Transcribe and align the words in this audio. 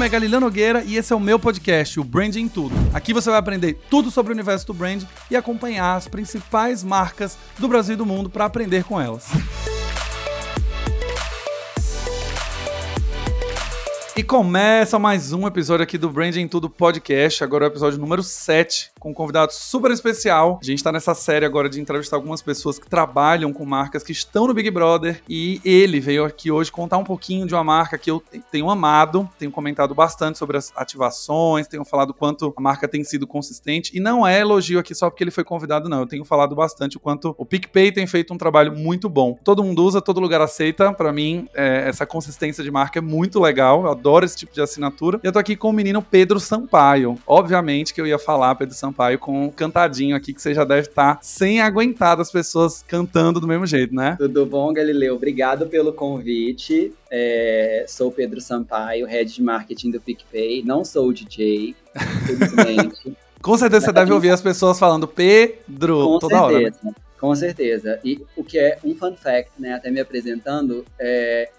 nome 0.00 0.08
é 0.08 0.12
Galileu 0.12 0.40
Nogueira 0.40 0.82
e 0.82 0.96
esse 0.96 1.12
é 1.12 1.16
o 1.16 1.20
meu 1.20 1.38
podcast, 1.38 2.00
o 2.00 2.04
Branding 2.04 2.48
Tudo. 2.48 2.74
Aqui 2.94 3.12
você 3.12 3.28
vai 3.28 3.38
aprender 3.38 3.78
tudo 3.90 4.10
sobre 4.10 4.32
o 4.32 4.34
universo 4.34 4.66
do 4.66 4.72
brand 4.72 5.02
e 5.30 5.36
acompanhar 5.36 5.94
as 5.94 6.08
principais 6.08 6.82
marcas 6.82 7.36
do 7.58 7.68
Brasil 7.68 7.92
e 7.92 7.98
do 7.98 8.06
mundo 8.06 8.30
para 8.30 8.46
aprender 8.46 8.82
com 8.82 8.98
elas. 8.98 9.26
E 14.20 14.22
começa 14.22 14.98
mais 14.98 15.32
um 15.32 15.46
episódio 15.46 15.82
aqui 15.82 15.96
do 15.96 16.10
Branding 16.10 16.46
Tudo 16.46 16.68
Podcast, 16.68 17.42
agora 17.42 17.64
é 17.64 17.68
o 17.68 17.72
episódio 17.72 17.98
número 17.98 18.22
7, 18.22 18.90
com 19.00 19.12
um 19.12 19.14
convidado 19.14 19.50
super 19.50 19.90
especial. 19.90 20.60
A 20.62 20.64
gente 20.66 20.84
tá 20.84 20.92
nessa 20.92 21.14
série 21.14 21.46
agora 21.46 21.70
de 21.70 21.80
entrevistar 21.80 22.16
algumas 22.16 22.42
pessoas 22.42 22.78
que 22.78 22.86
trabalham 22.86 23.50
com 23.50 23.64
marcas 23.64 24.02
que 24.02 24.12
estão 24.12 24.46
no 24.46 24.52
Big 24.52 24.70
Brother 24.70 25.22
e 25.26 25.58
ele 25.64 26.00
veio 26.00 26.22
aqui 26.22 26.50
hoje 26.50 26.70
contar 26.70 26.98
um 26.98 27.02
pouquinho 27.02 27.46
de 27.46 27.54
uma 27.54 27.64
marca 27.64 27.96
que 27.96 28.10
eu 28.10 28.22
tenho 28.52 28.68
amado, 28.68 29.26
tenho 29.38 29.50
comentado 29.50 29.94
bastante 29.94 30.36
sobre 30.36 30.58
as 30.58 30.70
ativações, 30.76 31.66
tenho 31.66 31.82
falado 31.82 32.12
quanto 32.12 32.52
a 32.54 32.60
marca 32.60 32.86
tem 32.86 33.02
sido 33.02 33.26
consistente 33.26 33.90
e 33.96 34.00
não 34.00 34.28
é 34.28 34.40
elogio 34.40 34.78
aqui 34.78 34.94
só 34.94 35.08
porque 35.08 35.24
ele 35.24 35.30
foi 35.30 35.44
convidado, 35.44 35.88
não. 35.88 36.00
Eu 36.00 36.06
tenho 36.06 36.26
falado 36.26 36.54
bastante 36.54 36.98
o 36.98 37.00
quanto 37.00 37.34
o 37.38 37.46
PicPay 37.46 37.90
tem 37.90 38.06
feito 38.06 38.34
um 38.34 38.36
trabalho 38.36 38.76
muito 38.76 39.08
bom. 39.08 39.38
Todo 39.42 39.64
mundo 39.64 39.82
usa, 39.82 40.02
todo 40.02 40.20
lugar 40.20 40.42
aceita. 40.42 40.92
Para 40.92 41.10
mim, 41.10 41.48
é, 41.54 41.88
essa 41.88 42.04
consistência 42.04 42.62
de 42.62 42.70
marca 42.70 42.98
é 42.98 43.02
muito 43.02 43.40
legal. 43.40 43.84
Eu 43.84 43.90
adoro 43.90 44.09
esse 44.24 44.36
tipo 44.36 44.52
de 44.52 44.60
assinatura. 44.60 45.20
E 45.22 45.26
eu 45.26 45.32
tô 45.32 45.38
aqui 45.38 45.56
com 45.56 45.70
o 45.70 45.72
menino 45.72 46.02
Pedro 46.02 46.40
Sampaio. 46.40 47.18
Obviamente 47.26 47.94
que 47.94 48.00
eu 48.00 48.06
ia 48.06 48.18
falar 48.18 48.54
Pedro 48.54 48.74
Sampaio 48.74 49.18
com 49.18 49.46
um 49.46 49.50
cantadinho 49.50 50.16
aqui 50.16 50.32
que 50.32 50.42
você 50.42 50.54
já 50.54 50.64
deve 50.64 50.88
estar 50.88 51.16
tá 51.16 51.20
sem 51.22 51.60
aguentar 51.60 52.16
das 52.16 52.30
pessoas 52.30 52.84
cantando 52.86 53.40
do 53.40 53.46
mesmo 53.46 53.66
jeito, 53.66 53.94
né? 53.94 54.16
Tudo 54.18 54.44
bom, 54.46 54.72
Galileu? 54.72 55.14
Obrigado 55.14 55.66
pelo 55.66 55.92
convite. 55.92 56.92
É, 57.10 57.84
sou 57.88 58.10
Pedro 58.10 58.40
Sampaio, 58.40 59.06
head 59.06 59.32
de 59.32 59.42
marketing 59.42 59.90
do 59.90 60.00
PicPay. 60.00 60.62
Não 60.64 60.84
sou 60.84 61.12
DJ, 61.12 61.74
infelizmente. 61.96 63.16
com 63.40 63.56
certeza 63.56 63.86
você 63.86 63.92
deve 63.92 64.12
ouvir 64.12 64.30
as 64.30 64.42
pessoas 64.42 64.78
falando 64.78 65.08
Pedro 65.08 66.04
com 66.04 66.18
toda 66.18 66.38
certeza, 66.38 66.56
hora. 66.56 66.74
Né? 66.82 66.92
Com 67.20 67.34
certeza. 67.34 68.00
E 68.02 68.24
o 68.34 68.42
que 68.42 68.58
é 68.58 68.78
um 68.82 68.94
fun 68.94 69.14
fact, 69.14 69.50
né? 69.58 69.74
Até 69.74 69.90
me 69.90 70.00
apresentando, 70.00 70.84
é, 70.98 71.50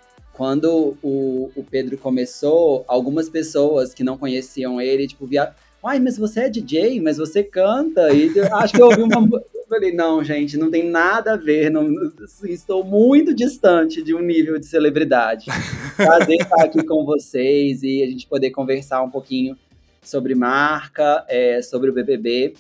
quando 0.42 0.98
o, 1.04 1.52
o 1.56 1.64
Pedro 1.64 1.96
começou, 2.00 2.84
algumas 2.88 3.30
pessoas 3.30 3.94
que 3.94 4.04
não 4.04 4.18
conheciam 4.18 4.82
ele, 4.82 5.08
tipo, 5.08 5.28
via. 5.28 5.54
Ai, 5.86 6.00
mas 6.00 6.18
você 6.18 6.40
é 6.40 6.50
DJ, 6.50 7.00
mas 7.00 7.18
você 7.20 7.44
canta. 7.44 8.12
E 8.12 8.32
acho 8.40 8.74
que 8.74 8.82
eu 8.82 8.88
ouvi 8.88 9.04
uma. 9.04 9.20
Eu 9.54 9.66
falei, 9.70 9.94
não, 9.94 10.24
gente, 10.24 10.58
não 10.58 10.72
tem 10.72 10.90
nada 10.90 11.34
a 11.34 11.38
ver. 11.38 11.70
Não, 11.70 11.88
assim, 12.24 12.50
estou 12.50 12.84
muito 12.84 13.36
distante 13.36 14.02
de 14.02 14.16
um 14.16 14.20
nível 14.20 14.58
de 14.58 14.66
celebridade. 14.66 15.46
Prazer 15.96 16.38
estar 16.42 16.64
aqui 16.64 16.84
com 16.84 17.06
vocês 17.06 17.84
e 17.84 18.02
a 18.02 18.08
gente 18.08 18.26
poder 18.26 18.50
conversar 18.50 19.04
um 19.04 19.12
pouquinho 19.12 19.56
sobre 20.02 20.34
marca, 20.34 21.24
é, 21.30 21.62
sobre 21.62 21.92
o 21.92 21.94
BBB. 21.94 22.56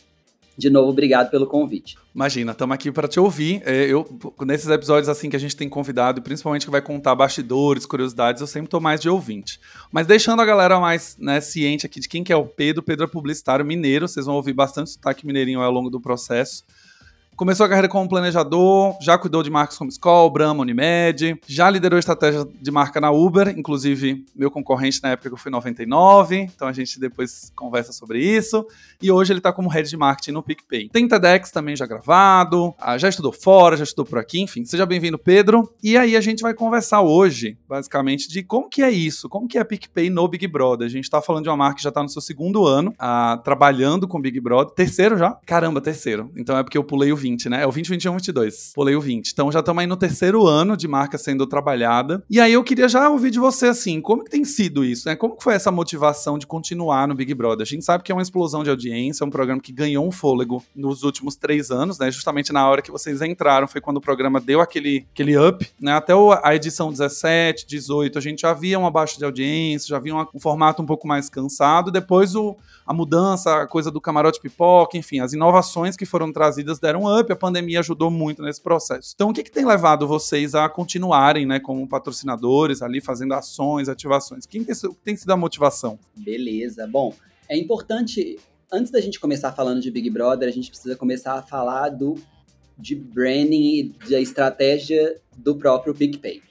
De 0.58 0.70
novo, 0.70 0.90
obrigado 0.90 1.30
pelo 1.30 1.48
convite. 1.48 1.98
Imagina, 2.14 2.52
estamos 2.52 2.74
aqui 2.74 2.92
para 2.92 3.08
te 3.08 3.20
ouvir. 3.20 3.62
É, 3.66 3.86
eu, 3.86 4.06
nesses 4.42 4.68
episódios 4.68 5.08
assim 5.08 5.30
que 5.30 5.36
a 5.36 5.40
gente 5.40 5.56
tem 5.56 5.70
convidado, 5.70 6.22
principalmente 6.22 6.66
que 6.66 6.72
vai 6.72 6.82
contar 6.82 7.16
bastidores, 7.16 7.86
curiosidades, 7.86 8.42
eu 8.42 8.48
sempre 8.48 8.68
estou 8.68 8.82
mais 8.82 9.00
de 9.00 9.10
ouvinte. 9.10 9.60
Mas 9.92 10.06
deixando 10.06 10.42
a 10.42 10.46
galera 10.46 10.80
mais 10.80 11.18
né, 11.18 11.40
ciente 11.40 11.86
aqui 11.86 12.00
de 12.00 12.10
quem 12.10 12.24
que 12.24 12.34
é 12.34 12.36
o 12.36 12.46
Pedro. 12.46 12.84
Pedro 12.84 13.06
é 13.06 13.08
publicitário 13.08 13.66
mineiro, 13.66 14.08
vocês 14.08 14.26
vão 14.26 14.36
ouvir 14.36 14.54
bastante 14.54 14.92
sotaque 14.92 15.26
mineirinho 15.26 15.62
ao 15.62 15.72
longo 15.72 15.90
do 15.90 16.02
processo. 16.02 16.64
Começou 17.36 17.66
a 17.66 17.70
carreira 17.70 17.88
como 17.88 18.08
planejador, 18.08 18.96
já 19.02 19.18
cuidou 19.18 19.42
de 19.42 19.50
marcas 19.50 19.78
como 19.78 19.90
Skoll, 19.90 20.30
Brahma, 20.30 20.62
Unimed, 20.62 21.40
já 21.48 21.70
liderou 21.70 21.98
estratégia 21.98 22.46
de 22.62 22.70
marca 22.70 23.02
na 23.02 23.10
Uber, 23.10 23.48
inclusive 23.58 24.24
meu 24.36 24.52
concorrente 24.52 25.02
na 25.02 25.10
época 25.10 25.30
que 25.30 25.34
eu 25.34 25.38
fui 25.38 25.50
99, 25.50 26.38
então 26.38 26.68
a 26.68 26.74
gente 26.74 27.00
depois 27.00 27.52
conversa 27.56 27.92
sobre 27.94 28.24
isso. 28.24 28.66
E 29.02 29.10
hoje 29.12 29.34
ele 29.34 29.40
está 29.40 29.52
como 29.52 29.70
head 29.70 29.90
de 29.90 29.98
marketing 29.98 30.32
no 30.32 30.44
PicPay. 30.44 30.90
Tem 30.90 31.08
TEDx 31.08 31.50
também 31.50 31.76
já 31.76 31.88
gravado, 31.88 32.76
ah, 32.78 32.98
já 32.98 33.10
estudou 33.10 33.32
fora, 33.32 33.76
já 33.76 33.84
estudou 33.84 34.06
por 34.06 34.20
aqui, 34.20 34.40
enfim. 34.40 34.64
Seja 34.64 34.86
bem-vindo, 34.86 35.18
Pedro. 35.18 35.68
E 35.82 35.98
aí 35.98 36.16
a 36.16 36.22
gente 36.22 36.44
vai 36.44 36.54
conversar 36.54 37.02
hoje, 37.02 37.58
basicamente, 37.68 38.30
de 38.30 38.44
como 38.44 38.70
que 38.70 38.84
é 38.84 38.92
isso, 38.92 39.28
como 39.28 39.48
que 39.48 39.58
é 39.58 39.64
PicPay 39.64 40.12
no 40.12 40.28
Big 40.28 40.46
Brother. 40.48 40.86
A 40.86 40.92
gente 40.92 41.06
está 41.06 41.20
falando 41.22 41.44
de 41.44 41.50
uma 41.50 41.58
marca 41.58 41.78
que 41.78 41.84
já 41.84 41.90
está 41.90 42.04
no 42.04 42.10
seu 42.10 42.22
segundo 42.22 42.68
ano, 42.68 42.94
ah, 43.00 43.42
trabalhando 43.44 44.08
com 44.08 44.22
Big 44.22 44.40
Brother. 44.40 44.76
Terceiro 44.76 45.18
já? 45.18 45.32
Caramba, 45.46 45.82
terceiro. 45.82 46.30
Então 46.36 46.56
é 46.56 46.62
porque 46.62 46.78
eu 46.78 46.84
pulei 46.84 47.12
o 47.12 47.18
20 47.22 47.32
20, 47.42 47.50
né? 47.50 47.64
É 47.64 47.68
o 47.68 47.72
20, 47.72 47.90
21, 47.90 48.14
22. 48.14 48.72
Pulei 48.74 48.96
o 48.96 49.02
20. 49.02 49.32
Então 49.32 49.52
já 49.52 49.60
estamos 49.60 49.82
aí 49.82 49.88
no 49.88 49.98
terceiro 49.98 50.46
ano 50.46 50.76
de 50.76 50.88
marca 50.88 51.18
sendo 51.18 51.48
trabalhada. 51.48 52.24
E 52.30 52.40
aí 52.40 52.54
eu 52.54 52.64
queria 52.64 52.90
já 52.90 53.10
ouvir 53.10 53.32
de 53.32 53.40
você, 53.40 53.68
assim, 53.68 54.02
como 54.02 54.24
que 54.24 54.30
tem 54.32 54.44
sido 54.44 54.84
isso, 54.84 55.08
né? 55.08 55.16
Como 55.16 55.38
que 55.38 55.44
foi 55.44 55.54
essa 55.54 55.72
motivação 55.72 56.38
de 56.38 56.46
continuar 56.46 57.08
no 57.08 57.16
Big 57.16 57.34
Brother? 57.34 57.64
A 57.64 57.66
gente 57.66 57.86
sabe 57.86 58.04
que 58.04 58.12
é 58.12 58.16
uma 58.16 58.22
explosão 58.22 58.64
de 58.64 58.70
audiência, 58.70 59.24
é 59.24 59.28
um 59.28 59.30
programa 59.30 59.62
que 59.62 59.72
ganhou 59.72 60.06
um 60.06 60.12
fôlego 60.12 60.64
nos 60.76 61.04
últimos 61.04 61.36
três 61.36 61.72
anos, 61.72 61.98
né? 61.98 62.12
Justamente 62.12 62.52
na 62.52 62.68
hora 62.68 62.82
que 62.82 62.92
vocês 62.92 63.22
entraram, 63.22 63.68
foi 63.68 63.82
quando 63.82 63.98
o 63.98 64.02
programa 64.02 64.40
deu 64.40 64.62
aquele, 64.62 65.06
aquele 65.14 65.38
up, 65.38 65.68
né? 65.80 65.94
Até 65.94 66.14
a 66.44 66.56
edição 66.56 66.92
17, 66.92 67.66
18, 67.68 68.18
a 68.18 68.22
gente 68.22 68.42
já 68.42 68.54
via 68.54 68.78
uma 68.78 68.92
baixa 68.92 69.18
de 69.18 69.26
audiência, 69.26 69.88
já 69.88 70.00
via 70.00 70.16
um 70.16 70.40
formato 70.40 70.82
um 70.82 70.86
pouco 70.86 71.08
mais 71.08 71.30
cansado. 71.30 71.92
Depois 71.92 72.36
o, 72.36 72.58
a 72.92 72.94
mudança, 72.94 73.62
a 73.62 73.68
coisa 73.68 73.90
do 73.90 74.02
camarote 74.02 74.42
pipoca, 74.42 74.98
enfim, 74.98 75.22
as 75.22 75.32
inovações 75.32 75.96
que 75.96 76.06
foram 76.06 76.32
trazidas 76.32 76.78
deram 76.78 77.04
up, 77.06 77.32
a 77.32 77.36
pandemia 77.38 77.80
ajudou 77.80 78.12
muito 78.12 78.44
nesse 78.44 78.62
processo. 78.62 79.14
Então, 79.16 79.30
o 79.30 79.34
que, 79.34 79.44
que 79.44 79.52
tem 79.52 79.66
levado 79.66 80.06
vocês 80.06 80.54
a 80.54 80.68
continuarem, 80.68 81.46
né, 81.46 81.58
como 81.58 81.88
patrocinadores, 81.88 82.82
ali 82.82 83.00
fazendo 83.00 83.34
ações, 83.34 83.88
ativações? 83.88 84.46
Quem 84.46 84.64
tem, 84.66 84.76
tem 85.06 85.16
sido 85.16 85.32
a 85.32 85.38
motivação? 85.38 85.98
Beleza. 86.18 86.86
Bom, 86.86 87.14
é 87.48 87.58
importante, 87.58 88.38
antes 88.70 88.92
da 88.92 89.00
gente 89.00 89.22
começar 89.22 89.54
falando 89.54 89.80
de 89.80 89.90
Big 89.90 90.10
Brother, 90.10 90.50
a 90.50 90.52
gente 90.52 90.70
precisa 90.70 90.98
começar 90.98 91.36
a 91.36 91.42
falar 91.42 91.90
do 91.90 92.16
de 92.78 92.96
branding 92.96 93.94
e 94.04 94.10
da 94.10 94.20
estratégia 94.20 95.16
do 95.38 95.56
próprio 95.56 95.94
PicPay. 95.94 96.42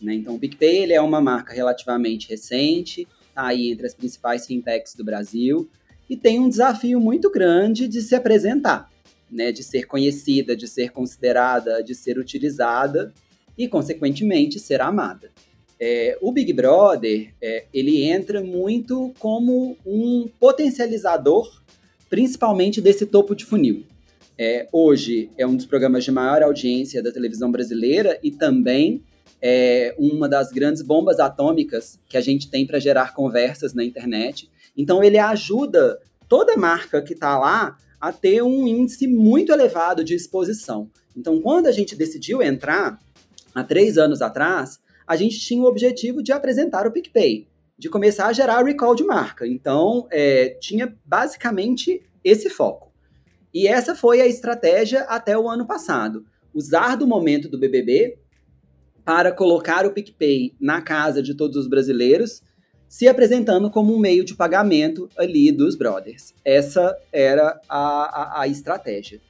Né? 0.00 0.14
Então, 0.14 0.36
o 0.36 0.38
PicPay 0.38 0.82
ele 0.84 0.92
é 0.92 1.00
uma 1.00 1.20
marca 1.20 1.52
relativamente 1.52 2.28
recente, 2.28 3.08
tá 3.34 3.46
aí 3.46 3.72
entre 3.72 3.86
as 3.86 3.94
principais 3.94 4.46
fintechs 4.46 4.94
do 4.94 5.02
Brasil, 5.02 5.68
e 6.08 6.16
tem 6.16 6.40
um 6.40 6.48
desafio 6.48 7.00
muito 7.00 7.30
grande 7.30 7.86
de 7.86 8.00
se 8.00 8.14
apresentar, 8.14 8.90
né, 9.30 9.52
de 9.52 9.62
ser 9.62 9.86
conhecida, 9.86 10.56
de 10.56 10.66
ser 10.66 10.90
considerada, 10.90 11.82
de 11.82 11.94
ser 11.94 12.18
utilizada 12.18 13.12
e, 13.56 13.68
consequentemente, 13.68 14.58
ser 14.58 14.80
amada. 14.80 15.30
É, 15.80 16.18
o 16.20 16.32
Big 16.32 16.52
Brother 16.52 17.32
é, 17.40 17.66
ele 17.72 18.02
entra 18.02 18.42
muito 18.42 19.12
como 19.18 19.76
um 19.86 20.28
potencializador, 20.40 21.62
principalmente 22.10 22.80
desse 22.80 23.06
topo 23.06 23.34
de 23.34 23.44
funil. 23.44 23.84
É, 24.36 24.68
hoje 24.72 25.30
é 25.36 25.46
um 25.46 25.56
dos 25.56 25.66
programas 25.66 26.04
de 26.04 26.10
maior 26.10 26.42
audiência 26.42 27.02
da 27.02 27.12
televisão 27.12 27.50
brasileira 27.50 28.18
e 28.22 28.30
também 28.30 29.02
é 29.40 29.94
uma 29.98 30.28
das 30.28 30.50
grandes 30.50 30.82
bombas 30.82 31.20
atômicas 31.20 31.98
que 32.08 32.16
a 32.16 32.20
gente 32.20 32.50
tem 32.50 32.66
para 32.66 32.78
gerar 32.78 33.14
conversas 33.14 33.72
na 33.72 33.84
internet 33.84 34.50
então 34.78 35.02
ele 35.02 35.18
ajuda 35.18 35.98
toda 36.28 36.56
marca 36.56 37.02
que 37.02 37.12
está 37.12 37.36
lá 37.36 37.76
a 38.00 38.12
ter 38.12 38.42
um 38.42 38.66
índice 38.66 39.08
muito 39.08 39.50
elevado 39.50 40.04
de 40.04 40.14
exposição. 40.14 40.88
Então, 41.16 41.40
quando 41.42 41.66
a 41.66 41.72
gente 41.72 41.96
decidiu 41.96 42.40
entrar, 42.40 42.98
há 43.52 43.64
três 43.64 43.98
anos 43.98 44.22
atrás, 44.22 44.78
a 45.04 45.16
gente 45.16 45.40
tinha 45.40 45.60
o 45.60 45.66
objetivo 45.66 46.22
de 46.22 46.30
apresentar 46.30 46.86
o 46.86 46.92
PicPay, 46.92 47.48
de 47.76 47.88
começar 47.88 48.26
a 48.26 48.32
gerar 48.32 48.62
recall 48.62 48.94
de 48.94 49.02
marca. 49.02 49.46
Então, 49.46 50.06
é, 50.12 50.50
tinha 50.60 50.96
basicamente 51.04 52.02
esse 52.22 52.48
foco. 52.48 52.92
E 53.52 53.66
essa 53.66 53.96
foi 53.96 54.20
a 54.20 54.26
estratégia 54.26 55.00
até 55.04 55.36
o 55.36 55.48
ano 55.48 55.66
passado. 55.66 56.24
Usar 56.54 56.96
do 56.96 57.06
momento 57.06 57.48
do 57.48 57.58
BBB 57.58 58.18
para 59.04 59.32
colocar 59.32 59.86
o 59.86 59.92
PicPay 59.92 60.54
na 60.60 60.82
casa 60.82 61.22
de 61.22 61.34
todos 61.34 61.56
os 61.56 61.66
brasileiros 61.66 62.42
se 62.88 63.06
apresentando 63.06 63.70
como 63.70 63.94
um 63.94 63.98
meio 63.98 64.24
de 64.24 64.34
pagamento 64.34 65.08
ali 65.16 65.52
dos 65.52 65.76
brothers. 65.76 66.34
Essa 66.44 66.96
era 67.12 67.60
a, 67.68 68.38
a, 68.38 68.42
a 68.42 68.48
estratégia. 68.48 69.20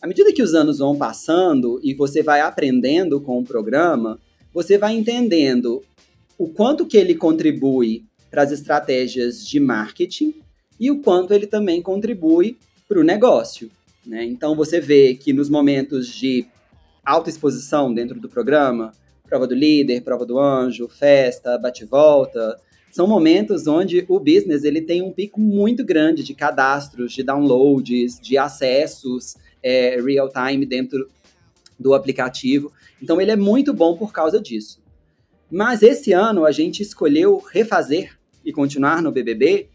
À 0.00 0.06
medida 0.06 0.32
que 0.32 0.42
os 0.42 0.54
anos 0.54 0.78
vão 0.78 0.96
passando 0.96 1.80
e 1.82 1.92
você 1.94 2.22
vai 2.22 2.40
aprendendo 2.40 3.20
com 3.20 3.40
o 3.40 3.44
programa, 3.44 4.20
você 4.54 4.78
vai 4.78 4.94
entendendo 4.94 5.82
o 6.38 6.48
quanto 6.48 6.86
que 6.86 6.96
ele 6.96 7.14
contribui 7.14 8.04
para 8.30 8.42
as 8.42 8.52
estratégias 8.52 9.44
de 9.44 9.58
marketing 9.58 10.34
e 10.78 10.90
o 10.90 11.00
quanto 11.00 11.32
ele 11.32 11.46
também 11.46 11.82
contribui 11.82 12.56
para 12.86 13.00
o 13.00 13.04
negócio. 13.04 13.70
Né? 14.06 14.24
Então 14.24 14.54
você 14.54 14.78
vê 14.78 15.14
que 15.14 15.32
nos 15.32 15.48
momentos 15.48 16.08
de 16.08 16.46
alta 17.04 17.30
exposição 17.30 17.92
dentro 17.92 18.20
do 18.20 18.28
programa, 18.28 18.92
prova 19.28 19.46
do 19.46 19.54
líder, 19.54 20.02
prova 20.02 20.24
do 20.24 20.38
anjo, 20.38 20.88
festa, 20.88 21.58
bate-volta, 21.58 22.60
são 22.96 23.06
momentos 23.06 23.66
onde 23.66 24.06
o 24.08 24.18
business 24.18 24.64
ele 24.64 24.80
tem 24.80 25.02
um 25.02 25.12
pico 25.12 25.38
muito 25.38 25.84
grande 25.84 26.22
de 26.22 26.32
cadastros, 26.32 27.12
de 27.12 27.22
downloads, 27.22 28.18
de 28.18 28.38
acessos 28.38 29.36
é, 29.62 30.00
real 30.00 30.30
time 30.30 30.64
dentro 30.64 31.06
do 31.78 31.92
aplicativo. 31.92 32.72
Então 33.02 33.20
ele 33.20 33.30
é 33.30 33.36
muito 33.36 33.74
bom 33.74 33.98
por 33.98 34.14
causa 34.14 34.40
disso. 34.40 34.82
Mas 35.50 35.82
esse 35.82 36.14
ano 36.14 36.46
a 36.46 36.50
gente 36.50 36.82
escolheu 36.82 37.36
refazer 37.52 38.18
e 38.42 38.50
continuar 38.50 39.02
no 39.02 39.12
BBB, 39.12 39.68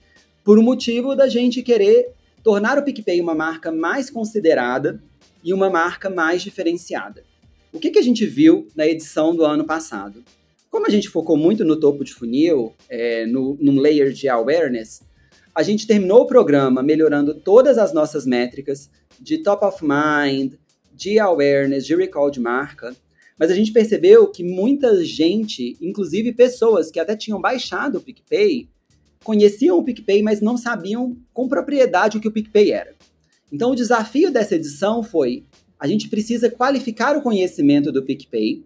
por 0.43 0.57
um 0.57 0.63
motivo 0.63 1.15
da 1.15 1.29
gente 1.29 1.61
querer 1.61 2.15
tornar 2.41 2.79
o 2.79 2.83
PicPay 2.83 3.21
uma 3.21 3.35
marca 3.35 3.71
mais 3.71 4.09
considerada 4.09 4.99
e 5.43 5.53
uma 5.53 5.69
marca 5.69 6.09
mais 6.09 6.41
diferenciada. 6.41 7.23
O 7.71 7.79
que, 7.79 7.91
que 7.91 7.99
a 7.99 8.03
gente 8.03 8.25
viu 8.25 8.67
na 8.75 8.87
edição 8.87 9.35
do 9.35 9.45
ano 9.45 9.63
passado? 9.63 10.23
Como 10.71 10.87
a 10.87 10.89
gente 10.89 11.09
focou 11.09 11.35
muito 11.35 11.65
no 11.65 11.77
topo 11.77 12.01
de 12.01 12.13
funil, 12.13 12.73
é, 12.89 13.25
no, 13.25 13.57
num 13.59 13.77
layer 13.77 14.13
de 14.13 14.29
awareness, 14.29 15.01
a 15.53 15.61
gente 15.63 15.85
terminou 15.85 16.21
o 16.21 16.25
programa 16.25 16.81
melhorando 16.81 17.35
todas 17.35 17.77
as 17.77 17.93
nossas 17.93 18.25
métricas 18.25 18.89
de 19.19 19.39
top 19.39 19.65
of 19.65 19.83
mind, 19.83 20.53
de 20.93 21.19
awareness, 21.19 21.85
de 21.85 21.93
recall 21.93 22.31
de 22.31 22.39
marca, 22.39 22.95
mas 23.37 23.51
a 23.51 23.53
gente 23.53 23.73
percebeu 23.73 24.27
que 24.27 24.45
muita 24.45 25.03
gente, 25.03 25.75
inclusive 25.81 26.31
pessoas 26.31 26.89
que 26.89 27.01
até 27.01 27.17
tinham 27.17 27.41
baixado 27.41 27.97
o 27.97 28.01
PicPay, 28.01 28.69
conheciam 29.25 29.77
o 29.77 29.83
PicPay, 29.83 30.23
mas 30.23 30.39
não 30.39 30.55
sabiam 30.55 31.17
com 31.33 31.49
propriedade 31.49 32.17
o 32.17 32.21
que 32.21 32.29
o 32.29 32.31
PicPay 32.31 32.71
era. 32.71 32.95
Então, 33.51 33.71
o 33.71 33.75
desafio 33.75 34.31
dessa 34.31 34.55
edição 34.55 35.03
foi: 35.03 35.43
a 35.77 35.85
gente 35.85 36.07
precisa 36.07 36.49
qualificar 36.49 37.17
o 37.17 37.21
conhecimento 37.21 37.91
do 37.91 38.03
PicPay, 38.03 38.63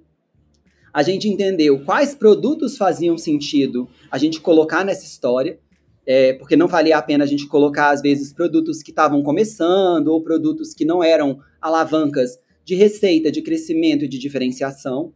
a 0.95 1.03
gente 1.03 1.27
entendeu 1.27 1.83
quais 1.83 2.15
produtos 2.15 2.77
faziam 2.77 3.17
sentido 3.17 3.85
a 4.09 4.17
gente 4.17 4.39
colocar 4.39 4.85
nessa 4.85 5.03
história, 5.03 5.59
é, 6.07 6.31
porque 6.31 6.55
não 6.55 6.69
valia 6.69 6.97
a 6.97 7.01
pena 7.01 7.25
a 7.25 7.27
gente 7.27 7.47
colocar, 7.47 7.89
às 7.89 8.01
vezes, 8.01 8.31
produtos 8.31 8.81
que 8.81 8.91
estavam 8.91 9.21
começando 9.21 10.07
ou 10.07 10.23
produtos 10.23 10.73
que 10.73 10.85
não 10.85 11.03
eram 11.03 11.41
alavancas 11.61 12.39
de 12.63 12.75
receita, 12.75 13.29
de 13.29 13.41
crescimento 13.41 14.05
e 14.05 14.07
de 14.07 14.17
diferenciação. 14.17 15.11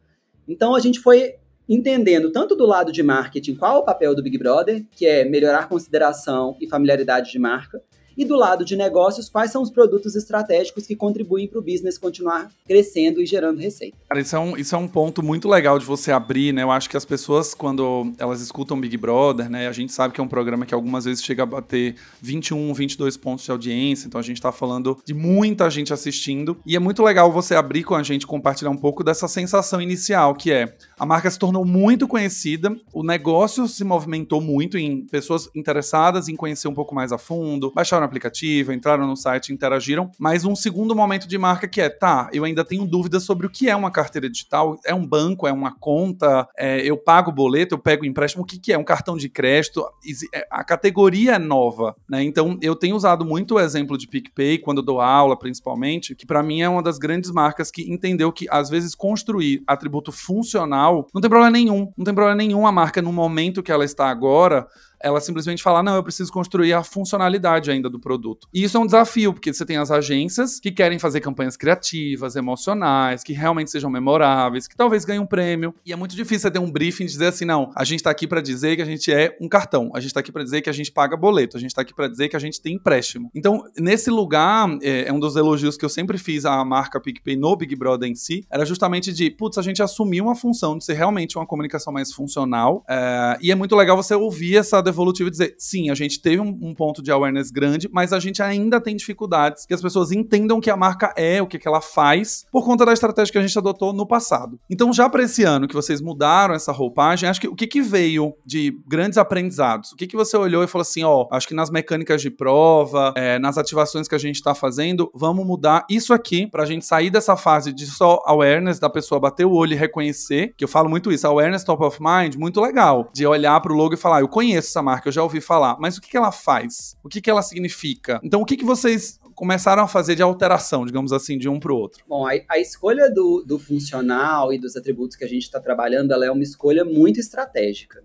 Então, 0.46 0.76
a 0.76 0.82
gente 0.82 1.00
foi 1.00 1.36
entendendo 1.70 2.30
tanto 2.30 2.58
do 2.58 2.66
lado 2.66 2.92
de 2.92 3.02
marketing 3.02 3.56
qual 3.56 3.78
o 3.80 3.86
papel 3.86 4.14
do 4.14 4.22
Big 4.22 4.38
Brother, 4.38 4.86
que 4.92 5.06
é 5.06 5.24
melhorar 5.24 5.70
consideração 5.70 6.58
e 6.60 6.68
familiaridade 6.68 7.32
de 7.32 7.40
marca, 7.40 7.82
e 8.20 8.26
do 8.26 8.36
lado 8.36 8.66
de 8.66 8.76
negócios, 8.76 9.30
quais 9.30 9.50
são 9.50 9.62
os 9.62 9.70
produtos 9.70 10.14
estratégicos 10.14 10.86
que 10.86 10.94
contribuem 10.94 11.48
para 11.48 11.58
o 11.58 11.62
business 11.62 11.98
continuar 11.98 12.52
crescendo 12.68 13.22
e 13.22 13.26
gerando 13.26 13.62
receita. 13.62 13.96
Cara, 14.10 14.20
isso 14.20 14.36
é, 14.36 14.40
um, 14.40 14.58
isso 14.58 14.76
é 14.76 14.78
um 14.78 14.90
ponto 14.90 15.24
muito 15.24 15.48
legal 15.48 15.80
de 15.80 15.86
você 15.86 16.12
abrir, 16.12 16.54
né? 16.54 16.64
Eu 16.64 16.70
acho 16.70 16.90
que 16.90 16.98
as 16.98 17.06
pessoas, 17.06 17.54
quando 17.54 18.12
elas 18.18 18.42
escutam 18.42 18.78
Big 18.78 18.98
Brother, 18.98 19.50
né? 19.50 19.70
A 19.70 19.72
gente 19.72 19.94
sabe 19.94 20.14
que 20.14 20.20
é 20.20 20.24
um 20.24 20.28
programa 20.28 20.66
que 20.66 20.74
algumas 20.74 21.06
vezes 21.06 21.24
chega 21.24 21.44
a 21.44 21.46
bater 21.46 21.96
21, 22.22 22.74
22 22.74 23.16
pontos 23.16 23.46
de 23.46 23.52
audiência, 23.52 24.06
então 24.06 24.20
a 24.20 24.24
gente 24.24 24.36
está 24.36 24.52
falando 24.52 24.98
de 25.06 25.14
muita 25.14 25.70
gente 25.70 25.94
assistindo. 25.94 26.58
E 26.66 26.76
é 26.76 26.80
muito 26.80 27.02
legal 27.02 27.32
você 27.32 27.56
abrir 27.56 27.86
com 27.86 27.96
a 27.96 28.04
gente, 28.04 28.28
compartilhar 28.28 28.70
um 28.70 28.78
pouco 28.78 29.02
dessa 29.02 29.30
sensação 29.30 29.82
inicial, 29.82 30.36
que 30.36 30.52
é 30.52 30.76
a 31.00 31.06
marca 31.06 31.32
se 31.32 31.40
tornou 31.40 31.64
muito 31.64 32.06
conhecida, 32.06 32.76
o 32.92 33.02
negócio 33.02 33.66
se 33.66 33.86
movimentou 33.86 34.42
muito 34.42 34.78
em 34.78 35.06
pessoas 35.06 35.50
interessadas 35.56 36.28
em 36.28 36.36
conhecer 36.36 36.68
um 36.68 36.74
pouco 36.74 36.94
mais 36.94 37.14
a 37.14 37.18
fundo, 37.18 37.72
baixaram 37.74 38.09
aplicativo, 38.10 38.74
entraram 38.74 39.08
no 39.08 39.16
site, 39.16 39.54
interagiram, 39.54 40.12
mas 40.20 40.46
um 40.46 40.56
segundo 40.56 40.96
momento 40.96 41.28
de 41.28 41.38
marca 41.38 41.68
que 41.68 41.80
é, 41.80 41.90
tá, 41.90 42.30
eu 42.34 42.44
ainda 42.44 42.66
tenho 42.66 42.86
dúvidas 42.86 43.24
sobre 43.24 43.48
o 43.48 43.50
que 43.50 43.70
é 43.70 43.76
uma 43.76 43.92
carteira 43.92 44.30
digital, 44.30 44.80
é 44.86 44.94
um 44.94 45.06
banco, 45.06 45.48
é 45.48 45.54
uma 45.54 45.74
conta, 45.74 46.48
é, 46.58 46.82
eu 46.82 46.98
pago 46.98 47.32
boleto, 47.32 47.76
eu 47.76 47.80
pego 47.80 48.06
empréstimo, 48.06 48.44
o 48.44 48.46
que, 48.46 48.60
que 48.60 48.74
é? 48.74 48.78
Um 48.78 48.84
cartão 48.84 49.16
de 49.16 49.30
crédito? 49.30 49.86
É, 50.34 50.48
a 50.50 50.64
categoria 50.64 51.36
é 51.36 51.40
nova, 51.40 51.96
né? 52.10 52.24
Então, 52.24 52.58
eu 52.62 52.76
tenho 52.76 52.96
usado 52.96 53.26
muito 53.26 53.56
o 53.56 53.60
exemplo 53.60 53.98
de 53.98 54.08
PicPay, 54.08 54.58
quando 54.58 54.80
eu 54.80 54.86
dou 54.86 55.00
aula, 55.00 55.38
principalmente, 55.38 56.16
que 56.16 56.26
para 56.26 56.44
mim 56.44 56.62
é 56.62 56.70
uma 56.70 56.84
das 56.84 56.98
grandes 56.98 57.32
marcas 57.32 57.72
que 57.72 57.90
entendeu 57.92 58.32
que, 58.32 58.48
às 58.50 58.70
vezes, 58.70 58.96
construir 58.96 59.64
atributo 59.68 60.12
funcional 60.12 61.08
não 61.14 61.22
tem 61.22 61.30
problema 61.30 61.52
nenhum, 61.52 61.92
não 61.98 62.06
tem 62.06 62.14
problema 62.14 62.36
nenhum 62.36 62.66
a 62.66 62.72
marca 62.72 63.02
no 63.02 63.14
momento 63.14 63.64
que 63.64 63.72
ela 63.72 63.86
está 63.86 64.10
agora 64.10 64.68
ela 65.02 65.22
simplesmente 65.22 65.64
fala: 65.64 65.82
não, 65.82 65.96
eu 65.96 66.04
preciso 66.04 66.32
construir 66.32 66.74
a 66.74 66.84
funcionalidade 66.84 67.72
ainda 67.72 67.90
do 67.90 68.00
produto. 68.00 68.48
E 68.54 68.64
isso 68.64 68.78
é 68.78 68.80
um 68.80 68.86
desafio, 68.86 69.34
porque 69.34 69.54
você 69.54 69.66
tem 69.66 69.78
as 69.78 69.92
agências 69.92 70.60
que 70.60 70.72
querem 70.72 71.00
fazer 71.00 71.22
campanhas 71.22 71.56
criativas, 71.56 72.36
emocionais, 72.36 73.24
que 73.24 73.34
realmente 73.34 73.72
sejam 73.72 73.90
memoráveis, 73.90 74.68
que 74.68 74.76
talvez 74.76 75.06
ganhem 75.06 75.22
um 75.22 75.26
prêmio. 75.26 75.74
E 75.86 75.94
é 75.94 75.96
muito 75.96 76.16
difícil 76.16 76.42
você 76.42 76.52
ter 76.52 76.60
um 76.60 76.72
briefing 76.72 77.04
e 77.04 77.08
dizer 77.08 77.28
assim: 77.28 77.46
não, 77.46 77.72
a 77.76 77.84
gente 77.84 78.04
tá 78.04 78.10
aqui 78.10 78.28
para 78.28 78.42
dizer 78.42 78.76
que 78.76 78.82
a 78.82 78.86
gente 78.86 79.12
é 79.12 79.38
um 79.42 79.48
cartão, 79.48 79.92
a 79.94 80.00
gente 80.00 80.14
tá 80.14 80.20
aqui 80.20 80.32
para 80.32 80.44
dizer 80.44 80.62
que 80.62 80.70
a 80.70 80.74
gente 80.74 80.92
paga 80.92 81.16
boleto, 81.16 81.58
a 81.58 81.60
gente 81.60 81.74
tá 81.74 81.82
aqui 81.82 81.94
para 81.94 82.08
dizer 82.08 82.30
que 82.30 82.36
a 82.36 82.40
gente 82.40 82.62
tem 82.62 82.76
empréstimo. 82.76 83.30
Então, 83.34 83.64
nesse 83.78 84.10
lugar, 84.10 84.70
é, 84.82 85.08
é, 85.08 85.14
um 85.14 85.20
dos 85.20 85.36
elogios 85.36 85.78
que 85.78 85.86
eu 85.86 85.90
sempre 85.90 86.18
fiz 86.18 86.46
à 86.46 86.64
marca 86.64 87.00
PicPay 87.00 87.36
no 87.36 87.56
Big 87.56 87.76
Brother 87.76 88.10
em 88.10 88.16
si, 88.16 88.46
era 88.50 88.66
justamente 88.66 89.14
de, 89.14 89.30
putz, 89.30 89.58
a 89.58 89.62
gente 89.62 89.82
assumiu 89.82 90.26
uma 90.26 90.36
função 90.36 90.78
de 90.78 90.86
ser 90.86 90.94
realmente 90.94 91.38
uma 91.38 91.46
comunicação 91.46 91.94
mais 91.94 92.12
funcional. 92.12 92.84
É, 92.88 93.38
e 93.42 93.52
é 93.52 93.56
muito 93.56 93.76
legal 93.76 93.96
você 93.96 94.14
ouvir 94.16 94.58
essa 94.58 94.82
evolutivo 94.90 95.30
e 95.30 95.32
dizer, 95.32 95.56
sim, 95.58 95.90
a 95.90 95.96
gente 95.96 96.22
teve 96.22 96.42
um, 96.42 96.58
um, 96.62 96.74
ponto 96.74 97.02
de 97.02 97.12
awareness 97.12 97.52
grande, 97.52 97.90
mas 97.92 98.14
a 98.14 98.20
gente 98.20 98.42
ainda 98.42 98.80
tem 98.82 98.96
dificuldades 98.96 99.66
que 99.66 99.74
as 99.74 99.82
pessoas 99.82 100.12
entendam 100.12 100.60
que 100.60 100.70
a 100.70 100.78
marca 100.78 101.14
é, 101.16 101.42
o 101.42 101.48
que, 101.48 101.60
que 101.60 101.68
ela 101.68 101.82
faz, 101.82 102.46
por 102.52 102.64
conta 102.66 102.86
da 102.86 102.94
estratégia 102.94 103.32
que 103.32 103.38
a 103.38 103.42
gente 103.42 103.58
adotou 103.58 103.94
no 103.94 104.06
passado. 104.06 104.60
Então, 104.70 104.92
já 104.94 105.10
para 105.10 105.24
esse 105.24 105.44
ano 105.44 105.68
que 105.68 105.76
vocês 105.76 106.02
mudaram 106.02 106.54
essa 106.54 106.72
roupagem, 106.72 107.30
acho 107.30 107.42
que 107.42 107.48
o 107.48 107.56
que, 107.56 107.68
que 107.68 107.82
veio 107.82 108.34
de 108.46 108.78
grandes 108.88 109.18
aprendizados? 109.18 109.92
O 109.92 109.96
que, 109.96 110.08
que 110.08 110.16
você 110.16 110.38
olhou 110.38 110.64
e 110.64 110.68
falou 110.68 110.82
assim, 110.84 111.04
ó, 111.04 111.28
acho 111.32 111.48
que 111.48 111.54
nas 111.54 111.70
mecânicas 111.70 112.22
de 112.22 112.30
prova, 112.30 113.14
é, 113.16 113.40
nas 113.40 113.58
ativações 113.58 114.08
que 114.08 114.16
a 114.16 114.20
gente 114.20 114.36
está 114.36 114.56
fazendo, 114.56 115.12
vamos 115.14 115.46
mudar 115.46 115.86
isso 115.90 116.14
aqui 116.14 116.48
para 116.48 116.64
a 116.64 116.66
gente 116.66 116.86
sair 116.86 117.10
dessa 117.10 117.36
fase 117.36 117.72
de 117.74 117.86
só 117.86 118.22
awareness 118.26 118.80
da 118.80 118.90
pessoa 118.90 119.20
bater 119.20 119.46
o 119.46 119.52
olho 119.52 119.74
e 119.74 119.76
reconhecer, 119.76 120.54
que 120.58 120.64
eu 120.64 120.68
falo 120.68 120.90
muito 120.90 121.12
isso, 121.12 121.28
awareness 121.28 121.64
top 121.64 121.84
of 121.84 122.00
mind, 122.02 122.36
muito 122.36 122.62
legal, 122.62 123.10
de 123.14 123.26
olhar 123.26 123.60
para 123.62 123.74
o 123.74 123.76
logo 123.76 123.94
e 123.94 123.98
falar, 123.98 124.22
eu 124.22 124.28
conheço 124.28 124.72
essa 124.80 124.82
marca, 124.82 125.10
eu 125.10 125.14
já 125.14 125.22
ouvi 125.22 125.42
falar, 125.42 125.78
mas 125.80 125.98
o 125.98 126.02
que, 126.02 126.10
que 126.10 126.18
ela 126.18 126.32
faz? 126.32 126.98
O 127.04 127.10
que, 127.10 127.22
que 127.22 127.30
ela 127.30 127.42
significa? 127.42 128.20
Então, 128.24 128.42
o 128.42 128.46
que, 128.46 128.56
que 128.56 128.66
vocês 128.66 129.20
começaram 129.36 129.84
a 129.84 129.88
fazer 129.88 130.16
de 130.16 130.22
alteração, 130.22 130.86
digamos 130.86 131.14
assim, 131.14 131.38
de 131.38 131.48
um 131.48 131.60
para 131.60 131.74
o 131.74 131.78
outro? 131.78 132.04
Bom, 132.08 132.26
a, 132.26 132.32
a 132.50 132.60
escolha 132.60 133.12
do, 133.14 133.44
do, 133.46 133.60
funcional 133.60 134.54
e 134.54 134.58
dos 134.58 134.76
atributos 134.76 135.16
que 135.16 135.24
a 135.24 135.28
gente 135.28 135.44
está 135.44 135.60
trabalhando, 135.60 136.12
ela 136.12 136.26
é 136.26 136.32
uma 136.32 136.44
escolha 136.44 136.84
muito 136.84 137.20
estratégica. 137.20 138.04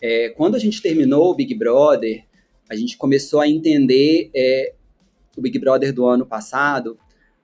É, 0.00 0.30
quando 0.30 0.54
a 0.54 0.58
gente 0.58 0.80
terminou 0.80 1.30
o 1.30 1.34
Big 1.34 1.54
Brother, 1.54 2.24
a 2.68 2.76
gente 2.76 2.96
começou 2.96 3.40
a 3.40 3.48
entender 3.48 4.30
é, 4.34 4.74
o 5.36 5.40
Big 5.40 5.58
Brother 5.58 5.92
do 5.92 6.06
ano 6.06 6.26
passado, 6.26 6.98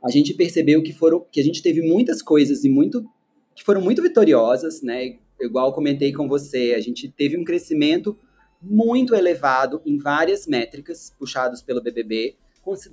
a 0.04 0.10
gente 0.10 0.34
percebeu 0.34 0.82
que 0.82 0.92
foram 0.92 1.26
que 1.30 1.40
a 1.40 1.44
gente 1.44 1.62
teve 1.62 1.82
muitas 1.82 2.22
coisas 2.22 2.64
e 2.64 2.68
muito 2.68 3.04
que 3.54 3.64
foram 3.64 3.80
muito 3.80 4.02
vitoriosas, 4.02 4.82
né? 4.82 5.16
Igual 5.40 5.72
comentei 5.72 6.12
com 6.12 6.28
você, 6.28 6.74
a 6.76 6.80
gente 6.80 7.08
teve 7.08 7.38
um 7.38 7.44
crescimento 7.44 8.16
muito 8.60 9.14
elevado 9.14 9.80
em 9.84 9.98
várias 9.98 10.46
métricas 10.46 11.14
puxados 11.18 11.62
pelo 11.62 11.82
BBB, 11.82 12.36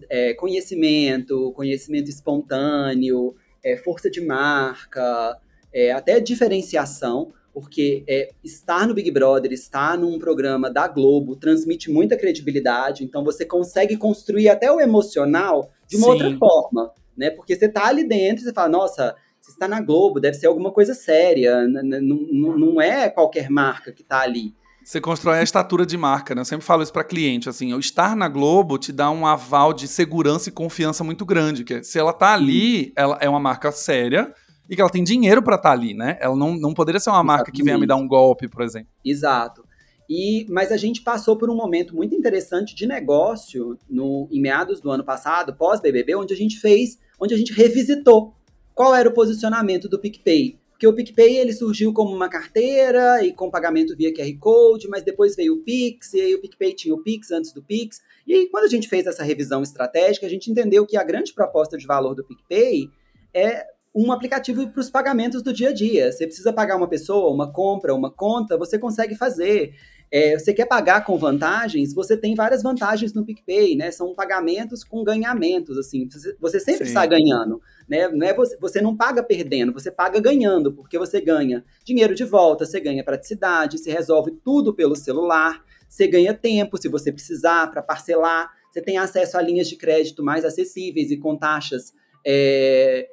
é, 0.09 0.33
conhecimento, 0.33 1.51
conhecimento 1.53 2.09
espontâneo, 2.09 3.35
é, 3.63 3.77
força 3.77 4.09
de 4.09 4.21
marca, 4.21 5.37
é, 5.73 5.91
até 5.91 6.19
diferenciação, 6.19 7.33
porque 7.53 8.03
é, 8.07 8.31
estar 8.43 8.87
no 8.87 8.93
Big 8.93 9.09
Brother, 9.11 9.51
estar 9.51 9.97
num 9.97 10.19
programa 10.19 10.69
da 10.69 10.87
Globo, 10.87 11.35
transmite 11.35 11.91
muita 11.91 12.17
credibilidade, 12.17 13.03
então 13.03 13.23
você 13.23 13.45
consegue 13.45 13.95
construir 13.97 14.49
até 14.49 14.71
o 14.71 14.79
emocional 14.79 15.71
de 15.87 15.97
uma 15.97 16.05
Sim. 16.05 16.11
outra 16.11 16.37
forma, 16.37 16.93
né? 17.15 17.29
Porque 17.29 17.55
você 17.55 17.69
tá 17.69 17.87
ali 17.87 18.03
dentro 18.03 18.41
e 18.41 18.45
você 18.45 18.53
fala, 18.53 18.69
nossa, 18.69 19.15
você 19.39 19.51
está 19.51 19.67
na 19.67 19.81
Globo, 19.81 20.19
deve 20.19 20.37
ser 20.37 20.47
alguma 20.47 20.71
coisa 20.71 20.93
séria, 20.93 21.67
não, 21.67 22.57
não 22.57 22.81
é 22.81 23.09
qualquer 23.09 23.49
marca 23.49 23.91
que 23.91 24.01
está 24.01 24.21
ali. 24.21 24.55
Você 24.83 24.99
constrói 24.99 25.39
a 25.39 25.43
estatura 25.43 25.85
de 25.85 25.97
marca, 25.97 26.35
né? 26.35 26.41
Eu 26.41 26.45
sempre 26.45 26.65
falo 26.65 26.83
isso 26.83 26.91
para 26.91 27.03
cliente, 27.03 27.47
assim, 27.47 27.73
o 27.73 27.79
estar 27.79 28.15
na 28.15 28.27
Globo 28.27 28.77
te 28.77 28.91
dá 28.91 29.09
um 29.09 29.25
aval 29.25 29.73
de 29.73 29.87
segurança 29.87 30.49
e 30.49 30.51
confiança 30.51 31.03
muito 31.03 31.25
grande, 31.25 31.63
que 31.63 31.83
se 31.83 31.97
ela 31.97 32.11
tá 32.11 32.33
ali, 32.33 32.91
ela 32.95 33.17
é 33.21 33.29
uma 33.29 33.39
marca 33.39 33.71
séria 33.71 34.33
e 34.69 34.75
que 34.75 34.81
ela 34.81 34.89
tem 34.89 35.03
dinheiro 35.03 35.41
para 35.41 35.55
estar 35.55 35.69
tá 35.69 35.73
ali, 35.73 35.93
né? 35.93 36.17
Ela 36.19 36.35
não, 36.35 36.55
não 36.55 36.73
poderia 36.73 36.99
ser 36.99 37.09
uma 37.09 37.17
Exatamente. 37.17 37.37
marca 37.37 37.51
que 37.51 37.63
venha 37.63 37.77
me 37.77 37.87
dar 37.87 37.95
um 37.95 38.07
golpe, 38.07 38.47
por 38.47 38.61
exemplo. 38.61 38.89
Exato. 39.05 39.63
E, 40.09 40.45
mas 40.49 40.71
a 40.71 40.77
gente 40.77 41.01
passou 41.01 41.37
por 41.37 41.49
um 41.49 41.55
momento 41.55 41.95
muito 41.95 42.13
interessante 42.13 42.75
de 42.75 42.85
negócio 42.85 43.77
no, 43.89 44.27
em 44.31 44.41
meados 44.41 44.81
do 44.81 44.91
ano 44.91 45.03
passado, 45.03 45.55
pós-BBB, 45.55 46.15
onde 46.15 46.33
a 46.33 46.37
gente 46.37 46.59
fez, 46.59 46.99
onde 47.19 47.33
a 47.33 47.37
gente 47.37 47.53
revisitou 47.53 48.35
qual 48.73 48.93
era 48.93 49.07
o 49.07 49.13
posicionamento 49.13 49.87
do 49.87 49.99
PicPay. 49.99 50.59
Porque 50.83 50.87
o 50.87 50.93
PicPay 50.93 51.37
ele 51.37 51.53
surgiu 51.53 51.93
como 51.93 52.13
uma 52.13 52.27
carteira 52.27 53.23
e 53.23 53.31
com 53.31 53.49
pagamento 53.49 53.95
via 53.95 54.13
QR 54.13 54.37
Code, 54.37 54.89
mas 54.89 55.01
depois 55.01 55.33
veio 55.33 55.53
o 55.53 55.63
Pix, 55.63 56.13
e 56.13 56.19
aí 56.19 56.35
o 56.35 56.41
PicPay 56.41 56.73
tinha 56.73 56.93
o 56.93 57.01
Pix 57.01 57.31
antes 57.31 57.53
do 57.53 57.63
Pix. 57.63 58.01
E 58.27 58.33
aí, 58.33 58.49
quando 58.49 58.65
a 58.65 58.67
gente 58.67 58.89
fez 58.89 59.05
essa 59.05 59.23
revisão 59.23 59.63
estratégica, 59.63 60.25
a 60.25 60.29
gente 60.29 60.51
entendeu 60.51 60.85
que 60.85 60.97
a 60.97 61.03
grande 61.03 61.33
proposta 61.33 61.77
de 61.77 61.87
valor 61.87 62.15
do 62.15 62.23
PicPay 62.25 62.89
é 63.33 63.65
um 63.95 64.11
aplicativo 64.11 64.67
para 64.71 64.81
os 64.81 64.89
pagamentos 64.89 65.41
do 65.41 65.53
dia 65.53 65.69
a 65.69 65.73
dia. 65.73 66.11
Você 66.11 66.25
precisa 66.25 66.51
pagar 66.51 66.75
uma 66.75 66.89
pessoa, 66.89 67.33
uma 67.33 67.49
compra, 67.49 67.95
uma 67.95 68.11
conta, 68.11 68.57
você 68.57 68.77
consegue 68.77 69.15
fazer. 69.15 69.73
É, 70.11 70.37
você 70.37 70.53
quer 70.53 70.65
pagar 70.65 71.05
com 71.05 71.17
vantagens, 71.17 71.93
você 71.93 72.17
tem 72.17 72.35
várias 72.35 72.61
vantagens 72.61 73.13
no 73.13 73.25
PicPay, 73.25 73.77
né? 73.77 73.89
São 73.89 74.13
pagamentos 74.13 74.83
com 74.83 75.01
ganhamentos, 75.01 75.77
assim. 75.77 76.09
Você, 76.41 76.59
sempre 76.59 76.85
Sim. 76.85 76.89
está 76.89 77.05
ganhando, 77.05 77.61
né? 77.87 78.07
Não 78.07 78.25
é 78.25 78.33
você, 78.33 78.57
você 78.57 78.81
não 78.81 78.95
paga 78.95 79.23
perdendo, 79.23 79.73
você 79.73 79.91
paga 79.91 80.19
ganhando, 80.19 80.71
porque 80.73 80.97
você 80.97 81.19
ganha 81.19 81.63
dinheiro 81.83 82.15
de 82.15 82.23
volta, 82.23 82.65
você 82.65 82.79
ganha 82.79 83.03
praticidade, 83.03 83.77
você 83.77 83.91
resolve 83.91 84.31
tudo 84.43 84.73
pelo 84.73 84.95
celular, 84.95 85.63
você 85.87 86.07
ganha 86.07 86.33
tempo 86.33 86.81
se 86.81 86.89
você 86.89 87.11
precisar 87.11 87.69
para 87.71 87.81
parcelar, 87.81 88.51
você 88.71 88.81
tem 88.81 88.97
acesso 88.97 89.37
a 89.37 89.41
linhas 89.41 89.67
de 89.67 89.75
crédito 89.75 90.23
mais 90.23 90.43
acessíveis 90.43 91.11
e 91.11 91.17
com 91.17 91.37
taxas 91.37 91.93
é, 92.25 93.07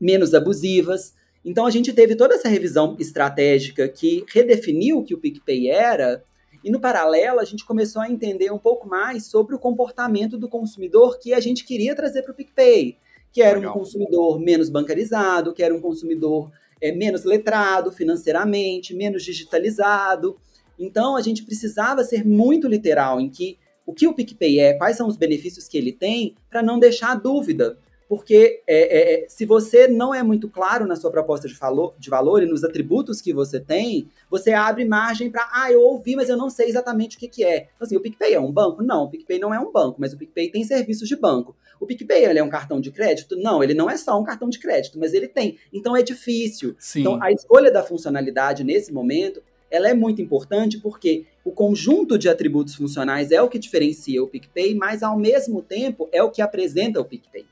menos 0.00 0.34
abusivas. 0.34 1.14
Então 1.44 1.64
a 1.64 1.70
gente 1.70 1.92
teve 1.92 2.16
toda 2.16 2.34
essa 2.34 2.48
revisão 2.48 2.96
estratégica 2.98 3.88
que 3.88 4.24
redefiniu 4.28 4.98
o 4.98 5.04
que 5.04 5.14
o 5.14 5.18
PicPay 5.18 5.70
era, 5.70 6.22
e 6.62 6.70
no 6.70 6.80
paralelo 6.80 7.40
a 7.40 7.44
gente 7.44 7.64
começou 7.64 8.02
a 8.02 8.10
entender 8.10 8.52
um 8.52 8.58
pouco 8.58 8.88
mais 8.88 9.26
sobre 9.26 9.54
o 9.54 9.58
comportamento 9.58 10.36
do 10.36 10.48
consumidor 10.48 11.18
que 11.18 11.32
a 11.32 11.40
gente 11.40 11.64
queria 11.64 11.94
trazer 11.94 12.22
para 12.22 12.32
o 12.32 12.34
PicPay, 12.34 12.98
que 13.32 13.42
era 13.42 13.58
Legal. 13.58 13.70
um 13.70 13.78
consumidor 13.78 14.40
menos 14.40 14.68
bancarizado, 14.68 15.52
que 15.52 15.62
era 15.62 15.74
um 15.74 15.80
consumidor 15.80 16.50
é, 16.80 16.92
menos 16.92 17.24
letrado 17.24 17.92
financeiramente, 17.92 18.94
menos 18.94 19.22
digitalizado. 19.22 20.36
Então 20.78 21.16
a 21.16 21.20
gente 21.20 21.44
precisava 21.44 22.02
ser 22.02 22.24
muito 22.24 22.66
literal 22.66 23.20
em 23.20 23.28
que 23.28 23.58
o 23.86 23.92
que 23.92 24.06
o 24.06 24.14
PicPay 24.14 24.60
é, 24.60 24.74
quais 24.74 24.96
são 24.96 25.08
os 25.08 25.16
benefícios 25.16 25.66
que 25.66 25.76
ele 25.76 25.92
tem, 25.92 26.34
para 26.48 26.62
não 26.62 26.78
deixar 26.78 27.14
dúvida 27.14 27.78
porque 28.10 28.60
é, 28.66 28.74
é, 28.76 29.14
é, 29.22 29.28
se 29.28 29.46
você 29.46 29.86
não 29.86 30.12
é 30.12 30.20
muito 30.20 30.48
claro 30.48 30.84
na 30.84 30.96
sua 30.96 31.12
proposta 31.12 31.46
de, 31.46 31.54
valor, 31.54 31.94
de 31.96 32.10
valor 32.10 32.42
e 32.42 32.46
nos 32.46 32.64
atributos 32.64 33.20
que 33.20 33.32
você 33.32 33.60
tem, 33.60 34.08
você 34.28 34.52
abre 34.52 34.84
margem 34.84 35.30
para, 35.30 35.48
ah, 35.52 35.70
eu 35.70 35.80
ouvi, 35.80 36.16
mas 36.16 36.28
eu 36.28 36.36
não 36.36 36.50
sei 36.50 36.68
exatamente 36.68 37.16
o 37.16 37.20
que, 37.20 37.28
que 37.28 37.44
é. 37.44 37.68
Então, 37.72 37.86
assim, 37.86 37.96
o 37.96 38.00
PicPay 38.00 38.34
é 38.34 38.40
um 38.40 38.50
banco? 38.50 38.82
Não, 38.82 39.04
o 39.04 39.08
PicPay 39.08 39.38
não 39.38 39.54
é 39.54 39.60
um 39.60 39.70
banco, 39.70 40.00
mas 40.00 40.12
o 40.12 40.18
PicPay 40.18 40.50
tem 40.50 40.64
serviços 40.64 41.06
de 41.06 41.14
banco. 41.14 41.54
O 41.78 41.86
PicPay, 41.86 42.24
ele 42.24 42.40
é 42.40 42.42
um 42.42 42.48
cartão 42.48 42.80
de 42.80 42.90
crédito? 42.90 43.36
Não, 43.36 43.62
ele 43.62 43.74
não 43.74 43.88
é 43.88 43.96
só 43.96 44.20
um 44.20 44.24
cartão 44.24 44.48
de 44.48 44.58
crédito, 44.58 44.98
mas 44.98 45.14
ele 45.14 45.28
tem. 45.28 45.56
Então, 45.72 45.96
é 45.96 46.02
difícil. 46.02 46.74
Sim. 46.80 47.02
Então, 47.02 47.22
a 47.22 47.30
escolha 47.30 47.70
da 47.70 47.84
funcionalidade 47.84 48.64
nesse 48.64 48.92
momento, 48.92 49.40
ela 49.70 49.88
é 49.88 49.94
muito 49.94 50.20
importante 50.20 50.80
porque 50.80 51.26
o 51.44 51.52
conjunto 51.52 52.18
de 52.18 52.28
atributos 52.28 52.74
funcionais 52.74 53.30
é 53.30 53.40
o 53.40 53.48
que 53.48 53.56
diferencia 53.56 54.20
o 54.20 54.26
PicPay, 54.26 54.74
mas, 54.74 55.04
ao 55.04 55.16
mesmo 55.16 55.62
tempo, 55.62 56.08
é 56.10 56.20
o 56.20 56.28
que 56.28 56.42
apresenta 56.42 57.00
o 57.00 57.04
PicPay. 57.04 57.46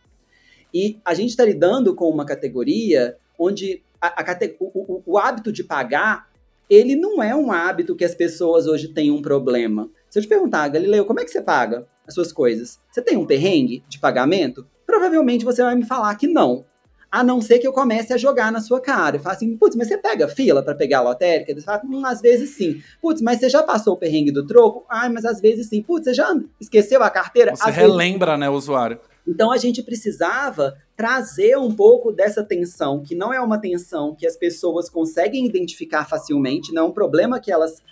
E 0.72 0.98
a 1.04 1.14
gente 1.14 1.30
está 1.30 1.44
lidando 1.44 1.94
com 1.94 2.08
uma 2.08 2.24
categoria 2.24 3.16
onde 3.38 3.82
a, 4.00 4.22
a, 4.22 4.38
o, 4.60 4.66
o, 4.66 5.02
o, 5.06 5.18
hábito 5.18 5.52
de 5.52 5.64
pagar, 5.64 6.28
ele 6.68 6.96
não 6.96 7.22
é 7.22 7.34
um 7.34 7.50
hábito 7.50 7.96
que 7.96 8.04
as 8.04 8.14
pessoas 8.14 8.66
hoje 8.66 8.88
têm 8.88 9.10
um 9.10 9.22
problema. 9.22 9.88
Se 10.10 10.18
eu 10.18 10.22
te 10.22 10.28
perguntar, 10.28 10.68
Galileu, 10.68 11.04
como 11.04 11.20
é 11.20 11.24
que 11.24 11.30
você 11.30 11.42
paga 11.42 11.86
as 12.06 12.14
suas 12.14 12.32
coisas? 12.32 12.78
Você 12.90 13.02
tem 13.02 13.16
um 13.16 13.26
perrengue 13.26 13.82
de 13.88 13.98
pagamento? 13.98 14.66
Provavelmente 14.86 15.44
você 15.44 15.62
vai 15.62 15.74
me 15.74 15.84
falar 15.84 16.14
que 16.16 16.26
não. 16.26 16.64
A 17.10 17.24
não 17.24 17.40
ser 17.40 17.58
que 17.58 17.66
eu 17.66 17.72
comece 17.72 18.12
a 18.12 18.18
jogar 18.18 18.52
na 18.52 18.60
sua 18.60 18.80
cara. 18.82 19.16
E 19.16 19.18
fale 19.18 19.36
assim, 19.36 19.56
putz, 19.56 19.74
mas 19.74 19.88
você 19.88 19.96
pega 19.96 20.28
fila 20.28 20.62
para 20.62 20.74
pegar 20.74 20.98
a 20.98 21.02
lotérica? 21.02 21.58
Fala, 21.62 21.80
hum, 21.86 22.04
às 22.04 22.20
vezes 22.20 22.50
sim. 22.50 22.82
Putz, 23.00 23.22
mas 23.22 23.38
você 23.38 23.48
já 23.48 23.62
passou 23.62 23.94
o 23.94 23.96
perrengue 23.96 24.30
do 24.30 24.46
troco? 24.46 24.84
Ai, 24.90 25.08
mas 25.08 25.24
às 25.24 25.40
vezes 25.40 25.68
sim. 25.68 25.82
Putz, 25.82 26.04
você 26.04 26.12
já 26.12 26.34
esqueceu 26.60 27.02
a 27.02 27.08
carteira? 27.08 27.56
Você 27.56 27.70
às 27.70 27.74
relembra, 27.74 28.32
vezes... 28.32 28.40
né, 28.40 28.50
o 28.50 28.52
usuário. 28.52 29.00
Então 29.28 29.52
a 29.52 29.58
gente 29.58 29.82
precisava 29.82 30.78
trazer 30.96 31.58
um 31.58 31.74
pouco 31.74 32.10
dessa 32.10 32.42
tensão, 32.42 33.02
que 33.02 33.14
não 33.14 33.30
é 33.32 33.38
uma 33.38 33.60
tensão 33.60 34.14
que 34.14 34.26
as 34.26 34.36
pessoas 34.36 34.88
conseguem 34.88 35.44
identificar 35.44 36.08
facilmente, 36.08 36.72
não 36.72 36.86
é 36.86 36.86
um 36.86 36.92
problema 36.92 37.38
que 37.38 37.52
elas 37.52 37.82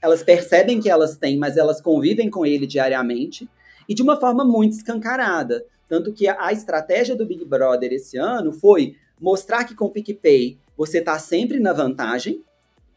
elas 0.00 0.22
percebem 0.22 0.80
que 0.80 0.88
elas 0.88 1.16
têm, 1.16 1.36
mas 1.36 1.56
elas 1.56 1.80
convivem 1.80 2.30
com 2.30 2.46
ele 2.46 2.68
diariamente, 2.68 3.48
e 3.88 3.94
de 3.94 4.00
uma 4.02 4.16
forma 4.16 4.44
muito 4.44 4.74
escancarada. 4.74 5.64
Tanto 5.88 6.12
que 6.12 6.28
a, 6.28 6.52
estratégia 6.52 7.16
do 7.16 7.26
Big 7.26 7.44
Brother 7.44 7.92
esse 7.92 8.16
ano 8.16 8.52
foi 8.52 8.94
mostrar 9.20 9.64
que 9.64 9.74
com 9.74 9.86
o 9.86 9.90
PicPay 9.90 10.56
você 10.76 10.98
está 10.98 11.18
sempre 11.18 11.58
na 11.58 11.72
vantagem, 11.72 12.44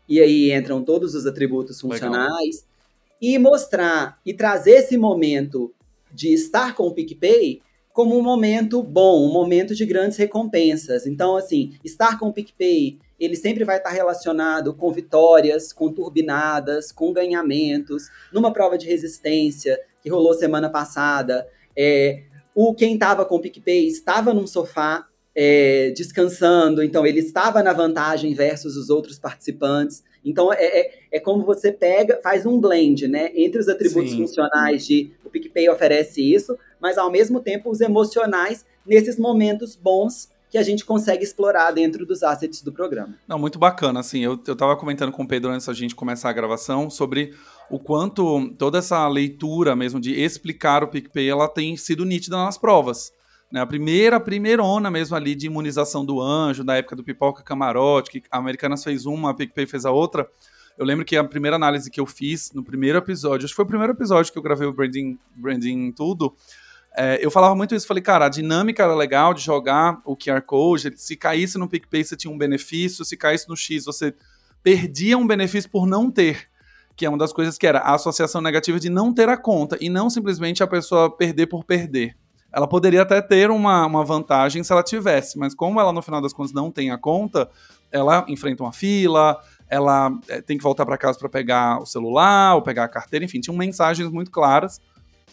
e 0.07 0.19
aí 0.19 0.53
entram 0.53 0.83
todos 0.83 1.15
os 1.15 1.25
atributos 1.25 1.81
funcionais, 1.81 2.27
Legal. 2.57 2.67
e 3.19 3.39
mostrar 3.39 4.19
e 4.23 4.31
trazer 4.31 4.71
esse 4.71 4.95
momento 4.95 5.73
de 6.13 6.34
estar 6.34 6.75
com 6.75 6.84
o 6.88 6.94
PicPay 6.94 7.62
como 7.94 8.18
um 8.18 8.22
momento 8.22 8.82
bom, 8.82 9.27
um 9.27 9.34
momento 9.34 9.75
de 9.75 9.86
grandes 9.86 10.18
recompensas. 10.18 11.06
Então, 11.06 11.36
assim, 11.36 11.74
estar 11.84 12.18
com 12.18 12.30
o 12.30 12.34
PicPay, 12.34 13.00
ele 13.20 13.36
sempre 13.36 13.63
vai 13.63 13.77
estar 13.77 13.89
relacionado 13.89 14.74
com 14.74 14.91
vitórias, 14.91 15.74
com 15.74 15.91
turbinadas, 15.91 16.91
com 16.91 17.12
ganhamentos. 17.12 18.10
Numa 18.32 18.53
prova 18.53 18.77
de 18.77 18.88
resistência 18.88 19.80
que 20.01 20.10
rolou 20.10 20.34
semana 20.34 20.70
passada, 20.70 21.48
é, 21.77 22.24
o 22.56 22.74
quem 22.74 22.94
estava 22.94 23.25
com 23.25 23.36
o 23.36 23.41
PicPay 23.41 23.88
estava 23.88 24.34
num 24.34 24.48
sofá 24.48 25.08
é, 25.34 25.91
descansando, 25.91 26.84
então 26.84 27.06
ele 27.06 27.20
estava 27.20 27.63
na 27.63 27.72
vantagem 27.72 28.34
versus 28.34 28.75
os 28.75 28.89
outros 28.89 29.18
participantes. 29.18 30.03
Então 30.23 30.53
é, 30.53 30.63
é, 30.63 30.99
é, 31.11 31.19
como 31.19 31.43
você 31.43 31.71
pega, 31.71 32.19
faz 32.21 32.45
um 32.45 32.59
blend, 32.59 33.07
né? 33.07 33.31
Entre 33.35 33.59
os 33.59 33.67
atributos 33.67 34.11
Sim. 34.11 34.17
funcionais 34.17 34.85
de 34.85 35.11
o 35.23 35.29
PicPay 35.29 35.69
oferece 35.69 36.21
isso, 36.21 36.57
mas 36.79 36.97
ao 36.97 37.11
mesmo 37.11 37.39
tempo 37.39 37.69
os 37.69 37.81
emocionais 37.81 38.65
nesses 38.85 39.17
momentos 39.17 39.75
bons 39.75 40.29
que 40.49 40.57
a 40.57 40.63
gente 40.63 40.83
consegue 40.83 41.23
explorar 41.23 41.71
dentro 41.71 42.05
dos 42.05 42.23
assets 42.23 42.61
do 42.61 42.73
programa. 42.73 43.15
Não, 43.25 43.39
muito 43.39 43.57
bacana, 43.57 44.01
assim, 44.01 44.19
eu, 44.19 44.37
eu 44.45 44.55
tava 44.55 44.75
comentando 44.75 45.11
com 45.11 45.23
o 45.23 45.27
Pedro 45.27 45.49
antes 45.49 45.65
da 45.65 45.73
gente 45.73 45.95
começar 45.95 46.29
a 46.29 46.33
gravação 46.33 46.89
sobre 46.89 47.33
o 47.69 47.79
quanto 47.79 48.49
toda 48.57 48.79
essa 48.79 49.07
leitura 49.07 49.77
mesmo 49.77 49.97
de 49.97 50.13
explicar 50.21 50.83
o 50.83 50.89
PicPay, 50.89 51.29
ela 51.29 51.47
tem 51.47 51.77
sido 51.77 52.03
nítida 52.03 52.35
nas 52.35 52.57
provas. 52.57 53.13
Né, 53.51 53.60
a 53.60 53.65
primeira, 53.65 54.15
a 54.15 54.20
primeirona 54.20 54.89
mesmo 54.89 55.15
ali 55.15 55.36
de 55.36 55.48
imunização 55.48 56.05
do 56.05 56.22
anjo, 56.22 56.63
da 56.63 56.75
época 56.75 56.96
do 56.96 57.03
Pipoca 57.03 57.43
Camarote, 57.43 58.10
que 58.10 58.24
a 58.31 58.38
Americanas 58.38 58.84
fez 58.84 59.05
uma, 59.05 59.31
a 59.31 59.34
PicPay 59.34 59.67
fez 59.67 59.86
a 59.86 59.91
outra. 59.91 60.27
Eu 60.77 60.86
lembro 60.86 61.03
que 61.03 61.17
a 61.17 61.24
primeira 61.24 61.58
análise 61.58 61.91
que 61.91 62.00
eu 62.00 62.05
fiz 62.05 62.51
no 62.53 62.63
primeiro 62.63 62.98
episódio, 62.98 63.43
acho 63.46 63.53
que 63.53 63.55
foi 63.58 63.65
o 63.65 63.67
primeiro 63.67 63.91
episódio 63.91 64.31
que 64.31 64.39
eu 64.39 64.41
gravei 64.41 64.67
o 64.67 64.74
Branding, 64.74 65.20
branding 65.36 65.91
tudo, 65.91 66.34
é, 66.96 67.20
eu 67.22 67.31
falava 67.31 67.55
muito 67.55 67.75
isso, 67.75 67.88
falei, 67.88 68.01
cara, 68.01 68.25
a 68.25 68.29
dinâmica 68.29 68.84
era 68.84 68.96
legal 68.96 69.34
de 69.34 69.41
jogar 69.41 70.01
o 70.05 70.15
QR 70.15 70.41
Code, 70.41 70.93
se 70.96 71.15
caísse 71.15 71.58
no 71.58 71.67
PicPay 71.67 72.03
você 72.03 72.15
tinha 72.15 72.34
um 72.34 72.38
benefício, 72.38 73.05
se 73.05 73.15
caísse 73.15 73.48
no 73.48 73.55
X 73.55 73.86
você 73.86 74.13
perdia 74.63 75.17
um 75.17 75.25
benefício 75.25 75.70
por 75.70 75.86
não 75.86 76.12
ter, 76.12 76.50
que 76.96 77.05
é 77.05 77.10
uma 77.10 77.17
das 77.17 77.34
coisas 77.34 77.58
que 77.58 77.65
era 77.65 77.79
a 77.79 77.96
associação 77.96 78.41
negativa 78.41 78.79
de 78.79 78.89
não 78.89 79.13
ter 79.13 79.29
a 79.29 79.38
conta, 79.38 79.77
e 79.79 79.89
não 79.89 80.10
simplesmente 80.10 80.62
a 80.63 80.67
pessoa 80.67 81.15
perder 81.15 81.48
por 81.48 81.63
perder. 81.63 82.15
Ela 82.53 82.67
poderia 82.67 83.01
até 83.01 83.22
ter 83.22 83.50
uma, 83.50 83.86
uma 83.86 84.03
vantagem 84.03 84.63
se 84.63 84.72
ela 84.72 84.84
tivesse, 84.84 85.38
mas 85.39 85.55
como 85.55 85.79
ela 85.79 85.93
no 85.93 86.01
final 86.01 86.22
das 86.22 86.34
contas 86.34 86.51
não 86.51 86.70
tem 86.70 86.91
a 86.91 86.98
conta, 86.98 87.50
ela 87.91 88.25
enfrenta 88.27 88.63
uma 88.63 88.74
fila, 88.74 89.39
ela 89.70 90.12
é, 90.27 90.41
tem 90.41 90.58
que 90.58 90.63
voltar 90.63 90.86
para 90.86 90.98
casa 90.98 91.17
para 91.17 91.29
pegar 91.29 91.79
o 91.79 91.86
celular 91.86 92.55
ou 92.55 92.62
pegar 92.62 92.84
a 92.84 92.89
carteira, 92.89 93.24
enfim, 93.24 93.39
tinham 93.39 93.55
mensagens 93.55 94.10
muito 94.10 94.29
claras. 94.29 94.81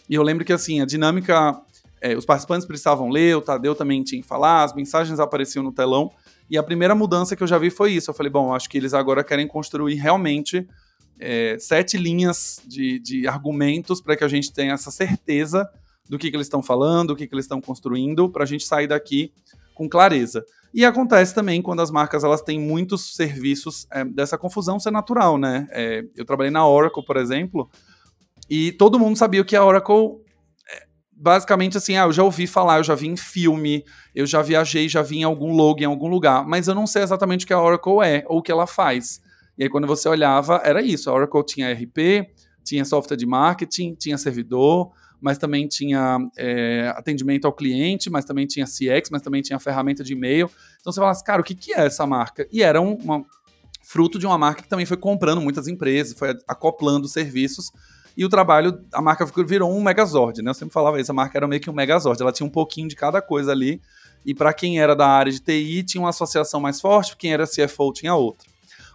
E 0.08 0.14
eu 0.14 0.22
lembro 0.22 0.44
que 0.44 0.52
assim, 0.52 0.80
a 0.80 0.86
dinâmica, 0.86 1.60
é, 2.00 2.16
os 2.16 2.24
participantes 2.24 2.66
precisavam 2.66 3.08
ler, 3.08 3.36
o 3.36 3.40
Tadeu 3.40 3.74
também 3.74 4.02
tinha 4.04 4.22
que 4.22 4.28
falar, 4.28 4.62
as 4.62 4.72
mensagens 4.72 5.18
apareciam 5.18 5.62
no 5.62 5.72
telão. 5.72 6.12
E 6.48 6.56
a 6.56 6.62
primeira 6.62 6.94
mudança 6.94 7.36
que 7.36 7.42
eu 7.42 7.46
já 7.46 7.58
vi 7.58 7.68
foi 7.68 7.92
isso. 7.92 8.10
Eu 8.10 8.14
falei, 8.14 8.30
bom, 8.30 8.54
acho 8.54 8.70
que 8.70 8.78
eles 8.78 8.94
agora 8.94 9.22
querem 9.22 9.46
construir 9.46 9.96
realmente 9.96 10.66
é, 11.20 11.56
sete 11.58 11.98
linhas 11.98 12.62
de, 12.64 12.98
de 13.00 13.26
argumentos 13.26 14.00
para 14.00 14.16
que 14.16 14.24
a 14.24 14.28
gente 14.28 14.52
tenha 14.52 14.72
essa 14.72 14.90
certeza 14.90 15.68
do 16.08 16.18
que, 16.18 16.30
que 16.30 16.36
eles 16.36 16.46
estão 16.46 16.62
falando, 16.62 17.10
o 17.10 17.16
que, 17.16 17.26
que 17.26 17.34
eles 17.34 17.44
estão 17.44 17.60
construindo, 17.60 18.30
para 18.30 18.44
a 18.44 18.46
gente 18.46 18.64
sair 18.64 18.86
daqui 18.86 19.32
com 19.74 19.88
clareza. 19.88 20.44
E 20.72 20.84
acontece 20.84 21.34
também 21.34 21.62
quando 21.62 21.80
as 21.80 21.90
marcas 21.90 22.24
elas 22.24 22.42
têm 22.42 22.60
muitos 22.60 23.14
serviços 23.14 23.86
é, 23.90 24.04
dessa 24.04 24.36
confusão 24.36 24.78
ser 24.78 24.90
natural, 24.90 25.38
né? 25.38 25.68
É, 25.70 26.04
eu 26.16 26.24
trabalhei 26.24 26.50
na 26.50 26.66
Oracle, 26.66 27.04
por 27.04 27.16
exemplo, 27.16 27.70
e 28.50 28.72
todo 28.72 28.98
mundo 28.98 29.16
sabia 29.16 29.44
que 29.44 29.56
a 29.56 29.64
Oracle 29.64 30.18
é, 30.70 30.86
basicamente 31.12 31.78
assim, 31.78 31.96
ah, 31.96 32.04
eu 32.04 32.12
já 32.12 32.22
ouvi 32.22 32.46
falar, 32.46 32.78
eu 32.78 32.84
já 32.84 32.94
vi 32.94 33.08
em 33.08 33.16
filme, 33.16 33.84
eu 34.14 34.26
já 34.26 34.42
viajei, 34.42 34.88
já 34.88 35.00
vi 35.00 35.18
em 35.18 35.24
algum 35.24 35.54
logo, 35.54 35.80
em 35.80 35.86
algum 35.86 36.08
lugar, 36.08 36.46
mas 36.46 36.68
eu 36.68 36.74
não 36.74 36.86
sei 36.86 37.02
exatamente 37.02 37.44
o 37.44 37.48
que 37.48 37.54
a 37.54 37.62
Oracle 37.62 38.02
é 38.04 38.24
ou 38.26 38.38
o 38.38 38.42
que 38.42 38.52
ela 38.52 38.66
faz. 38.66 39.20
E 39.56 39.62
aí 39.62 39.70
quando 39.70 39.86
você 39.86 40.08
olhava, 40.08 40.60
era 40.64 40.82
isso, 40.82 41.08
a 41.08 41.14
Oracle 41.14 41.44
tinha 41.44 41.72
RP, 41.72 42.28
tinha 42.62 42.84
software 42.84 43.16
de 43.16 43.26
marketing, 43.26 43.94
tinha 43.94 44.18
servidor, 44.18 44.92
mas 45.20 45.38
também 45.38 45.66
tinha 45.66 46.18
é, 46.36 46.92
atendimento 46.96 47.46
ao 47.46 47.52
cliente, 47.52 48.08
mas 48.10 48.24
também 48.24 48.46
tinha 48.46 48.66
CX, 48.66 49.10
mas 49.10 49.22
também 49.22 49.42
tinha 49.42 49.58
ferramenta 49.58 50.04
de 50.04 50.12
e-mail. 50.12 50.50
Então 50.80 50.92
você 50.92 51.00
fala 51.00 51.12
assim, 51.12 51.24
cara, 51.24 51.40
o 51.40 51.44
que, 51.44 51.54
que 51.54 51.72
é 51.72 51.86
essa 51.86 52.06
marca? 52.06 52.46
E 52.52 52.62
era 52.62 52.80
um, 52.80 52.94
uma, 52.94 53.24
fruto 53.88 54.18
de 54.18 54.26
uma 54.26 54.36
marca 54.36 54.62
que 54.62 54.68
também 54.68 54.84
foi 54.84 54.96
comprando 54.96 55.40
muitas 55.40 55.66
empresas, 55.66 56.16
foi 56.16 56.36
acoplando 56.46 57.08
serviços. 57.08 57.72
E 58.16 58.24
o 58.24 58.28
trabalho, 58.28 58.84
a 58.92 59.00
marca 59.00 59.24
virou 59.46 59.72
um 59.72 59.80
Megazord, 59.80 60.42
né? 60.42 60.50
Eu 60.50 60.54
sempre 60.54 60.74
falava 60.74 61.00
isso, 61.00 61.10
a 61.10 61.14
marca 61.14 61.38
era 61.38 61.46
meio 61.46 61.60
que 61.60 61.70
um 61.70 61.72
Megazord, 61.72 62.20
ela 62.20 62.32
tinha 62.32 62.46
um 62.46 62.50
pouquinho 62.50 62.88
de 62.88 62.96
cada 62.96 63.22
coisa 63.22 63.52
ali. 63.52 63.80
E 64.26 64.34
para 64.34 64.52
quem 64.52 64.80
era 64.80 64.94
da 64.94 65.06
área 65.06 65.32
de 65.32 65.40
TI, 65.40 65.82
tinha 65.84 66.02
uma 66.02 66.10
associação 66.10 66.60
mais 66.60 66.80
forte, 66.80 67.16
quem 67.16 67.32
era 67.32 67.46
CFO 67.46 67.92
tinha 67.92 68.14
outra. 68.14 68.46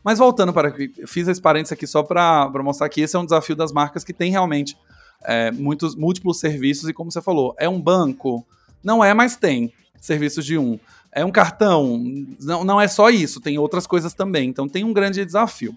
Mas 0.03 0.19
voltando 0.19 0.53
para. 0.53 0.75
Fiz 1.07 1.27
esse 1.27 1.41
parênteses 1.41 1.71
aqui 1.71 1.87
só 1.87 2.03
para 2.03 2.51
mostrar 2.61 2.89
que 2.89 3.01
esse 3.01 3.15
é 3.15 3.19
um 3.19 3.23
desafio 3.23 3.55
das 3.55 3.71
marcas 3.71 4.03
que 4.03 4.13
tem 4.13 4.29
realmente 4.29 4.77
é, 5.25 5.51
muitos 5.51 5.95
múltiplos 5.95 6.39
serviços 6.39 6.89
e 6.89 6.93
como 6.93 7.11
você 7.11 7.21
falou, 7.21 7.55
é 7.57 7.67
um 7.67 7.81
banco? 7.81 8.45
Não 8.83 9.03
é, 9.03 9.13
mas 9.13 9.35
tem 9.35 9.71
serviços 9.99 10.45
de 10.45 10.57
um. 10.57 10.79
É 11.11 11.23
um 11.23 11.31
cartão? 11.31 12.03
Não, 12.41 12.63
não 12.63 12.81
é 12.81 12.87
só 12.87 13.09
isso, 13.09 13.39
tem 13.39 13.57
outras 13.57 13.87
coisas 13.87 14.13
também. 14.13 14.49
Então 14.49 14.67
tem 14.67 14.83
um 14.83 14.91
grande 14.91 15.23
desafio. 15.23 15.75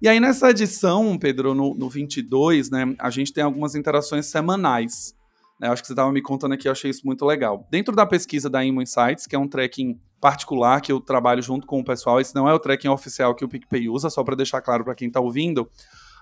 E 0.00 0.08
aí, 0.08 0.20
nessa 0.20 0.50
edição, 0.50 1.18
Pedro, 1.18 1.54
no, 1.54 1.74
no 1.74 1.90
22, 1.90 2.70
né, 2.70 2.94
a 3.00 3.10
gente 3.10 3.32
tem 3.32 3.42
algumas 3.42 3.74
interações 3.74 4.26
semanais. 4.26 5.12
Né, 5.60 5.68
acho 5.68 5.82
que 5.82 5.88
você 5.88 5.92
estava 5.92 6.12
me 6.12 6.22
contando 6.22 6.52
aqui, 6.52 6.68
eu 6.68 6.72
achei 6.72 6.88
isso 6.88 7.04
muito 7.04 7.26
legal. 7.26 7.66
Dentro 7.68 7.96
da 7.96 8.06
pesquisa 8.06 8.48
da 8.48 8.64
Imo 8.64 8.80
Insights, 8.80 9.26
que 9.26 9.34
é 9.34 9.38
um 9.38 9.48
tracking 9.48 9.98
particular 10.20 10.80
que 10.80 10.92
eu 10.92 11.00
trabalho 11.00 11.42
junto 11.42 11.66
com 11.66 11.80
o 11.80 11.84
pessoal, 11.84 12.20
esse 12.20 12.32
não 12.32 12.48
é 12.48 12.54
o 12.54 12.60
tracking 12.60 12.88
oficial 12.88 13.34
que 13.34 13.44
o 13.44 13.48
PicPay 13.48 13.88
usa, 13.88 14.08
só 14.08 14.22
para 14.22 14.36
deixar 14.36 14.60
claro 14.60 14.84
para 14.84 14.94
quem 14.94 15.08
está 15.08 15.20
ouvindo, 15.20 15.68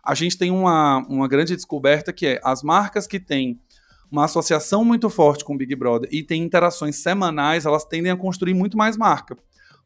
a 0.07 0.15
gente 0.15 0.39
tem 0.39 0.51
uma, 0.51 0.99
uma 1.09 1.29
grande 1.29 1.57
descoberta 1.57 2.13
que 2.13 2.27
é 2.27 2.41
as 2.45 2.63
marcas 2.63 3.07
que 3.07 3.19
têm 3.19 3.61
uma 4.11 4.25
associação 4.25 4.85
muito 4.85 5.11
forte 5.11 5.45
com 5.45 5.55
o 5.55 5.57
Big 5.57 5.75
Brother 5.75 6.09
e 6.13 6.23
têm 6.23 6.43
interações 6.43 6.97
semanais, 6.97 7.67
elas 7.67 7.85
tendem 7.85 8.13
a 8.13 8.17
construir 8.17 8.55
muito 8.55 8.77
mais 8.77 8.97
marca 8.97 9.37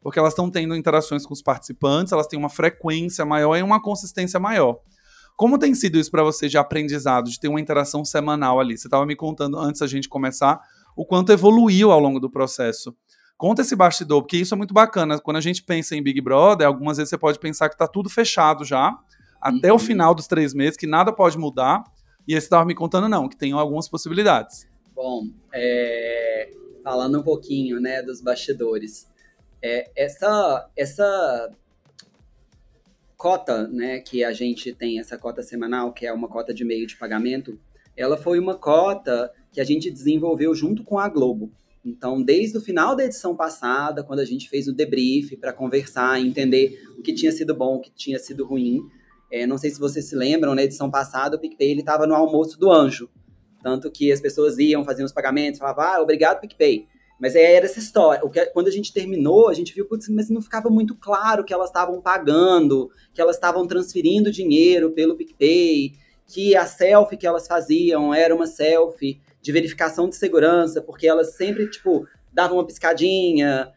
porque 0.01 0.17
elas 0.17 0.33
estão 0.33 0.49
tendo 0.49 0.75
interações 0.75 1.25
com 1.25 1.33
os 1.33 1.41
participantes, 1.41 2.11
elas 2.11 2.27
têm 2.27 2.37
uma 2.37 2.49
frequência 2.49 3.23
maior 3.23 3.55
e 3.55 3.61
uma 3.61 3.81
consistência 3.81 4.39
maior. 4.39 4.79
Como 5.37 5.57
tem 5.57 5.73
sido 5.73 5.97
isso 5.97 6.11
para 6.11 6.23
você 6.23 6.49
de 6.49 6.57
aprendizado, 6.57 7.29
de 7.29 7.39
ter 7.39 7.47
uma 7.47 7.61
interação 7.61 8.03
semanal 8.03 8.59
ali? 8.59 8.77
Você 8.77 8.87
estava 8.87 9.05
me 9.05 9.15
contando 9.15 9.57
antes 9.57 9.79
da 9.79 9.87
gente 9.87 10.09
começar 10.09 10.59
o 10.95 11.05
quanto 11.05 11.31
evoluiu 11.31 11.91
ao 11.91 11.99
longo 11.99 12.19
do 12.19 12.29
processo. 12.29 12.95
Conta 13.37 13.61
esse 13.61 13.75
bastidor, 13.75 14.21
porque 14.21 14.37
isso 14.37 14.53
é 14.53 14.57
muito 14.57 14.73
bacana. 14.73 15.19
Quando 15.19 15.37
a 15.37 15.41
gente 15.41 15.63
pensa 15.63 15.95
em 15.95 16.03
Big 16.03 16.21
Brother, 16.21 16.67
algumas 16.67 16.97
vezes 16.97 17.09
você 17.09 17.17
pode 17.17 17.39
pensar 17.39 17.69
que 17.69 17.75
está 17.75 17.87
tudo 17.87 18.09
fechado 18.09 18.63
já, 18.63 18.95
até 19.41 19.69
uhum. 19.69 19.75
o 19.75 19.79
final 19.79 20.13
dos 20.13 20.27
três 20.27 20.53
meses, 20.53 20.77
que 20.77 20.87
nada 20.87 21.11
pode 21.11 21.37
mudar. 21.37 21.83
E 22.27 22.33
você 22.33 22.37
estava 22.37 22.63
me 22.63 22.75
contando, 22.75 23.09
não, 23.09 23.27
que 23.27 23.35
tem 23.35 23.51
algumas 23.51 23.89
possibilidades. 23.89 24.67
Bom, 24.93 25.23
é... 25.53 26.51
falando 26.83 27.19
um 27.19 27.23
pouquinho 27.23 27.79
né, 27.79 28.03
dos 28.03 28.21
bastidores. 28.21 29.09
É, 29.61 29.91
essa, 29.95 30.69
essa 30.75 31.51
cota, 33.17 33.67
né, 33.67 33.99
que 33.99 34.23
a 34.23 34.31
gente 34.31 34.73
tem, 34.73 34.99
essa 34.99 35.17
cota 35.17 35.43
semanal, 35.43 35.93
que 35.93 36.05
é 36.05 36.13
uma 36.13 36.27
cota 36.27 36.53
de 36.53 36.63
meio 36.63 36.87
de 36.87 36.97
pagamento, 36.97 37.59
ela 37.95 38.17
foi 38.17 38.39
uma 38.39 38.55
cota 38.55 39.31
que 39.51 39.61
a 39.61 39.63
gente 39.63 39.91
desenvolveu 39.91 40.55
junto 40.55 40.83
com 40.83 40.97
a 40.97 41.07
Globo. 41.09 41.51
Então, 41.83 42.21
desde 42.21 42.57
o 42.57 42.61
final 42.61 42.95
da 42.95 43.03
edição 43.03 43.35
passada, 43.35 44.03
quando 44.03 44.19
a 44.19 44.25
gente 44.25 44.47
fez 44.49 44.67
o 44.67 44.73
debrief 44.73 45.35
para 45.37 45.51
conversar, 45.51 46.19
entender 46.19 46.81
o 46.97 47.01
que 47.01 47.13
tinha 47.13 47.31
sido 47.31 47.55
bom, 47.55 47.75
o 47.75 47.81
que 47.81 47.91
tinha 47.91 48.19
sido 48.19 48.45
ruim, 48.45 48.81
é, 49.31 49.47
não 49.47 49.57
sei 49.57 49.69
se 49.69 49.79
vocês 49.79 50.09
se 50.09 50.15
lembram, 50.15 50.53
na 50.53 50.63
edição 50.63 50.91
passada, 50.91 51.37
o 51.37 51.39
PicPay 51.39 51.77
estava 51.77 52.05
no 52.05 52.13
almoço 52.13 52.59
do 52.59 52.69
anjo. 52.69 53.09
Tanto 53.63 53.89
que 53.91 54.11
as 54.11 54.19
pessoas 54.19 54.57
iam, 54.57 54.83
faziam 54.83 55.05
os 55.05 55.13
pagamentos, 55.13 55.59
falavam, 55.59 55.85
ah, 55.85 56.01
obrigado, 56.01 56.41
PicPay. 56.41 56.87
Mas 57.19 57.35
aí 57.35 57.43
era 57.43 57.65
essa 57.65 57.79
história. 57.79 58.27
Que, 58.29 58.47
quando 58.47 58.67
a 58.67 58.71
gente 58.71 58.91
terminou, 58.91 59.47
a 59.47 59.53
gente 59.53 59.73
viu, 59.73 59.87
putz, 59.87 60.09
mas 60.09 60.29
não 60.29 60.41
ficava 60.41 60.69
muito 60.69 60.95
claro 60.95 61.45
que 61.45 61.53
elas 61.53 61.69
estavam 61.69 62.01
pagando, 62.01 62.89
que 63.13 63.21
elas 63.21 63.35
estavam 63.35 63.67
transferindo 63.67 64.31
dinheiro 64.31 64.91
pelo 64.91 65.15
PicPay, 65.15 65.93
que 66.25 66.55
a 66.55 66.65
selfie 66.65 67.17
que 67.17 67.27
elas 67.27 67.47
faziam 67.47 68.13
era 68.13 68.33
uma 68.33 68.47
selfie 68.47 69.21
de 69.39 69.51
verificação 69.51 70.09
de 70.09 70.15
segurança, 70.15 70.81
porque 70.81 71.07
elas 71.07 71.35
sempre, 71.35 71.69
tipo, 71.69 72.07
davam 72.33 72.57
uma 72.57 72.65
piscadinha, 72.65 73.71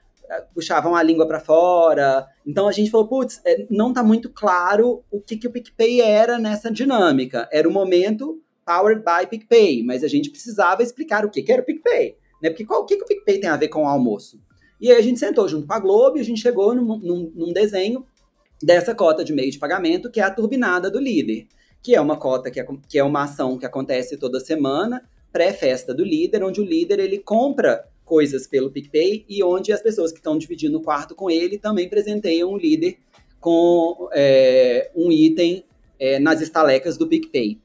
puxavam 0.54 0.94
a 0.94 1.02
língua 1.02 1.26
para 1.26 1.40
fora. 1.40 2.26
Então 2.46 2.68
a 2.68 2.72
gente 2.72 2.90
falou, 2.90 3.08
putz, 3.08 3.40
é, 3.44 3.66
não 3.70 3.92
tá 3.92 4.02
muito 4.02 4.30
claro 4.30 5.04
o 5.10 5.20
que, 5.20 5.36
que 5.36 5.46
o 5.46 5.50
PicPay 5.50 6.00
era 6.00 6.38
nessa 6.38 6.70
dinâmica. 6.70 7.48
Era 7.52 7.68
o 7.68 7.72
momento 7.72 8.40
powered 8.64 9.02
by 9.02 9.26
PicPay, 9.26 9.82
mas 9.82 10.02
a 10.02 10.08
gente 10.08 10.30
precisava 10.30 10.82
explicar 10.82 11.24
o 11.24 11.30
que, 11.30 11.42
que 11.42 11.52
era 11.52 11.62
o 11.62 11.64
PicPay. 11.64 12.16
Né? 12.42 12.50
Porque 12.50 12.64
qual, 12.64 12.82
o 12.82 12.86
que, 12.86 12.96
que 12.96 13.04
o 13.04 13.06
PicPay 13.06 13.40
tem 13.40 13.50
a 13.50 13.56
ver 13.56 13.68
com 13.68 13.84
o 13.84 13.88
almoço? 13.88 14.40
E 14.80 14.90
aí 14.90 14.98
a 14.98 15.02
gente 15.02 15.18
sentou 15.18 15.48
junto 15.48 15.66
com 15.66 15.74
a 15.74 15.78
Globo 15.78 16.18
e 16.18 16.20
a 16.20 16.24
gente 16.24 16.40
chegou 16.40 16.74
num, 16.74 16.98
num, 16.98 17.32
num 17.34 17.52
desenho 17.52 18.04
dessa 18.62 18.94
cota 18.94 19.24
de 19.24 19.32
meio 19.32 19.50
de 19.50 19.58
pagamento, 19.58 20.10
que 20.10 20.20
é 20.20 20.22
a 20.22 20.30
turbinada 20.30 20.90
do 20.90 20.98
líder, 20.98 21.46
que 21.82 21.94
é 21.94 22.00
uma 22.00 22.16
cota 22.16 22.50
que 22.50 22.60
é, 22.60 22.66
que 22.88 22.98
é 22.98 23.04
uma 23.04 23.24
ação 23.24 23.58
que 23.58 23.66
acontece 23.66 24.16
toda 24.16 24.40
semana, 24.40 25.02
pré-festa 25.32 25.94
do 25.94 26.04
líder, 26.04 26.42
onde 26.42 26.60
o 26.60 26.64
líder 26.64 26.98
ele 27.00 27.18
compra 27.18 27.84
coisas 28.04 28.46
pelo 28.46 28.70
PicPay 28.70 29.24
e 29.28 29.42
onde 29.42 29.72
as 29.72 29.82
pessoas 29.82 30.12
que 30.12 30.18
estão 30.18 30.36
dividindo 30.36 30.78
o 30.78 30.82
quarto 30.82 31.14
com 31.14 31.30
ele 31.30 31.58
também 31.58 31.88
presenteiam 31.88 32.52
o 32.52 32.58
líder 32.58 32.98
com 33.40 34.08
é, 34.12 34.90
um 34.94 35.10
item 35.10 35.64
é, 35.98 36.18
nas 36.18 36.40
estalecas 36.40 36.96
do 36.96 37.08
PicPay. 37.08 37.58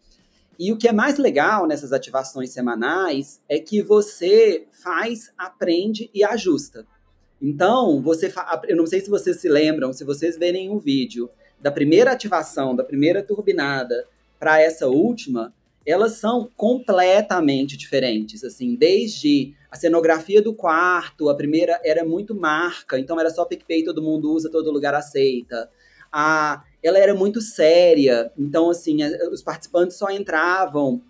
E 0.57 0.73
o 0.73 0.77
que 0.77 0.89
é 0.89 0.91
mais 0.91 1.17
legal 1.17 1.65
nessas 1.65 1.93
ativações 1.93 2.49
semanais 2.49 3.41
é 3.47 3.59
que 3.59 3.81
você 3.81 4.67
faz, 4.83 5.31
aprende 5.37 6.09
e 6.13 6.21
ajusta. 6.23 6.85
Então, 7.41 8.01
você 8.01 8.31
eu 8.67 8.75
não 8.75 8.85
sei 8.85 8.99
se 8.99 9.09
vocês 9.09 9.39
se 9.39 9.47
lembram, 9.47 9.93
se 9.93 10.03
vocês 10.03 10.37
verem 10.37 10.69
um 10.69 10.77
vídeo 10.77 11.29
da 11.61 11.71
primeira 11.71 12.11
ativação, 12.11 12.75
da 12.75 12.83
primeira 12.83 13.23
turbinada 13.23 14.05
para 14.37 14.61
essa 14.61 14.87
última, 14.87 15.53
elas 15.85 16.13
são 16.13 16.49
completamente 16.55 17.77
diferentes, 17.77 18.43
assim, 18.43 18.75
desde 18.75 19.53
a 19.71 19.75
cenografia 19.75 20.41
do 20.41 20.53
quarto, 20.53 21.29
a 21.29 21.35
primeira 21.35 21.79
era 21.83 22.03
muito 22.03 22.35
marca, 22.35 22.99
então 22.99 23.19
era 23.19 23.29
só 23.29 23.45
PicPay, 23.45 23.83
todo 23.83 24.01
mundo 24.01 24.31
usa, 24.31 24.49
todo 24.49 24.71
lugar 24.71 24.93
aceita. 24.93 25.69
A 26.11 26.63
ela 26.81 26.97
era 26.97 27.13
muito 27.13 27.41
séria. 27.41 28.31
Então, 28.37 28.69
assim, 28.69 28.97
os 29.31 29.41
participantes 29.41 29.97
só 29.97 30.09
entravam, 30.09 31.01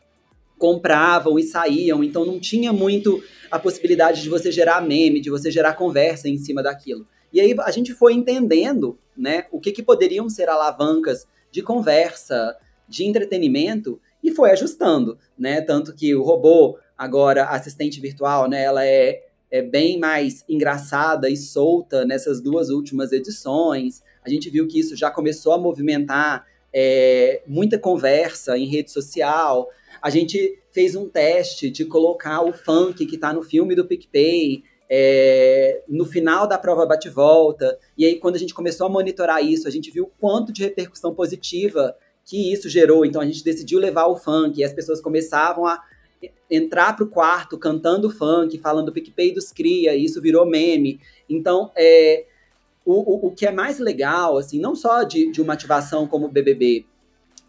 compravam 0.58 1.38
e 1.38 1.44
saíam. 1.44 2.04
Então, 2.04 2.26
não 2.26 2.40
tinha 2.40 2.74
muito 2.74 3.24
a 3.52 3.60
possibilidade 3.60 4.22
de 4.22 4.30
você 4.30 4.52
gerar 4.52 4.82
meme, 4.82 5.22
de 5.22 5.30
você 5.30 5.52
gerar 5.52 5.74
conversa 5.74 6.28
em 6.28 6.38
cima 6.38 6.62
daquilo. 6.64 7.08
E 7.32 7.40
aí 7.40 7.56
a 7.60 7.72
gente 7.72 7.94
foi 7.94 8.14
entendendo, 8.14 8.98
né, 9.16 9.46
o 9.52 9.60
que, 9.60 9.72
que 9.72 9.84
poderiam 9.84 10.28
ser 10.28 10.50
alavancas 10.50 11.28
de 11.52 11.62
conversa, 11.62 12.56
de 12.88 13.06
entretenimento 13.06 14.02
e 14.24 14.32
foi 14.32 14.52
ajustando, 14.52 15.18
né? 15.38 15.62
Tanto 15.62 15.94
que 15.94 16.14
o 16.16 16.24
robô 16.24 16.78
agora 16.98 17.46
assistente 17.46 18.02
virtual, 18.02 18.50
né, 18.50 18.64
ela 18.64 18.86
é 18.86 19.24
é 19.52 19.62
bem 19.62 19.98
mais 19.98 20.46
engraçada 20.48 21.30
e 21.30 21.36
solta 21.36 22.06
nessas 22.06 22.40
duas 22.40 22.70
últimas 22.70 23.12
edições. 23.12 24.04
A 24.24 24.30
gente 24.30 24.50
viu 24.50 24.68
que 24.68 24.80
isso 24.80 24.96
já 24.96 25.10
começou 25.10 25.54
a 25.54 25.58
movimentar 25.58 26.46
é, 26.72 27.42
muita 27.48 27.80
conversa 27.80 28.58
em 28.58 28.68
rede 28.68 28.92
social. 28.92 29.68
A 30.02 30.10
gente 30.10 30.60
fez 30.72 30.96
um 30.96 31.10
teste 31.10 31.70
de 31.70 31.84
colocar 31.86 32.42
o 32.42 32.54
funk 32.54 33.06
que 33.06 33.16
está 33.16 33.34
no 33.34 33.42
filme 33.42 33.74
do 33.76 33.86
PicPay 33.86 34.64
é, 34.90 35.84
no 35.88 36.06
final 36.06 36.48
da 36.48 36.58
prova 36.58 36.86
bate-volta. 36.86 37.78
E 37.98 38.06
aí, 38.06 38.20
quando 38.20 38.36
a 38.36 38.40
gente 38.40 38.54
começou 38.54 38.88
a 38.88 38.90
monitorar 38.90 39.44
isso, 39.44 39.68
a 39.68 39.72
gente 39.72 39.92
viu 39.92 40.06
o 40.06 40.12
quanto 40.20 40.52
de 40.52 40.64
repercussão 40.64 41.14
positiva 41.14 41.96
que 42.30 42.54
isso 42.54 42.70
gerou. 42.70 43.04
Então, 43.04 43.20
a 43.20 43.26
gente 43.26 43.44
decidiu 43.44 43.80
levar 43.80 44.06
o 44.06 44.16
funk 44.16 44.60
e 44.60 44.64
as 44.64 44.72
pessoas 44.72 45.02
começavam 45.02 45.66
a 45.66 45.82
entrar 46.50 46.96
para 46.96 47.04
o 47.04 47.10
quarto 47.10 47.58
cantando 47.58 48.10
funk, 48.10 48.56
falando 48.60 48.92
PicPay 48.92 49.34
dos 49.34 49.52
cria, 49.52 49.96
e 49.96 50.06
isso 50.06 50.22
virou 50.22 50.46
meme. 50.46 51.00
Então, 51.28 51.72
é, 51.76 52.26
o, 52.86 52.94
o, 52.94 53.28
o 53.28 53.32
que 53.32 53.48
é 53.48 53.52
mais 53.52 53.80
legal, 53.80 54.38
assim, 54.38 54.60
não 54.60 54.76
só 54.76 55.02
de, 55.02 55.32
de 55.32 55.42
uma 55.42 55.54
ativação 55.54 56.06
como 56.06 56.28
o 56.28 56.30
BBB, 56.30 56.86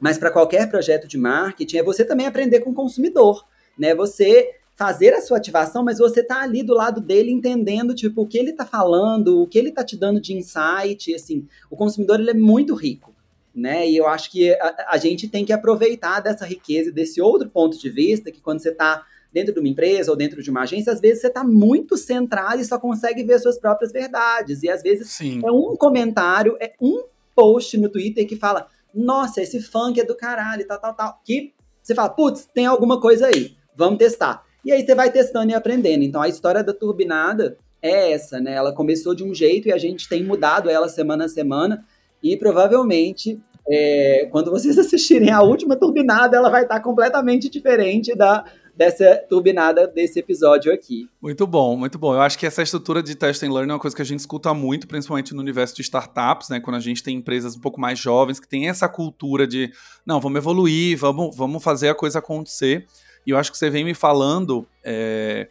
mas 0.01 0.17
para 0.17 0.31
qualquer 0.31 0.71
projeto 0.71 1.07
de 1.07 1.19
marketing, 1.19 1.77
é 1.77 1.83
você 1.83 2.03
também 2.03 2.27
aprender 2.27 2.61
com 2.61 2.71
o 2.71 2.75
consumidor, 2.75 3.47
né? 3.79 3.95
Você 3.95 4.55
fazer 4.75 5.13
a 5.13 5.21
sua 5.21 5.37
ativação, 5.37 5.85
mas 5.85 5.99
você 5.99 6.23
tá 6.23 6.41
ali 6.41 6.63
do 6.63 6.73
lado 6.73 7.03
dele 7.03 7.31
entendendo, 7.31 7.95
tipo, 7.95 8.23
o 8.23 8.27
que 8.27 8.39
ele 8.39 8.55
tá 8.55 8.65
falando, 8.65 9.43
o 9.43 9.47
que 9.47 9.59
ele 9.59 9.73
tá 9.73 9.85
te 9.85 9.95
dando 9.95 10.23
de 10.23 10.33
insight, 10.33 11.15
assim, 11.15 11.47
o 11.71 11.77
consumidor, 11.77 12.19
ele 12.19 12.31
é 12.31 12.35
muito 12.35 12.75
rico 12.75 13.15
né? 13.61 13.89
E 13.89 13.97
eu 13.97 14.07
acho 14.09 14.31
que 14.31 14.53
a, 14.53 14.87
a, 14.89 14.97
gente 14.97 15.29
tem 15.29 15.45
que 15.45 15.53
aproveitar 15.53 16.21
dessa 16.21 16.47
riqueza, 16.47 16.91
desse 16.91 17.21
outro 17.21 17.49
ponto 17.49 17.79
de 17.79 17.91
vista, 17.91 18.31
que 18.31 18.41
quando 18.41 18.61
você 18.61 18.71
está 18.71 19.05
dentro 19.33 19.53
de 19.55 19.61
uma 19.61 19.69
empresa 19.69 20.11
ou 20.11 20.17
dentro 20.17 20.43
de 20.43 20.51
uma 20.51 20.63
agência, 20.63 20.93
às 20.93 21.01
vezes 21.01 21.21
você 21.21 21.29
está 21.29 21.45
muito 21.45 21.97
centrado 21.97 22.61
e 22.61 22.65
só 22.65 22.79
consegue 22.79 23.23
ver 23.23 23.39
suas 23.39 23.59
próprias 23.59 23.93
verdades. 23.93 24.63
E 24.63 24.69
às 24.69 24.83
vezes 24.83 25.11
Sim. 25.11 25.41
é 25.45 25.51
um 25.51 25.77
comentário, 25.77 26.57
é 26.61 26.73
um 26.81 27.05
post 27.35 27.77
no 27.79 27.89
Twitter 27.89 28.27
que 28.27 28.37
fala: 28.37 28.67
Nossa, 28.95 29.43
esse 29.43 29.61
funk 29.61 30.01
é 30.01 30.05
do 30.05 30.17
caralho, 30.17 30.67
tal, 30.67 30.81
tal, 30.81 30.95
tal. 30.95 31.21
Que 31.25 31.53
você 31.83 31.95
fala, 31.95 32.09
putz, 32.09 32.49
tem 32.53 32.67
alguma 32.67 33.01
coisa 33.01 33.27
aí, 33.27 33.57
vamos 33.75 33.99
testar. 33.99 34.45
E 34.65 34.71
aí 34.71 34.85
você 34.85 34.95
vai 34.95 35.11
testando 35.11 35.51
e 35.51 35.55
aprendendo. 35.55 36.05
Então 36.05 36.21
a 36.21 36.29
história 36.29 36.63
da 36.63 36.73
turbinada 36.73 37.57
é 37.83 38.13
essa, 38.13 38.39
né? 38.39 38.53
Ela 38.55 38.75
começou 38.75 39.15
de 39.15 39.25
um 39.25 39.35
jeito 39.35 39.69
e 39.69 39.73
a 39.73 39.79
gente 39.79 40.09
tem 40.09 40.23
mudado 40.23 40.69
ela 40.69 40.89
semana 40.89 41.25
a 41.25 41.29
semana. 41.29 41.85
E 42.23 42.37
provavelmente, 42.37 43.41
é, 43.71 44.29
quando 44.31 44.51
vocês 44.51 44.77
assistirem 44.79 45.31
a 45.31 45.43
última 45.43 45.77
turbinada, 45.77 46.37
ela 46.37 46.51
vai 46.51 46.63
estar 46.63 46.81
completamente 46.81 47.49
diferente 47.49 48.15
da 48.15 48.45
dessa 48.81 49.23
turbinada 49.29 49.87
desse 49.87 50.19
episódio 50.19 50.73
aqui. 50.73 51.07
Muito 51.21 51.47
bom, 51.47 51.77
muito 51.77 51.99
bom. 51.99 52.15
Eu 52.15 52.23
acho 52.23 52.39
que 52.39 52.47
essa 52.47 52.63
estrutura 52.63 53.03
de 53.03 53.15
test 53.15 53.43
and 53.43 53.53
learn 53.53 53.71
é 53.71 53.75
uma 53.75 53.79
coisa 53.79 53.95
que 53.95 54.01
a 54.01 54.07
gente 54.07 54.21
escuta 54.21 54.55
muito, 54.55 54.89
principalmente 54.89 55.35
no 55.35 55.43
universo 55.43 55.77
de 55.77 55.83
startups, 55.83 56.49
né? 56.49 56.61
Quando 56.61 56.77
a 56.77 56.81
gente 56.81 57.03
tem 57.03 57.17
empresas 57.17 57.55
um 57.55 57.61
pouco 57.61 57.79
mais 57.79 57.99
jovens 57.99 58.41
que 58.41 58.49
tem 58.49 58.71
essa 58.71 58.89
cultura 58.89 59.47
de, 59.47 59.71
não, 60.07 60.19
vamos 60.19 60.39
evoluir, 60.39 60.97
vamos, 60.97 61.37
vamos 61.37 61.63
fazer 61.63 61.91
a 61.91 61.95
coisa 61.95 62.21
acontecer. 62.21 62.87
E 63.27 63.31
eu 63.33 63.37
acho 63.37 63.53
que 63.53 63.59
você 63.59 63.69
vem 63.69 63.85
me 63.85 63.93
falando 63.93 64.67
é, 64.83 65.49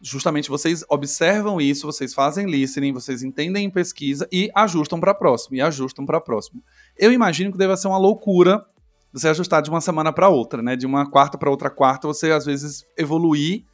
justamente 0.00 0.48
vocês 0.48 0.84
observam 0.88 1.60
isso, 1.60 1.86
vocês 1.86 2.14
fazem 2.14 2.46
listening, 2.46 2.92
vocês 2.92 3.22
entendem 3.22 3.66
em 3.66 3.70
pesquisa 3.70 4.28
e 4.32 4.50
ajustam 4.54 5.00
para 5.00 5.14
próximo, 5.14 5.56
e 5.56 5.60
ajustam 5.60 6.06
para 6.06 6.20
próximo. 6.20 6.62
Eu 6.96 7.12
imagino 7.12 7.52
que 7.52 7.58
deva 7.58 7.76
ser 7.76 7.88
uma 7.88 7.98
loucura 7.98 8.64
você 9.12 9.28
ajustar 9.28 9.62
de 9.62 9.70
uma 9.70 9.80
semana 9.80 10.12
para 10.12 10.28
outra, 10.28 10.62
né? 10.62 10.76
De 10.76 10.86
uma 10.86 11.08
quarta 11.10 11.38
para 11.38 11.50
outra 11.50 11.70
quarta, 11.70 12.06
você 12.06 12.30
às 12.30 12.44
vezes 12.44 12.84
evoluir 12.96 13.64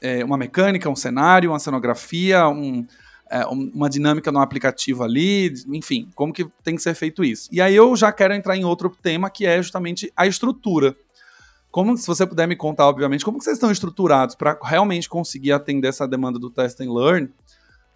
é, 0.00 0.24
uma 0.24 0.36
mecânica, 0.36 0.88
um 0.88 0.96
cenário, 0.96 1.50
uma 1.50 1.58
cenografia, 1.58 2.48
um, 2.48 2.86
é, 3.30 3.44
uma 3.46 3.88
dinâmica 3.88 4.32
no 4.32 4.40
aplicativo 4.40 5.04
ali, 5.04 5.52
enfim, 5.68 6.08
como 6.14 6.32
que 6.32 6.46
tem 6.64 6.74
que 6.74 6.82
ser 6.82 6.94
feito 6.94 7.22
isso. 7.22 7.48
E 7.52 7.60
aí 7.60 7.74
eu 7.74 7.94
já 7.94 8.10
quero 8.10 8.34
entrar 8.34 8.56
em 8.56 8.64
outro 8.64 8.90
tema 9.02 9.30
que 9.30 9.46
é 9.46 9.62
justamente 9.62 10.12
a 10.16 10.26
estrutura. 10.26 10.96
Como, 11.70 11.96
se 11.96 12.06
você 12.06 12.26
puder 12.26 12.48
me 12.48 12.56
contar, 12.56 12.88
obviamente, 12.88 13.24
como 13.24 13.38
que 13.38 13.44
vocês 13.44 13.56
estão 13.56 13.70
estruturados 13.70 14.34
para 14.34 14.58
realmente 14.62 15.08
conseguir 15.08 15.52
atender 15.52 15.88
essa 15.88 16.06
demanda 16.06 16.38
do 16.38 16.50
test 16.50 16.80
and 16.80 16.92
learn 16.92 17.30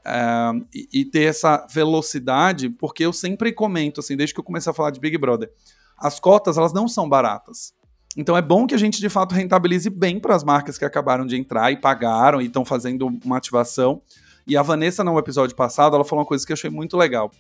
é, 0.05 0.53
e, 0.73 1.01
e, 1.01 1.05
ter 1.05 1.25
essa 1.25 1.67
velocidade, 1.71 2.69
porque 2.69 3.05
eu 3.05 3.13
sempre 3.13 3.53
comento, 3.53 4.01
assim, 4.01 4.17
desde 4.17 4.35
que 4.35 4.41
eu 4.41 4.45
comecei 4.45 4.71
a 4.71 4.75
falar 4.75 4.91
de 4.91 5.01
Big 5.01 5.19
Brother, 5.19 5.51
as 5.99 6.21
cotas, 6.21 6.57
elas 6.57 6.73
não 6.73 6.87
são 6.87 7.09
baratas. 7.09 7.75
Então 8.17 8.37
é 8.37 8.43
bom 8.43 8.67
que 8.67 8.75
a 8.75 8.79
gente, 8.79 9.01
de 9.01 9.09
fato, 9.09 9.35
rentabilize 9.35 9.91
bem 9.91 10.21
para 10.21 10.37
as 10.37 10.45
marcas 10.45 10.79
que 10.79 10.85
acabaram 10.85 11.27
de 11.27 11.37
entrar 11.37 11.73
e 11.73 11.77
pagaram 11.77 12.41
e 12.41 12.47
estão 12.47 12.65
fazendo 12.65 13.09
uma 13.25 13.39
ativação. 13.39 14.01
E 14.47 14.57
a 14.57 14.63
Vanessa, 14.63 15.03
no 15.03 15.19
episódio 15.19 15.57
passado, 15.57 15.97
ela 15.97 16.05
falou 16.05 16.23
uma 16.23 16.29
coisa 16.29 16.47
que 16.47 16.53
eu 16.53 16.55
achei 16.55 16.71
muito 16.71 16.97
legal. 16.97 17.33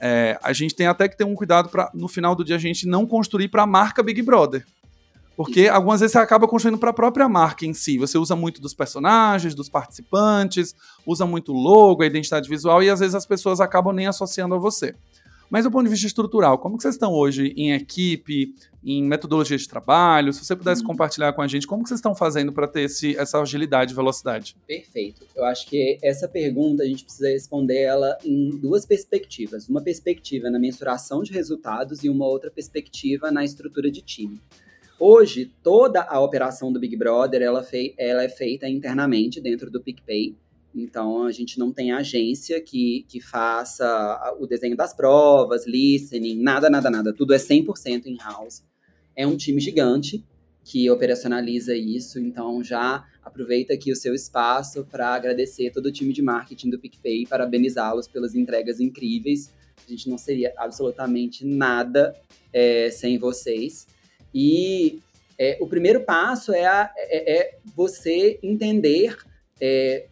É, 0.00 0.38
a 0.42 0.52
gente 0.52 0.74
tem 0.74 0.86
até 0.86 1.08
que 1.08 1.16
ter 1.16 1.24
um 1.24 1.34
cuidado 1.34 1.70
para, 1.70 1.90
no 1.94 2.08
final 2.08 2.34
do 2.34 2.44
dia, 2.44 2.56
a 2.56 2.58
gente 2.58 2.86
não 2.86 3.06
construir 3.06 3.48
para 3.48 3.62
a 3.62 3.66
marca 3.66 4.02
Big 4.02 4.20
Brother. 4.20 4.66
Porque 5.38 5.68
algumas 5.68 6.00
vezes 6.00 6.14
você 6.14 6.18
acaba 6.18 6.48
construindo 6.48 6.78
para 6.78 6.90
a 6.90 6.92
própria 6.92 7.28
marca 7.28 7.64
em 7.64 7.72
si. 7.72 7.96
Você 7.96 8.18
usa 8.18 8.34
muito 8.34 8.60
dos 8.60 8.74
personagens, 8.74 9.54
dos 9.54 9.68
participantes, 9.68 10.74
usa 11.06 11.24
muito 11.24 11.52
o 11.52 11.56
logo, 11.56 12.02
a 12.02 12.06
identidade 12.06 12.48
visual, 12.48 12.82
e 12.82 12.90
às 12.90 12.98
vezes 12.98 13.14
as 13.14 13.24
pessoas 13.24 13.60
acabam 13.60 13.94
nem 13.94 14.08
associando 14.08 14.56
a 14.56 14.58
você. 14.58 14.96
Mas 15.48 15.62
do 15.62 15.70
ponto 15.70 15.84
de 15.84 15.90
vista 15.90 16.08
estrutural, 16.08 16.58
como 16.58 16.76
que 16.76 16.82
vocês 16.82 16.96
estão 16.96 17.12
hoje 17.12 17.54
em 17.56 17.72
equipe, 17.72 18.52
em 18.84 19.00
metodologia 19.04 19.56
de 19.56 19.68
trabalho? 19.68 20.32
Se 20.32 20.44
você 20.44 20.56
pudesse 20.56 20.80
uhum. 20.80 20.88
compartilhar 20.88 21.32
com 21.32 21.40
a 21.40 21.46
gente, 21.46 21.68
como 21.68 21.84
que 21.84 21.88
vocês 21.88 21.98
estão 21.98 22.16
fazendo 22.16 22.52
para 22.52 22.66
ter 22.66 22.80
esse, 22.80 23.16
essa 23.16 23.40
agilidade 23.40 23.92
e 23.92 23.94
velocidade? 23.94 24.56
Perfeito. 24.66 25.24
Eu 25.36 25.44
acho 25.44 25.68
que 25.68 26.00
essa 26.02 26.26
pergunta 26.26 26.82
a 26.82 26.86
gente 26.86 27.04
precisa 27.04 27.28
responder 27.28 27.80
ela 27.80 28.18
em 28.24 28.50
duas 28.58 28.84
perspectivas. 28.84 29.68
Uma 29.68 29.82
perspectiva 29.82 30.50
na 30.50 30.58
mensuração 30.58 31.22
de 31.22 31.32
resultados 31.32 32.02
e 32.02 32.08
uma 32.08 32.26
outra 32.26 32.50
perspectiva 32.50 33.30
na 33.30 33.44
estrutura 33.44 33.88
de 33.88 34.02
time. 34.02 34.42
Hoje, 35.00 35.52
toda 35.62 36.02
a 36.02 36.20
operação 36.20 36.72
do 36.72 36.80
Big 36.80 36.96
Brother 36.96 37.40
ela, 37.40 37.62
fei 37.62 37.94
ela 37.96 38.24
é 38.24 38.28
feita 38.28 38.68
internamente 38.68 39.40
dentro 39.40 39.70
do 39.70 39.80
PicPay. 39.80 40.34
Então, 40.74 41.22
a 41.24 41.30
gente 41.30 41.56
não 41.56 41.72
tem 41.72 41.92
agência 41.92 42.60
que, 42.60 43.06
que 43.08 43.20
faça 43.20 44.36
o 44.40 44.46
desenho 44.46 44.76
das 44.76 44.92
provas, 44.92 45.66
listening, 45.66 46.42
nada, 46.42 46.68
nada, 46.68 46.90
nada. 46.90 47.12
Tudo 47.12 47.32
é 47.32 47.38
100% 47.38 48.06
in-house. 48.06 48.64
É 49.14 49.24
um 49.24 49.36
time 49.36 49.60
gigante 49.60 50.24
que 50.64 50.90
operacionaliza 50.90 51.76
isso. 51.76 52.18
Então, 52.18 52.62
já 52.62 53.04
aproveita 53.22 53.74
aqui 53.74 53.92
o 53.92 53.96
seu 53.96 54.14
espaço 54.14 54.84
para 54.84 55.14
agradecer 55.14 55.70
todo 55.70 55.86
o 55.86 55.92
time 55.92 56.12
de 56.12 56.22
marketing 56.22 56.70
do 56.70 56.78
PicPay 56.78 57.24
parabenizá-los 57.26 58.08
pelas 58.08 58.34
entregas 58.34 58.80
incríveis. 58.80 59.54
A 59.86 59.90
gente 59.90 60.10
não 60.10 60.18
seria 60.18 60.52
absolutamente 60.56 61.46
nada 61.46 62.14
é, 62.52 62.90
sem 62.90 63.16
vocês. 63.16 63.86
E 64.34 65.00
é, 65.38 65.56
o 65.60 65.66
primeiro 65.66 66.00
passo 66.00 66.52
é, 66.52 66.66
a, 66.66 66.90
é, 66.96 67.38
é 67.38 67.58
você 67.76 68.38
entender 68.42 69.16
é, 69.60 70.06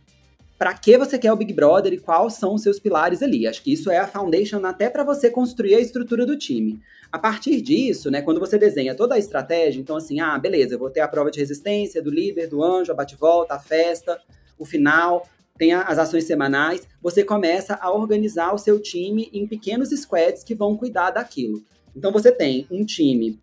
para 0.59 0.73
que 0.73 0.97
você 0.97 1.19
quer 1.19 1.33
o 1.33 1.37
Big 1.37 1.53
Brother 1.53 1.93
e 1.93 1.99
quais 1.99 2.35
são 2.35 2.55
os 2.55 2.63
seus 2.63 2.79
pilares 2.79 3.23
ali. 3.23 3.47
Acho 3.47 3.63
que 3.63 3.73
isso 3.73 3.91
é 3.91 3.99
a 3.99 4.07
foundation 4.07 4.65
até 4.65 4.89
para 4.89 5.05
você 5.05 5.31
construir 5.31 5.75
a 5.75 5.81
estrutura 5.81 6.25
do 6.25 6.37
time. 6.37 6.81
A 7.13 7.19
partir 7.19 7.61
disso, 7.61 8.11
né, 8.11 8.23
quando 8.23 8.41
você 8.41 8.59
desenha 8.59 8.95
toda 8.95 9.15
a 9.15 9.19
estratégia, 9.19 9.81
então 9.81 9.97
assim, 9.97 10.21
ah, 10.21 10.39
beleza, 10.39 10.75
eu 10.75 10.79
vou 10.79 10.91
ter 10.91 11.01
a 11.01 11.09
prova 11.09 11.31
de 11.31 11.39
resistência 11.39 12.03
do 12.03 12.11
líder, 12.11 12.49
do 12.49 12.63
anjo, 12.63 12.91
a 12.91 12.95
bate-volta, 12.95 13.55
a 13.55 13.59
festa, 13.59 14.21
o 14.59 14.65
final, 14.65 15.29
tem 15.59 15.73
as 15.73 15.99
ações 15.99 16.25
semanais, 16.25 16.87
você 17.01 17.25
começa 17.25 17.79
a 17.81 17.91
organizar 17.91 18.55
o 18.55 18.59
seu 18.59 18.81
time 18.81 19.31
em 19.33 19.47
pequenos 19.47 19.91
squads 19.91 20.43
que 20.43 20.55
vão 20.55 20.77
cuidar 20.77 21.11
daquilo. 21.11 21.63
Então 21.95 22.13
você 22.13 22.31
tem 22.31 22.67
um 22.71 22.85
time 22.85 23.39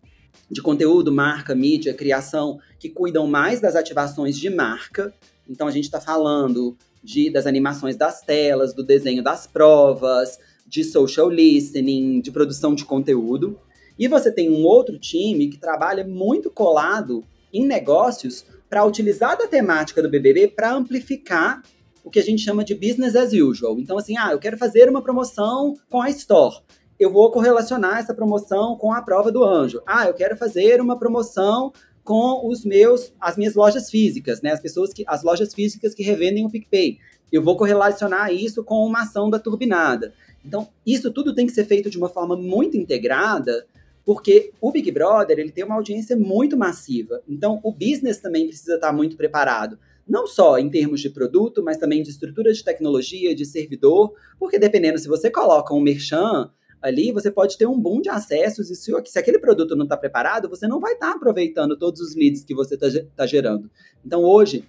de 0.50 0.60
conteúdo, 0.62 1.12
marca, 1.12 1.54
mídia, 1.54 1.94
criação, 1.94 2.58
que 2.78 2.88
cuidam 2.88 3.26
mais 3.26 3.60
das 3.60 3.76
ativações 3.76 4.36
de 4.36 4.50
marca. 4.50 5.12
Então 5.48 5.66
a 5.66 5.70
gente 5.70 5.84
está 5.84 6.00
falando 6.00 6.76
de, 7.02 7.30
das 7.30 7.46
animações 7.46 7.96
das 7.96 8.22
telas, 8.22 8.72
do 8.72 8.82
desenho 8.82 9.22
das 9.22 9.46
provas, 9.46 10.38
de 10.66 10.82
social 10.82 11.28
listening, 11.28 12.20
de 12.20 12.30
produção 12.30 12.74
de 12.74 12.84
conteúdo. 12.84 13.58
E 13.98 14.08
você 14.08 14.30
tem 14.32 14.50
um 14.50 14.64
outro 14.64 14.98
time 14.98 15.48
que 15.48 15.58
trabalha 15.58 16.06
muito 16.06 16.50
colado 16.50 17.24
em 17.52 17.64
negócios 17.64 18.44
para 18.68 18.84
utilizar 18.84 19.38
da 19.38 19.46
temática 19.46 20.02
do 20.02 20.10
BBB 20.10 20.48
para 20.48 20.74
amplificar 20.74 21.62
o 22.02 22.10
que 22.10 22.18
a 22.18 22.22
gente 22.22 22.42
chama 22.42 22.64
de 22.64 22.74
business 22.74 23.14
as 23.14 23.32
usual. 23.32 23.78
Então, 23.78 23.96
assim, 23.96 24.16
ah, 24.18 24.32
eu 24.32 24.38
quero 24.38 24.58
fazer 24.58 24.88
uma 24.88 25.00
promoção 25.00 25.74
com 25.88 26.02
a 26.02 26.10
Store 26.10 26.56
eu 26.98 27.10
vou 27.10 27.30
correlacionar 27.30 27.98
essa 27.98 28.14
promoção 28.14 28.76
com 28.76 28.92
a 28.92 29.02
prova 29.02 29.30
do 29.32 29.44
anjo. 29.44 29.82
Ah, 29.86 30.06
eu 30.06 30.14
quero 30.14 30.36
fazer 30.36 30.80
uma 30.80 30.98
promoção 30.98 31.72
com 32.04 32.46
os 32.46 32.64
meus, 32.64 33.12
as 33.20 33.36
minhas 33.36 33.54
lojas 33.54 33.90
físicas, 33.90 34.42
né? 34.42 34.52
As 34.52 34.60
pessoas 34.60 34.92
que, 34.92 35.04
as 35.06 35.22
lojas 35.22 35.54
físicas 35.54 35.94
que 35.94 36.02
revendem 36.02 36.44
o 36.44 36.50
PicPay. 36.50 36.98
Eu 37.32 37.42
vou 37.42 37.56
correlacionar 37.56 38.32
isso 38.32 38.62
com 38.62 38.86
uma 38.86 39.02
ação 39.02 39.30
da 39.30 39.38
turbinada. 39.38 40.12
Então, 40.44 40.68
isso 40.86 41.10
tudo 41.10 41.34
tem 41.34 41.46
que 41.46 41.52
ser 41.52 41.64
feito 41.64 41.88
de 41.88 41.96
uma 41.96 42.08
forma 42.08 42.36
muito 42.36 42.76
integrada, 42.76 43.66
porque 44.04 44.52
o 44.60 44.70
Big 44.70 44.90
Brother 44.92 45.38
ele 45.38 45.50
tem 45.50 45.64
uma 45.64 45.74
audiência 45.74 46.14
muito 46.14 46.56
massiva. 46.56 47.22
Então, 47.26 47.58
o 47.62 47.72
business 47.72 48.18
também 48.18 48.46
precisa 48.46 48.74
estar 48.74 48.92
muito 48.92 49.16
preparado. 49.16 49.78
Não 50.06 50.26
só 50.26 50.58
em 50.58 50.68
termos 50.68 51.00
de 51.00 51.08
produto, 51.08 51.62
mas 51.64 51.78
também 51.78 52.02
de 52.02 52.10
estrutura 52.10 52.52
de 52.52 52.62
tecnologia, 52.62 53.34
de 53.34 53.46
servidor, 53.46 54.12
porque 54.38 54.58
dependendo, 54.58 54.98
se 54.98 55.08
você 55.08 55.30
coloca 55.30 55.72
um 55.72 55.80
merchan 55.80 56.50
ali, 56.84 57.12
você 57.12 57.30
pode 57.30 57.56
ter 57.56 57.66
um 57.66 57.80
boom 57.80 58.02
de 58.02 58.10
acessos 58.10 58.70
e 58.70 58.76
se, 58.76 58.92
se 59.06 59.18
aquele 59.18 59.38
produto 59.38 59.74
não 59.74 59.84
está 59.84 59.96
preparado, 59.96 60.50
você 60.50 60.68
não 60.68 60.78
vai 60.78 60.92
estar 60.92 61.12
tá 61.12 61.16
aproveitando 61.16 61.78
todos 61.78 61.98
os 61.98 62.14
leads 62.14 62.44
que 62.44 62.54
você 62.54 62.74
está 62.74 62.88
tá 63.16 63.26
gerando. 63.26 63.70
Então, 64.04 64.22
hoje, 64.22 64.64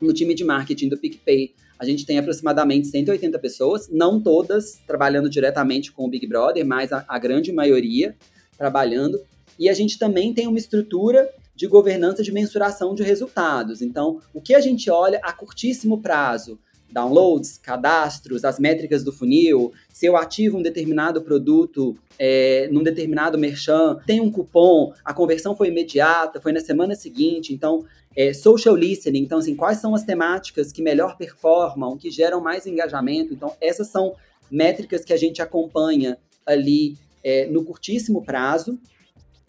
no 0.00 0.12
time 0.12 0.34
de 0.34 0.42
marketing 0.42 0.88
do 0.88 0.98
PicPay, 0.98 1.54
a 1.78 1.84
gente 1.84 2.04
tem 2.04 2.18
aproximadamente 2.18 2.88
180 2.88 3.38
pessoas, 3.38 3.88
não 3.88 4.20
todas 4.20 4.80
trabalhando 4.88 5.30
diretamente 5.30 5.92
com 5.92 6.04
o 6.04 6.08
Big 6.08 6.26
Brother, 6.26 6.66
mas 6.66 6.92
a, 6.92 7.04
a 7.06 7.16
grande 7.16 7.52
maioria 7.52 8.16
trabalhando. 8.58 9.20
E 9.56 9.68
a 9.68 9.72
gente 9.72 10.00
também 10.00 10.34
tem 10.34 10.48
uma 10.48 10.58
estrutura 10.58 11.28
de 11.54 11.68
governança 11.68 12.24
de 12.24 12.32
mensuração 12.32 12.92
de 12.92 13.04
resultados. 13.04 13.80
Então, 13.82 14.20
o 14.34 14.40
que 14.40 14.52
a 14.52 14.60
gente 14.60 14.90
olha 14.90 15.20
a 15.22 15.32
curtíssimo 15.32 16.02
prazo? 16.02 16.58
Downloads, 16.92 17.58
cadastros, 17.58 18.44
as 18.44 18.58
métricas 18.58 19.02
do 19.02 19.12
funil, 19.12 19.72
se 19.92 20.06
eu 20.06 20.16
ativo 20.16 20.58
um 20.58 20.62
determinado 20.62 21.22
produto 21.22 21.96
é, 22.18 22.68
num 22.70 22.82
determinado 22.82 23.38
merchan, 23.38 23.98
tem 24.06 24.20
um 24.20 24.30
cupom, 24.30 24.92
a 25.04 25.14
conversão 25.14 25.56
foi 25.56 25.68
imediata, 25.68 26.40
foi 26.40 26.52
na 26.52 26.60
semana 26.60 26.94
seguinte, 26.94 27.52
então 27.52 27.84
é, 28.14 28.32
social 28.32 28.76
listening, 28.76 29.20
então 29.20 29.38
assim, 29.38 29.56
quais 29.56 29.78
são 29.78 29.94
as 29.94 30.04
temáticas 30.04 30.70
que 30.70 30.82
melhor 30.82 31.16
performam, 31.16 31.96
que 31.96 32.10
geram 32.10 32.40
mais 32.40 32.66
engajamento, 32.66 33.32
então 33.32 33.52
essas 33.60 33.88
são 33.88 34.14
métricas 34.50 35.04
que 35.04 35.12
a 35.12 35.16
gente 35.16 35.40
acompanha 35.40 36.18
ali 36.44 36.96
é, 37.24 37.46
no 37.46 37.64
curtíssimo 37.64 38.22
prazo. 38.22 38.78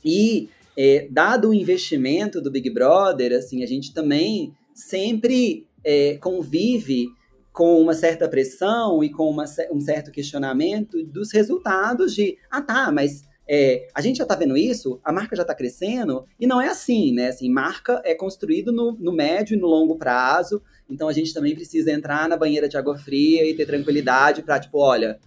E 0.04 0.50
é, 0.78 1.08
dado 1.10 1.50
o 1.50 1.54
investimento 1.54 2.42
do 2.42 2.50
Big 2.50 2.70
Brother, 2.70 3.34
assim, 3.34 3.64
a 3.64 3.68
gente 3.68 3.94
também 3.94 4.54
sempre 4.74 5.68
é, 5.84 6.18
convive 6.18 7.08
com 7.54 7.80
uma 7.80 7.94
certa 7.94 8.28
pressão 8.28 9.04
e 9.04 9.12
com 9.12 9.30
uma, 9.30 9.46
um 9.72 9.80
certo 9.80 10.12
questionamento 10.12 11.04
dos 11.06 11.32
resultados 11.32 12.14
de, 12.14 12.38
ah 12.50 12.62
tá, 12.62 12.92
mas 12.92 13.24
é, 13.48 13.88
a 13.94 14.02
gente 14.02 14.18
já 14.18 14.24
está 14.24 14.36
vendo 14.36 14.58
isso, 14.58 15.00
a 15.04 15.12
marca 15.12 15.36
já 15.36 15.44
está 15.44 15.54
crescendo, 15.54 16.26
e 16.40 16.48
não 16.48 16.60
é 16.60 16.70
assim, 16.70 17.14
né? 17.14 17.28
Assim, 17.28 17.50
marca 17.50 18.02
é 18.04 18.16
construído 18.16 18.72
no, 18.72 18.94
no, 18.94 19.14
médio 19.14 19.56
e 19.56 19.60
no 19.60 19.68
longo 19.68 19.98
prazo, 19.98 20.64
então 20.90 21.08
a 21.08 21.14
gente 21.14 21.34
também 21.34 21.54
precisa 21.54 21.92
entrar 21.92 22.28
na 22.28 22.36
banheira 22.36 22.68
de 22.68 22.76
água 22.76 22.98
fria 22.98 23.48
e 23.48 23.54
ter 23.54 23.68
tranquilidade 23.68 24.42
para, 24.42 24.60
tipo, 24.60 24.80
olha, 24.80 25.20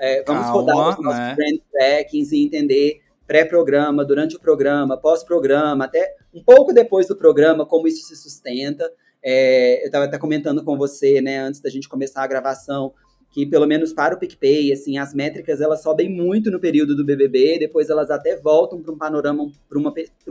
é, 0.00 0.24
vamos 0.26 0.44
Calma, 0.44 0.54
rodar 0.54 0.98
os 0.98 1.04
nossos 1.04 1.20
né? 1.20 1.34
brand 1.34 1.58
trackings 1.70 2.32
e 2.32 2.44
entender 2.44 3.02
pré-programa, 3.26 4.04
durante 4.04 4.36
o 4.36 4.40
programa, 4.40 4.96
pós-programa, 4.96 5.84
até 5.84 6.14
um 6.32 6.42
pouco 6.42 6.72
depois 6.72 7.08
do 7.08 7.16
programa, 7.16 7.66
como 7.66 7.88
isso 7.88 8.06
se 8.06 8.16
sustenta. 8.16 8.90
É, 9.24 9.82
eu 9.82 9.86
estava 9.86 10.04
até 10.04 10.18
comentando 10.18 10.62
com 10.62 10.76
você, 10.76 11.20
né, 11.20 11.38
antes 11.38 11.60
da 11.60 11.70
gente 11.70 11.88
começar 11.88 12.22
a 12.22 12.26
gravação, 12.26 12.92
que 13.34 13.44
pelo 13.44 13.66
menos 13.66 13.92
para 13.92 14.14
o 14.14 14.18
PicPay, 14.18 14.72
assim, 14.72 14.96
as 14.96 15.12
métricas 15.12 15.60
elas 15.60 15.82
sobem 15.82 16.08
muito 16.08 16.52
no 16.52 16.60
período 16.60 16.94
do 16.94 17.04
BBB, 17.04 17.58
depois 17.58 17.90
elas 17.90 18.08
até 18.08 18.36
voltam 18.36 18.80
para 18.80 18.92
um 18.92 18.96
panorama, 18.96 19.50
para 19.68 19.78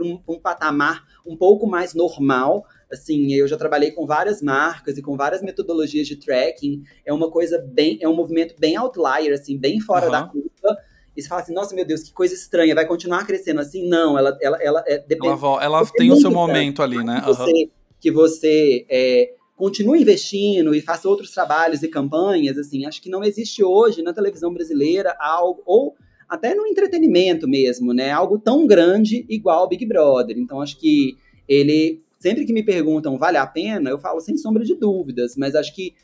um, 0.02 0.20
um 0.26 0.40
patamar 0.40 1.04
um 1.26 1.36
pouco 1.36 1.66
mais 1.66 1.92
normal. 1.92 2.64
Assim, 2.90 3.34
eu 3.34 3.46
já 3.46 3.58
trabalhei 3.58 3.90
com 3.90 4.06
várias 4.06 4.40
marcas 4.40 4.96
e 4.96 5.02
com 5.02 5.18
várias 5.18 5.42
metodologias 5.42 6.06
de 6.06 6.16
tracking. 6.16 6.82
É 7.04 7.12
uma 7.12 7.30
coisa 7.30 7.58
bem, 7.58 7.98
é 8.00 8.08
um 8.08 8.16
movimento 8.16 8.54
bem 8.58 8.74
outlier, 8.76 9.34
assim, 9.34 9.58
bem 9.58 9.80
fora 9.80 10.06
uhum. 10.06 10.12
da 10.12 10.22
curva. 10.22 10.78
E 11.14 11.20
você 11.20 11.28
fala 11.28 11.42
assim, 11.42 11.52
nossa, 11.52 11.74
meu 11.74 11.84
Deus, 11.84 12.02
que 12.02 12.12
coisa 12.12 12.32
estranha, 12.32 12.74
vai 12.74 12.86
continuar 12.86 13.26
crescendo 13.26 13.60
assim? 13.60 13.86
Não, 13.86 14.18
ela, 14.18 14.36
ela, 14.40 14.56
ela 14.62 14.84
é, 14.86 14.98
depende. 14.98 15.26
Ela, 15.26 15.62
ela 15.62 15.86
tem 15.86 16.10
o 16.10 16.16
seu 16.16 16.30
momento 16.30 16.82
ali, 16.82 17.04
né? 17.04 17.20
Que 17.20 17.26
você, 17.26 17.50
uhum. 17.50 17.70
Que 18.04 18.10
você 18.10 18.84
é, 18.90 19.32
continue 19.56 20.02
investindo 20.02 20.74
e 20.74 20.82
faça 20.82 21.08
outros 21.08 21.30
trabalhos 21.30 21.82
e 21.82 21.88
campanhas, 21.88 22.58
assim, 22.58 22.84
acho 22.84 23.00
que 23.00 23.08
não 23.08 23.24
existe 23.24 23.64
hoje 23.64 24.02
na 24.02 24.12
televisão 24.12 24.52
brasileira 24.52 25.16
algo, 25.18 25.62
ou 25.64 25.94
até 26.28 26.54
no 26.54 26.66
entretenimento 26.66 27.48
mesmo, 27.48 27.94
né, 27.94 28.10
algo 28.10 28.38
tão 28.38 28.66
grande 28.66 29.24
igual 29.26 29.64
o 29.64 29.68
Big 29.68 29.86
Brother. 29.86 30.36
Então, 30.36 30.60
acho 30.60 30.78
que 30.78 31.16
ele, 31.48 32.02
sempre 32.20 32.44
que 32.44 32.52
me 32.52 32.62
perguntam, 32.62 33.16
vale 33.16 33.38
a 33.38 33.46
pena, 33.46 33.88
eu 33.88 33.98
falo 33.98 34.20
sem 34.20 34.36
sombra 34.36 34.62
de 34.62 34.74
dúvidas, 34.74 35.34
mas 35.34 35.54
acho 35.54 35.74
que 35.74 35.94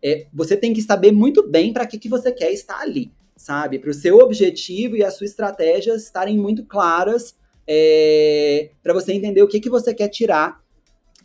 é, 0.00 0.28
você 0.32 0.56
tem 0.56 0.72
que 0.72 0.80
saber 0.80 1.10
muito 1.10 1.44
bem 1.44 1.72
para 1.72 1.88
que, 1.88 1.98
que 1.98 2.08
você 2.08 2.30
quer 2.30 2.52
estar 2.52 2.78
ali, 2.78 3.10
sabe? 3.36 3.80
Para 3.80 3.90
o 3.90 3.94
seu 3.94 4.18
objetivo 4.18 4.94
e 4.94 5.02
a 5.02 5.10
sua 5.10 5.26
estratégia 5.26 5.96
estarem 5.96 6.38
muito 6.38 6.64
claras, 6.64 7.34
é, 7.66 8.70
para 8.80 8.94
você 8.94 9.12
entender 9.12 9.42
o 9.42 9.48
que, 9.48 9.58
que 9.58 9.68
você 9.68 9.92
quer 9.92 10.06
tirar 10.06 10.67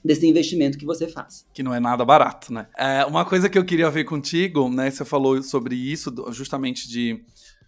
desse 0.04 0.28
investimento 0.28 0.78
que 0.78 0.86
você 0.86 1.08
faz. 1.08 1.46
Que 1.54 1.64
não 1.64 1.74
é 1.74 1.80
nada 1.80 2.04
barato, 2.04 2.52
né? 2.52 2.68
É, 2.78 3.06
uma 3.06 3.24
coisa 3.24 3.50
que 3.50 3.58
eu 3.58 3.64
queria 3.64 3.90
ver 3.90 4.04
contigo, 4.04 4.70
né? 4.70 4.92
Você 4.92 5.06
falou 5.06 5.42
sobre 5.42 5.76
isso, 5.76 6.14
justamente 6.32 6.88
de. 6.88 7.24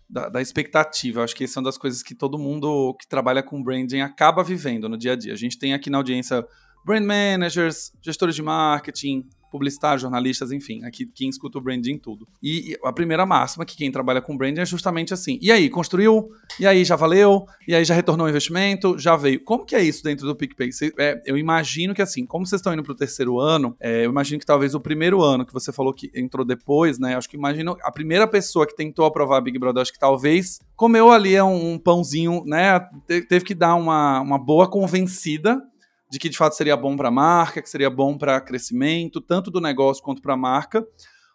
Da, 0.07 0.29
da, 0.29 0.39
expectativa. 0.39 1.19
Eu 1.19 1.23
acho 1.23 1.35
que 1.35 1.45
essa 1.45 1.57
é 1.57 1.61
uma 1.61 1.65
das 1.65 1.79
coisas 1.79 2.03
que 2.03 2.13
todo 2.13 2.37
mundo 2.37 2.95
que 2.99 3.07
trabalha 3.07 3.41
com 3.41 3.63
branding 3.63 4.01
acaba 4.01 4.43
vivendo 4.43 4.87
no 4.87 4.95
dia 4.95 5.13
a 5.13 5.15
dia. 5.15 5.33
A 5.33 5.35
gente 5.35 5.57
tem 5.57 5.73
aqui 5.73 5.89
na 5.89 5.97
audiência 5.97 6.45
brand 6.85 7.03
managers, 7.03 7.91
gestores 8.03 8.35
de 8.35 8.43
marketing, 8.43 9.27
publicitários, 9.55 10.01
jornalistas, 10.01 10.51
enfim, 10.51 10.83
aqui 10.83 11.05
quem 11.05 11.29
escuta 11.29 11.57
o 11.57 11.61
branding 11.61 11.97
tudo. 11.97 12.27
E 12.43 12.77
a 12.83 12.91
primeira 12.91 13.25
máxima 13.25 13.63
que 13.63 13.77
quem 13.77 13.89
trabalha 13.89 14.21
com 14.21 14.35
branding 14.35 14.59
é 14.59 14.65
justamente 14.65 15.13
assim. 15.13 15.39
E 15.41 15.49
aí, 15.49 15.69
construiu? 15.69 16.29
E 16.59 16.67
aí, 16.67 16.83
já 16.83 16.97
valeu? 16.97 17.45
E 17.65 17.73
aí, 17.73 17.85
já 17.85 17.95
retornou 17.95 18.27
o 18.27 18.29
investimento? 18.29 18.99
Já 18.99 19.15
veio? 19.15 19.39
Como 19.39 19.65
que 19.65 19.73
é 19.73 19.81
isso 19.81 20.03
dentro 20.03 20.27
do 20.27 20.35
PicPay? 20.35 20.73
Cê, 20.73 20.93
é, 20.99 21.21
eu 21.25 21.37
imagino 21.37 21.93
que 21.93 22.01
assim, 22.01 22.25
como 22.25 22.45
vocês 22.45 22.59
estão 22.59 22.73
indo 22.73 22.83
para 22.83 22.91
o 22.91 22.95
terceiro 22.95 23.39
ano, 23.39 23.77
é, 23.79 24.05
eu 24.05 24.09
imagino 24.09 24.39
que 24.39 24.45
talvez 24.45 24.75
o 24.75 24.79
primeiro 24.81 25.21
ano 25.21 25.45
que 25.45 25.53
você 25.53 25.71
falou 25.71 25.93
que 25.93 26.11
entrou 26.13 26.45
depois, 26.45 26.99
né? 26.99 27.15
Acho 27.15 27.29
que 27.29 27.37
imagino 27.37 27.77
a 27.81 27.91
primeira 27.91 28.27
pessoa 28.27 28.67
que 28.67 28.75
tentou 28.75 29.05
aprovar 29.05 29.37
a 29.37 29.41
Big 29.41 29.57
Brother, 29.57 29.81
acho 29.81 29.93
que 29.93 29.99
talvez 29.99 30.59
comeu 30.75 31.11
ali 31.11 31.39
um, 31.41 31.73
um 31.73 31.79
pãozinho, 31.79 32.43
né? 32.45 32.79
Teve 33.07 33.45
que 33.45 33.55
dar 33.55 33.75
uma, 33.75 34.19
uma 34.19 34.37
boa 34.37 34.69
convencida 34.69 35.61
de 36.15 36.19
que 36.19 36.29
de 36.29 36.37
fato 36.37 36.55
seria 36.55 36.77
bom 36.77 36.95
para 36.95 37.09
a 37.09 37.11
marca, 37.11 37.61
que 37.61 37.69
seria 37.69 37.89
bom 37.89 38.17
para 38.17 38.39
crescimento, 38.39 39.19
tanto 39.19 39.51
do 39.51 39.59
negócio 39.59 40.01
quanto 40.01 40.21
para 40.21 40.33
a 40.33 40.37
marca. 40.37 40.87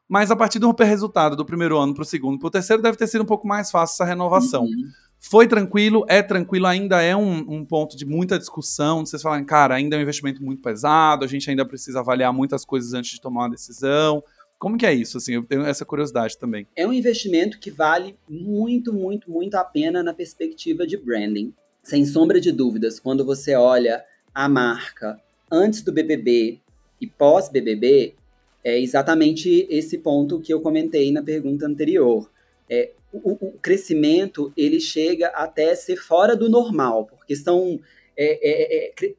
Mas 0.09 0.31
a 0.31 0.37
partir 0.37 0.59
do 0.59 0.73
resultado 0.73 1.37
do 1.37 1.45
primeiro 1.45 1.79
ano 1.79 1.93
para 1.93 2.01
o 2.01 2.07
segundo 2.07 2.39
para 2.39 2.49
o 2.49 2.51
terceiro, 2.51 2.83
deve 2.83 2.97
ter 2.97 3.07
sido 3.07 3.21
um 3.21 3.27
pouco 3.27 3.47
mais 3.47 3.71
fácil 3.71 3.93
essa 3.93 4.05
renovação. 4.07 4.63
Uhum. 4.63 4.89
Foi 5.19 5.47
tranquilo, 5.47 6.03
é 6.09 6.23
tranquilo, 6.23 6.67
ainda 6.67 7.03
é 7.03 7.15
um, 7.15 7.41
um, 7.41 7.63
ponto 7.63 7.95
de 7.95 8.07
muita 8.07 8.39
discussão. 8.39 9.05
Vocês 9.05 9.21
falam, 9.21 9.45
cara, 9.45 9.75
ainda 9.75 9.97
é 9.97 9.99
um 9.99 10.03
investimento 10.03 10.43
muito 10.43 10.63
pesado, 10.63 11.27
a 11.27 11.29
gente 11.29 11.51
ainda 11.51 11.67
precisa 11.67 12.01
avaliar 12.01 12.33
muitas 12.33 12.65
coisas 12.65 12.95
antes 12.95 13.11
de 13.11 13.21
tomar 13.21 13.43
uma 13.43 13.51
decisão. 13.51 14.25
Como 14.59 14.79
que 14.79 14.87
é 14.87 14.95
isso? 14.95 15.19
Assim, 15.19 15.35
eu 15.35 15.45
tenho 15.45 15.63
essa 15.63 15.85
curiosidade 15.85 16.39
também. 16.39 16.67
É 16.75 16.87
um 16.87 16.93
investimento 16.93 17.61
que 17.61 17.71
vale 17.71 18.17
muito, 18.27 18.95
muito, 18.95 19.31
muito 19.31 19.57
a 19.57 19.65
pena 19.65 20.03
na 20.03 20.15
perspectiva 20.15 20.87
de 20.87 20.97
branding. 20.97 21.53
Sem 21.83 22.07
sombra 22.07 22.41
de 22.41 22.51
dúvidas, 22.51 22.99
quando 22.99 23.25
você 23.27 23.55
olha 23.55 24.03
a 24.35 24.49
marca 24.49 25.21
antes 25.51 25.83
do 25.83 25.93
BBB 25.93 26.61
e 27.01 27.07
pós-BBB, 27.07 28.15
é 28.63 28.79
exatamente 28.79 29.67
esse 29.71 29.99
ponto 29.99 30.41
que 30.41 30.53
eu 30.53 30.61
comentei 30.61 31.11
na 31.11 31.23
pergunta 31.23 31.67
anterior. 31.67 32.31
É, 32.69 32.93
o, 33.13 33.33
o, 33.33 33.53
crescimento 33.61 34.53
ele 34.57 34.79
chega 34.79 35.29
até 35.29 35.75
ser 35.75 35.97
fora 35.97 36.37
do 36.37 36.49
normal, 36.49 37.07
porque 37.07 37.35
são 37.35 37.81
é, 38.17 38.39
é, 38.43 38.91
é 39.07 39.15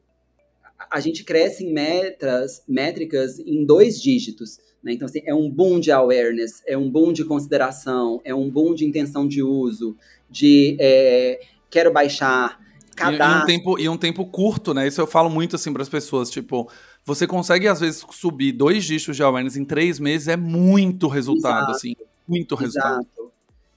a 0.89 0.99
gente 0.99 1.23
cresce 1.23 1.65
em 1.65 1.73
metras, 1.73 2.63
métricas 2.67 3.39
em 3.39 3.65
dois 3.65 4.01
dígitos. 4.01 4.59
Né? 4.83 4.93
Então, 4.93 5.05
assim, 5.05 5.21
é 5.25 5.33
um 5.33 5.49
boom 5.49 5.79
de 5.79 5.91
awareness, 5.91 6.63
é 6.65 6.77
um 6.77 6.89
boom 6.89 7.13
de 7.13 7.23
consideração, 7.23 8.21
é 8.23 8.33
um 8.33 8.49
boom 8.49 8.73
de 8.73 8.85
intenção 8.85 9.27
de 9.27 9.43
uso, 9.43 9.95
de 10.29 10.75
é, 10.79 11.39
quero 11.69 11.91
baixar, 11.91 12.59
cadastro. 12.95 13.39
E, 13.39 13.43
um 13.43 13.45
tempo, 13.45 13.79
e 13.79 13.89
um 13.89 13.97
tempo 13.97 14.25
curto, 14.25 14.73
né? 14.73 14.87
Isso 14.87 15.01
eu 15.01 15.07
falo 15.07 15.29
muito 15.29 15.55
assim 15.55 15.71
para 15.71 15.81
as 15.81 15.89
pessoas. 15.89 16.29
Tipo, 16.29 16.69
você 17.05 17.25
consegue, 17.25 17.67
às 17.67 17.79
vezes, 17.79 18.05
subir 18.11 18.51
dois 18.51 18.83
dígitos 18.83 19.15
de 19.15 19.23
awareness 19.23 19.57
em 19.57 19.65
três 19.65 19.99
meses, 19.99 20.27
é 20.27 20.37
muito 20.37 21.07
resultado, 21.07 21.63
Exato. 21.63 21.71
assim. 21.71 21.95
Muito 22.27 22.55
resultado. 22.55 23.01
Exato. 23.01 23.31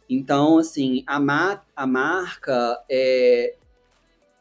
Então, 0.08 0.58
assim, 0.58 1.02
a, 1.06 1.18
ma 1.18 1.62
a 1.74 1.86
marca 1.86 2.78
é, 2.90 3.54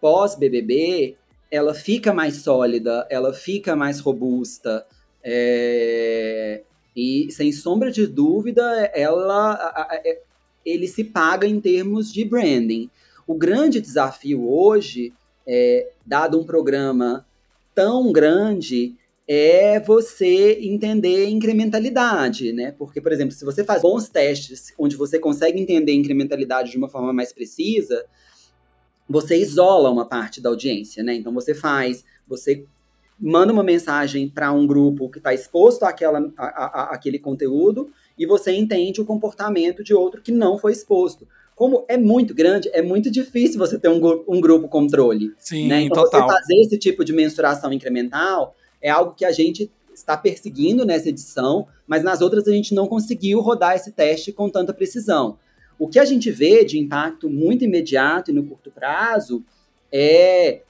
pós-BBB, 0.02 1.16
ela 1.50 1.74
fica 1.74 2.14
mais 2.14 2.38
sólida, 2.38 3.08
ela 3.10 3.34
fica 3.34 3.76
mais 3.76 4.00
robusta. 4.00 4.86
É, 5.24 6.64
e, 6.96 7.32
sem 7.32 7.52
sombra 7.52 7.92
de 7.92 8.06
dúvida, 8.06 8.62
ela, 8.94 9.54
a, 9.54 9.82
a, 9.82 9.96
é, 10.04 10.22
ele 10.66 10.88
se 10.88 11.04
paga 11.04 11.48
em 11.48 11.60
termos 11.60 12.12
de 12.12 12.26
branding. 12.26 12.90
O 13.26 13.36
grande 13.36 13.80
desafio 13.80 14.50
hoje, 14.50 15.14
é, 15.48 15.92
dado 16.06 16.40
um 16.40 16.44
programa 16.44 17.26
tão 17.74 18.12
grande, 18.12 18.96
é 19.28 19.80
você 19.80 20.60
entender 20.62 21.30
incrementalidade, 21.30 22.52
né? 22.52 22.74
Porque, 22.78 23.00
por 23.00 23.12
exemplo, 23.12 23.34
se 23.34 23.46
você 23.46 23.64
faz 23.64 23.82
bons 23.82 24.10
testes 24.10 24.74
onde 24.78 24.96
você 24.98 25.18
consegue 25.18 25.60
entender 25.60 25.94
incrementalidade 25.94 26.72
de 26.72 26.78
uma 26.78 26.90
forma 26.90 27.14
mais 27.14 27.32
precisa, 27.32 28.06
você 29.08 29.38
isola 29.38 29.90
uma 29.90 30.06
parte 30.06 30.42
da 30.42 30.50
audiência, 30.50 31.02
né? 31.04 31.14
Então 31.14 31.34
você 31.34 31.54
faz, 31.54 32.04
você 32.28 32.66
manda 33.20 33.54
uma 33.54 33.64
mensagem 33.64 34.28
para 34.28 34.52
um 34.52 34.68
grupo 34.68 35.10
que 35.10 35.20
está 35.20 35.34
exposto 35.34 35.84
àquela, 35.84 36.20
à, 36.38 36.46
à, 36.46 36.94
àquele 36.94 37.20
conteúdo 37.20 37.90
e 38.18 38.26
você 38.26 38.52
entende 38.52 39.00
o 39.00 39.06
comportamento 39.06 39.84
de 39.84 39.94
outro 39.94 40.22
que 40.22 40.32
não 40.32 40.58
foi 40.58 40.74
exposto 40.74 41.28
como 41.56 41.86
é 41.88 41.98
muito 41.98 42.34
grande, 42.34 42.70
é 42.74 42.82
muito 42.82 43.12
difícil 43.12 43.60
você 43.60 43.78
ter 43.78 43.90
um, 43.90 44.24
um 44.28 44.42
grupo 44.42 44.68
controle. 44.68 45.32
Sim, 45.38 45.68
né? 45.68 45.82
Então, 45.82 46.04
total. 46.04 46.28
você 46.28 46.34
fazer 46.34 46.60
esse 46.62 46.78
tipo 46.78 47.06
de 47.06 47.14
mensuração 47.14 47.72
incremental 47.72 48.56
é 48.82 48.90
algo 48.90 49.14
que 49.14 49.24
a 49.24 49.32
gente 49.32 49.72
está 49.94 50.18
perseguindo 50.18 50.86
nessa 50.86 51.10
edição, 51.10 51.68
mas 51.88 52.04
nas 52.04 52.22
outras 52.22 52.48
a 52.48 52.52
gente 52.52 52.74
não 52.74 52.88
conseguiu 52.88 53.40
rodar 53.40 53.76
esse 53.76 53.92
teste 53.92 54.32
com 54.32 54.50
tanta 54.50 54.74
precisão. 54.74 55.38
O 55.78 55.88
que 55.88 56.00
a 56.00 56.06
gente 56.06 56.32
vê 56.32 56.64
de 56.64 56.80
impacto 56.80 57.30
muito 57.30 57.64
imediato 57.64 58.32
e 58.32 58.34
no 58.34 58.44
curto 58.44 58.72
prazo 58.72 59.44
é 59.92 60.62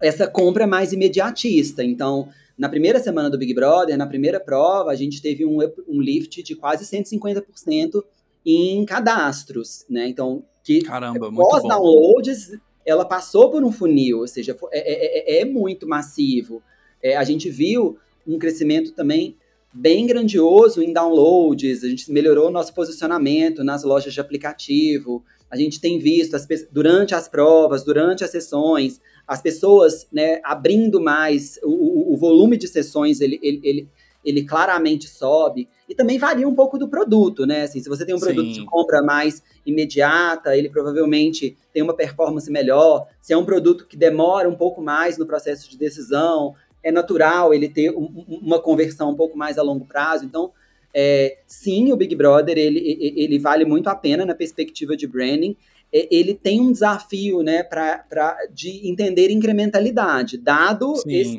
essa 0.00 0.26
compra 0.26 0.66
mais 0.66 0.92
imediatista. 0.92 1.84
Então, 1.84 2.28
na 2.56 2.68
primeira 2.68 2.98
semana 2.98 3.28
do 3.28 3.38
Big 3.38 3.52
Brother, 3.54 3.96
na 3.96 4.06
primeira 4.06 4.40
prova, 4.40 4.90
a 4.90 4.94
gente 4.94 5.20
teve 5.20 5.44
um, 5.44 5.58
um 5.88 6.00
lift 6.00 6.42
de 6.42 6.54
quase 6.54 6.84
150% 6.84 8.02
em 8.46 8.84
cadastros, 8.84 9.84
né? 9.90 10.08
Então, 10.08 10.44
que 10.62 10.82
Caramba, 10.82 11.32
pós-downloads, 11.32 12.52
ela 12.84 13.04
passou 13.04 13.50
por 13.50 13.64
um 13.64 13.72
funil, 13.72 14.20
ou 14.20 14.28
seja, 14.28 14.56
é, 14.72 14.78
é, 14.78 15.38
é, 15.38 15.42
é 15.42 15.44
muito 15.44 15.88
massivo. 15.88 16.62
É, 17.02 17.16
a 17.16 17.24
gente 17.24 17.50
viu 17.50 17.98
um 18.26 18.38
crescimento 18.38 18.92
também 18.92 19.36
bem 19.72 20.06
grandioso 20.06 20.82
em 20.82 20.92
downloads, 20.92 21.84
a 21.84 21.88
gente 21.88 22.10
melhorou 22.10 22.50
nosso 22.50 22.72
posicionamento 22.72 23.62
nas 23.62 23.84
lojas 23.84 24.14
de 24.14 24.20
aplicativo, 24.20 25.22
a 25.50 25.56
gente 25.56 25.80
tem 25.80 25.98
visto 25.98 26.34
as, 26.34 26.46
durante 26.72 27.14
as 27.14 27.28
provas, 27.28 27.84
durante 27.84 28.24
as 28.24 28.30
sessões, 28.30 29.00
as 29.26 29.42
pessoas 29.42 30.06
né, 30.10 30.40
abrindo 30.42 31.00
mais, 31.00 31.58
o, 31.62 32.14
o, 32.14 32.16
volume 32.16 32.56
de 32.56 32.66
sessões 32.66 33.20
ele, 33.20 33.38
ele, 33.42 33.60
ele, 33.62 33.88
ele 34.26 34.44
claramente 34.44 35.08
sobe. 35.08 35.68
E 35.88 35.94
também 35.94 36.18
varia 36.18 36.46
um 36.46 36.54
pouco 36.54 36.76
do 36.76 36.88
produto, 36.88 37.46
né? 37.46 37.62
Assim, 37.62 37.80
se 37.80 37.88
você 37.88 38.04
tem 38.04 38.14
um 38.14 38.18
produto 38.18 38.48
Sim. 38.48 38.60
de 38.60 38.66
compra 38.66 39.00
mais 39.00 39.40
imediata, 39.64 40.56
ele 40.56 40.68
provavelmente 40.68 41.56
tem 41.72 41.80
uma 41.80 41.94
performance 41.94 42.50
melhor. 42.50 43.06
Se 43.22 43.32
é 43.32 43.36
um 43.36 43.44
produto 43.44 43.86
que 43.86 43.96
demora 43.96 44.48
um 44.48 44.56
pouco 44.56 44.82
mais 44.82 45.16
no 45.16 45.24
processo 45.24 45.70
de 45.70 45.78
decisão, 45.78 46.54
é 46.82 46.90
natural 46.90 47.54
ele 47.54 47.68
ter 47.68 47.90
um, 47.90 48.24
uma 48.42 48.60
conversão 48.60 49.10
um 49.10 49.14
pouco 49.14 49.38
mais 49.38 49.58
a 49.58 49.62
longo 49.62 49.86
prazo. 49.86 50.24
Então, 50.24 50.50
é, 50.92 51.38
sim, 51.46 51.92
o 51.92 51.96
Big 51.96 52.16
Brother 52.16 52.58
ele, 52.58 52.80
ele 53.16 53.38
vale 53.38 53.64
muito 53.64 53.88
a 53.88 53.94
pena 53.94 54.26
na 54.26 54.34
perspectiva 54.34 54.96
de 54.96 55.06
branding. 55.06 55.56
Ele 55.92 56.34
tem 56.34 56.60
um 56.60 56.72
desafio 56.72 57.42
né, 57.42 57.62
pra, 57.62 57.98
pra, 57.98 58.36
de 58.52 58.88
entender 58.88 59.30
incrementalidade, 59.30 60.36
dado 60.36 60.94
esse 61.06 61.38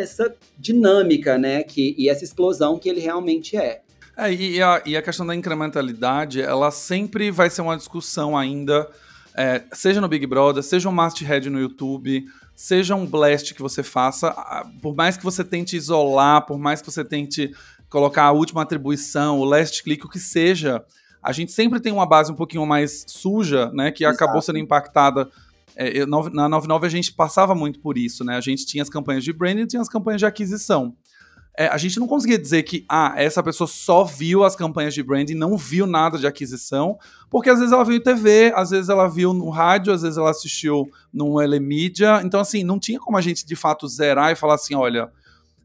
essa 0.00 0.34
dinâmica, 0.58 1.38
né, 1.38 1.62
que, 1.62 1.94
e 1.98 2.08
essa 2.08 2.24
explosão 2.24 2.78
que 2.78 2.88
ele 2.88 3.00
realmente 3.00 3.56
é. 3.56 3.82
É, 4.16 4.32
e, 4.32 4.62
a, 4.62 4.82
e 4.84 4.96
a 4.96 5.02
questão 5.02 5.26
da 5.26 5.34
incrementalidade, 5.34 6.42
ela 6.42 6.70
sempre 6.70 7.30
vai 7.30 7.48
ser 7.48 7.62
uma 7.62 7.76
discussão 7.76 8.36
ainda, 8.36 8.88
é, 9.34 9.62
seja 9.72 10.00
no 10.00 10.08
Big 10.08 10.26
Brother, 10.26 10.62
seja 10.62 10.88
um 10.88 10.92
masthead 10.92 11.48
no 11.48 11.58
YouTube, 11.58 12.24
seja 12.54 12.94
um 12.94 13.06
blast 13.06 13.54
que 13.54 13.62
você 13.62 13.82
faça, 13.82 14.34
por 14.82 14.94
mais 14.94 15.16
que 15.16 15.24
você 15.24 15.42
tente 15.42 15.76
isolar, 15.76 16.44
por 16.44 16.58
mais 16.58 16.82
que 16.82 16.90
você 16.90 17.02
tente 17.02 17.54
colocar 17.88 18.24
a 18.24 18.32
última 18.32 18.62
atribuição, 18.62 19.38
o 19.38 19.44
last 19.44 19.82
click, 19.82 20.04
o 20.04 20.08
que 20.08 20.18
seja, 20.18 20.84
a 21.22 21.32
gente 21.32 21.52
sempre 21.52 21.80
tem 21.80 21.92
uma 21.92 22.06
base 22.06 22.32
um 22.32 22.34
pouquinho 22.34 22.66
mais 22.66 23.04
suja, 23.06 23.70
né, 23.72 23.90
que 23.90 24.04
Exato. 24.04 24.22
acabou 24.22 24.42
sendo 24.42 24.58
impactada. 24.58 25.28
É, 25.76 25.98
eu, 25.98 26.06
na 26.06 26.48
99 26.48 26.86
a 26.86 26.90
gente 26.90 27.12
passava 27.12 27.54
muito 27.54 27.80
por 27.80 27.96
isso, 27.96 28.24
né? 28.24 28.36
A 28.36 28.40
gente 28.40 28.66
tinha 28.66 28.82
as 28.82 28.88
campanhas 28.88 29.24
de 29.24 29.32
branding 29.32 29.62
e 29.62 29.66
tinha 29.66 29.82
as 29.82 29.88
campanhas 29.88 30.20
de 30.20 30.26
aquisição. 30.26 30.94
É, 31.56 31.66
a 31.66 31.76
gente 31.76 31.98
não 31.98 32.06
conseguia 32.06 32.38
dizer 32.38 32.62
que 32.62 32.84
ah, 32.88 33.12
essa 33.16 33.42
pessoa 33.42 33.66
só 33.66 34.04
viu 34.04 34.44
as 34.44 34.54
campanhas 34.54 34.94
de 34.94 35.02
branding, 35.02 35.34
não 35.34 35.56
viu 35.56 35.86
nada 35.86 36.16
de 36.16 36.26
aquisição, 36.26 36.96
porque 37.28 37.50
às 37.50 37.58
vezes 37.58 37.72
ela 37.72 37.84
viu 37.84 37.96
em 37.96 38.00
TV, 38.00 38.52
às 38.54 38.70
vezes 38.70 38.88
ela 38.88 39.08
viu 39.08 39.34
no 39.34 39.50
rádio, 39.50 39.92
às 39.92 40.02
vezes 40.02 40.16
ela 40.16 40.30
assistiu 40.30 40.88
no 41.12 41.40
Elemídia. 41.40 42.22
Então, 42.24 42.40
assim, 42.40 42.62
não 42.62 42.78
tinha 42.78 42.98
como 42.98 43.16
a 43.16 43.20
gente 43.20 43.44
de 43.44 43.56
fato 43.56 43.86
zerar 43.88 44.32
e 44.32 44.36
falar 44.36 44.54
assim: 44.54 44.74
olha, 44.74 45.10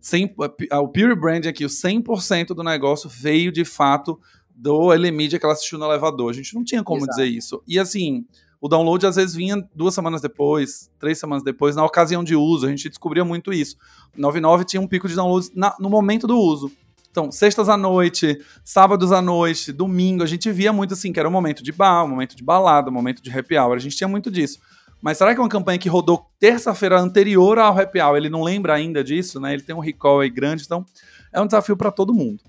100, 0.01 0.35
o 0.73 0.87
Pure 0.87 1.15
Brand 1.15 1.45
aqui, 1.45 1.63
o 1.63 1.69
100% 1.69 2.47
do 2.47 2.63
negócio 2.63 3.09
veio 3.09 3.51
de 3.51 3.63
fato 3.63 4.19
do 4.55 4.93
Elemídia 4.93 5.37
que 5.39 5.45
ela 5.45 5.53
assistiu 5.53 5.77
no 5.77 5.85
elevador. 5.85 6.29
A 6.29 6.33
gente 6.33 6.53
não 6.55 6.63
tinha 6.63 6.83
como 6.83 7.01
Exato. 7.01 7.11
dizer 7.11 7.25
isso. 7.27 7.63
E 7.67 7.79
assim, 7.79 8.25
o 8.61 8.67
download 8.67 9.05
às 9.05 9.15
vezes 9.15 9.35
vinha 9.35 9.67
duas 9.73 9.93
semanas 9.93 10.21
depois, 10.21 10.89
três 10.99 11.19
semanas 11.19 11.43
depois, 11.43 11.75
na 11.75 11.85
ocasião 11.85 12.23
de 12.23 12.35
uso. 12.35 12.65
A 12.65 12.69
gente 12.69 12.89
descobria 12.89 13.23
muito 13.23 13.53
isso. 13.53 13.77
99 14.17 14.65
tinha 14.65 14.81
um 14.81 14.87
pico 14.87 15.07
de 15.07 15.15
downloads 15.15 15.51
na, 15.53 15.75
no 15.79 15.89
momento 15.89 16.27
do 16.27 16.37
uso. 16.37 16.71
Então, 17.11 17.31
sextas 17.31 17.69
à 17.69 17.77
noite, 17.77 18.37
sábados 18.63 19.11
à 19.13 19.21
noite, 19.21 19.71
domingo, 19.71 20.21
a 20.21 20.25
gente 20.25 20.51
via 20.51 20.73
muito 20.73 20.93
assim, 20.93 21.13
que 21.13 21.19
era 21.19 21.29
um 21.29 21.31
momento 21.31 21.63
de 21.63 21.71
bar, 21.71 22.03
um 22.03 22.09
momento 22.09 22.35
de 22.35 22.43
balada, 22.43 22.89
um 22.89 22.93
momento 22.93 23.21
de 23.21 23.31
happy 23.31 23.57
hour. 23.57 23.75
A 23.75 23.79
gente 23.79 23.95
tinha 23.95 24.07
muito 24.07 24.29
disso. 24.29 24.59
Mas 25.01 25.17
será 25.17 25.33
que 25.33 25.39
é 25.39 25.43
uma 25.43 25.47
campanha 25.47 25.77
que 25.77 25.87
rodou 25.87 26.25
terça-feira 26.39 26.99
anterior 26.99 27.59
ao 27.59 27.77
Happy 27.77 28.01
Hour, 28.01 28.17
ele 28.17 28.27
não 28.27 28.41
lembra 28.41 28.73
ainda 28.73 29.03
disso, 29.03 29.39
né? 29.39 29.53
Ele 29.53 29.61
tem 29.61 29.75
um 29.75 29.79
recall 29.79 30.21
aí 30.21 30.29
grande, 30.29 30.63
então 30.65 30.83
é 31.31 31.39
um 31.39 31.45
desafio 31.45 31.77
para 31.77 31.91
todo 31.91 32.13
mundo. 32.13 32.43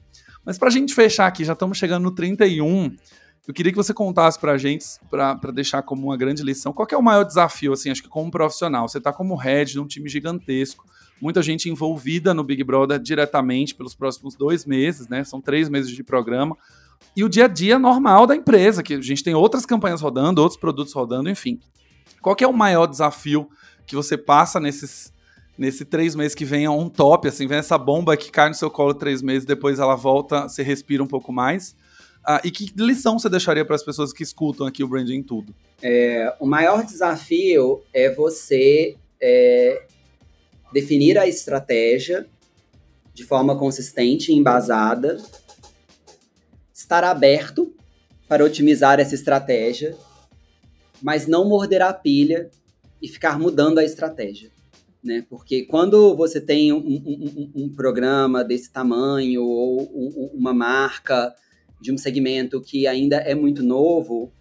Mas 0.44 0.56
para 0.56 0.68
a 0.68 0.70
gente 0.70 0.94
fechar 0.94 1.26
aqui, 1.26 1.44
já 1.44 1.52
estamos 1.52 1.76
chegando 1.76 2.04
no 2.04 2.12
31, 2.12 2.96
eu 3.46 3.54
queria 3.54 3.70
que 3.70 3.76
você 3.76 3.94
contasse 3.94 4.38
para 4.38 4.52
a 4.52 4.58
gente, 4.58 4.84
para 5.08 5.52
deixar 5.52 5.82
como 5.82 6.08
uma 6.08 6.16
grande 6.16 6.42
lição, 6.42 6.72
qual 6.72 6.86
é 6.90 6.96
o 6.96 7.02
maior 7.02 7.22
desafio, 7.22 7.72
assim, 7.72 7.90
acho 7.90 8.02
que 8.02 8.08
como 8.08 8.30
profissional? 8.30 8.88
Você 8.88 8.98
está 8.98 9.12
como 9.12 9.36
head 9.36 9.72
de 9.72 9.80
um 9.80 9.86
time 9.86 10.08
gigantesco, 10.08 10.84
muita 11.20 11.40
gente 11.42 11.70
envolvida 11.70 12.34
no 12.34 12.42
Big 12.42 12.64
Brother 12.64 12.98
diretamente 12.98 13.74
pelos 13.74 13.94
próximos 13.94 14.34
dois 14.34 14.66
meses, 14.66 15.08
né? 15.08 15.22
São 15.22 15.40
três 15.40 15.68
meses 15.68 15.90
de 15.90 16.02
programa. 16.02 16.56
E 17.16 17.22
o 17.22 17.28
dia 17.28 17.44
a 17.44 17.48
dia 17.48 17.78
normal 17.78 18.26
da 18.26 18.34
empresa, 18.34 18.82
que 18.82 18.94
a 18.94 19.00
gente 19.00 19.22
tem 19.22 19.34
outras 19.34 19.64
campanhas 19.64 20.00
rodando, 20.00 20.42
outros 20.42 20.58
produtos 20.58 20.92
rodando, 20.92 21.30
enfim. 21.30 21.60
Qual 22.20 22.36
é 22.40 22.46
o 22.46 22.52
maior 22.52 22.86
desafio 22.86 23.48
que 23.86 23.94
você 23.94 24.18
passa 24.18 24.58
nesses 24.58 25.14
nesse 25.56 25.86
três 25.86 26.14
meses 26.14 26.34
que 26.34 26.44
vem 26.44 26.68
on 26.68 26.86
top, 26.86 27.28
assim, 27.28 27.46
vem 27.46 27.56
essa 27.56 27.78
bomba 27.78 28.14
que 28.14 28.30
cai 28.30 28.48
no 28.48 28.54
seu 28.54 28.70
colo 28.70 28.92
três 28.92 29.22
meses, 29.22 29.46
depois 29.46 29.78
ela 29.78 29.94
volta, 29.94 30.42
você 30.42 30.62
respira 30.62 31.02
um 31.02 31.06
pouco 31.06 31.32
mais. 31.32 31.74
Ah, 32.26 32.40
e 32.42 32.50
que 32.50 32.72
lição 32.76 33.18
você 33.18 33.28
deixaria 33.28 33.64
para 33.64 33.76
as 33.76 33.84
pessoas 33.84 34.12
que 34.12 34.22
escutam 34.22 34.66
aqui 34.66 34.82
o 34.82 34.88
Branding 34.88 35.22
Tudo? 35.22 35.54
É, 35.80 36.34
o 36.40 36.46
maior 36.46 36.84
desafio 36.84 37.82
é 37.92 38.12
você 38.12 38.96
é, 39.20 39.86
definir 40.72 41.18
a 41.18 41.28
estratégia 41.28 42.26
de 43.14 43.24
forma 43.24 43.56
consistente 43.56 44.32
e 44.32 44.34
embasada, 44.34 45.18
estar 46.74 47.04
aberto 47.04 47.72
para 48.28 48.44
otimizar 48.44 48.98
essa 48.98 49.14
estratégia 49.14 49.96
mas 51.02 51.26
não 51.26 51.48
morder 51.48 51.82
a 51.82 51.92
pilha 51.92 52.50
e 53.00 53.08
ficar 53.08 53.38
mudando 53.38 53.78
a 53.78 53.84
estratégia. 53.84 54.50
Né? 55.02 55.24
Porque 55.28 55.64
quando 55.64 56.16
você 56.16 56.40
tem 56.40 56.72
um, 56.72 56.78
um, 56.78 57.52
um, 57.56 57.64
um 57.64 57.68
programa 57.68 58.42
desse 58.42 58.70
tamanho 58.70 59.44
ou 59.44 60.32
uma 60.34 60.52
marca 60.52 61.34
de 61.80 61.92
um 61.92 61.98
segmento 61.98 62.60
que 62.60 62.86
ainda 62.86 63.16
é 63.16 63.34
muito 63.34 63.62
novo, 63.62 64.32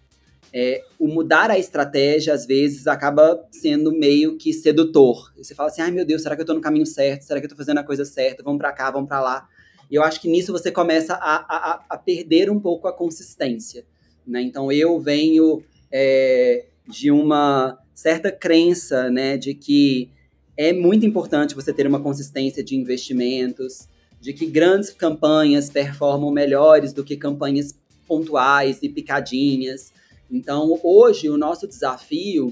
é, 0.54 0.82
o 0.98 1.08
mudar 1.08 1.52
a 1.52 1.60
estratégia 1.60 2.34
às 2.34 2.46
vezes 2.46 2.88
acaba 2.88 3.46
sendo 3.52 3.92
meio 3.92 4.38
que 4.38 4.54
sedutor. 4.54 5.34
Você 5.38 5.54
fala 5.54 5.70
assim, 5.70 5.82
ai 5.82 5.92
meu 5.92 6.06
Deus, 6.06 6.22
será 6.22 6.36
que 6.36 6.42
eu 6.42 6.44
estou 6.44 6.56
no 6.56 6.62
caminho 6.62 6.86
certo? 6.86 7.24
Será 7.24 7.40
que 7.40 7.46
eu 7.46 7.48
estou 7.48 7.58
fazendo 7.58 7.80
a 7.80 7.84
coisa 7.84 8.06
certa? 8.06 8.42
Vamos 8.42 8.60
para 8.60 8.72
cá, 8.72 8.90
vamos 8.90 9.10
para 9.10 9.20
lá. 9.20 9.50
E 9.92 9.96
eu 9.96 10.04
acho 10.04 10.22
que 10.22 10.30
nisso 10.30 10.52
você 10.52 10.72
começa 10.72 11.14
a, 11.16 11.36
a, 11.36 11.86
a 11.90 11.98
perder 11.98 12.50
um 12.50 12.60
pouco 12.60 12.88
a 12.88 12.94
consistência. 12.94 13.86
Né? 14.26 14.42
Então 14.42 14.72
eu 14.72 15.00
venho 15.00 15.62
é, 15.92 16.66
de 16.88 17.12
uma 17.12 17.78
certa 17.94 18.32
crença, 18.32 19.10
né, 19.10 19.38
de 19.38 19.54
que 19.54 20.10
é 20.58 20.74
muito 20.74 21.06
importante 21.06 21.56
você 21.56 21.74
ter 21.74 21.88
uma 21.88 22.02
consistência 22.02 22.64
de 22.64 22.76
investimentos, 22.76 23.88
de 24.26 24.34
que 24.34 24.48
grandes 24.48 24.90
campanhas 24.90 25.70
performam 25.70 26.32
melhores 26.32 26.92
do 26.92 27.04
que 27.04 27.16
campanhas 27.16 27.78
pontuais 28.08 28.80
e 28.82 28.90
picadinhas. 28.90 29.94
Então, 30.32 30.80
hoje, 30.82 31.30
o 31.30 31.38
nosso 31.38 31.68
desafio 31.68 32.52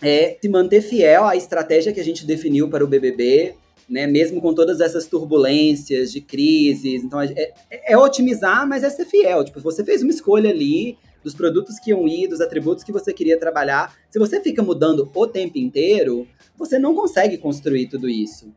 é 0.00 0.38
se 0.40 0.48
manter 0.48 0.80
fiel 0.80 1.26
à 1.26 1.36
estratégia 1.36 1.92
que 1.92 2.00
a 2.00 2.04
gente 2.04 2.24
definiu 2.24 2.70
para 2.70 2.82
o 2.82 2.88
BBB, 2.88 3.54
né? 3.86 4.06
Mesmo 4.06 4.40
com 4.40 4.54
todas 4.54 4.80
essas 4.80 5.06
turbulências 5.06 6.10
de 6.10 6.22
crises. 6.22 7.04
Então, 7.04 7.20
é, 7.20 7.52
é, 7.70 7.92
é 7.92 7.98
otimizar, 7.98 8.66
mas 8.66 8.82
é 8.82 8.88
ser 8.88 9.04
fiel. 9.04 9.44
Tipo, 9.44 9.60
você 9.60 9.84
fez 9.84 10.00
uma 10.00 10.10
escolha 10.10 10.48
ali, 10.48 10.96
dos 11.22 11.34
produtos 11.34 11.78
que 11.78 11.90
iam 11.90 12.08
ir, 12.08 12.26
dos 12.26 12.40
atributos 12.40 12.82
que 12.82 12.92
você 12.92 13.12
queria 13.12 13.38
trabalhar. 13.38 13.94
Se 14.08 14.18
você 14.18 14.40
fica 14.40 14.62
mudando 14.62 15.10
o 15.14 15.26
tempo 15.26 15.58
inteiro, 15.58 16.26
você 16.56 16.78
não 16.78 16.94
consegue 16.94 17.36
construir 17.36 17.86
tudo 17.86 18.08
isso. 18.08 18.50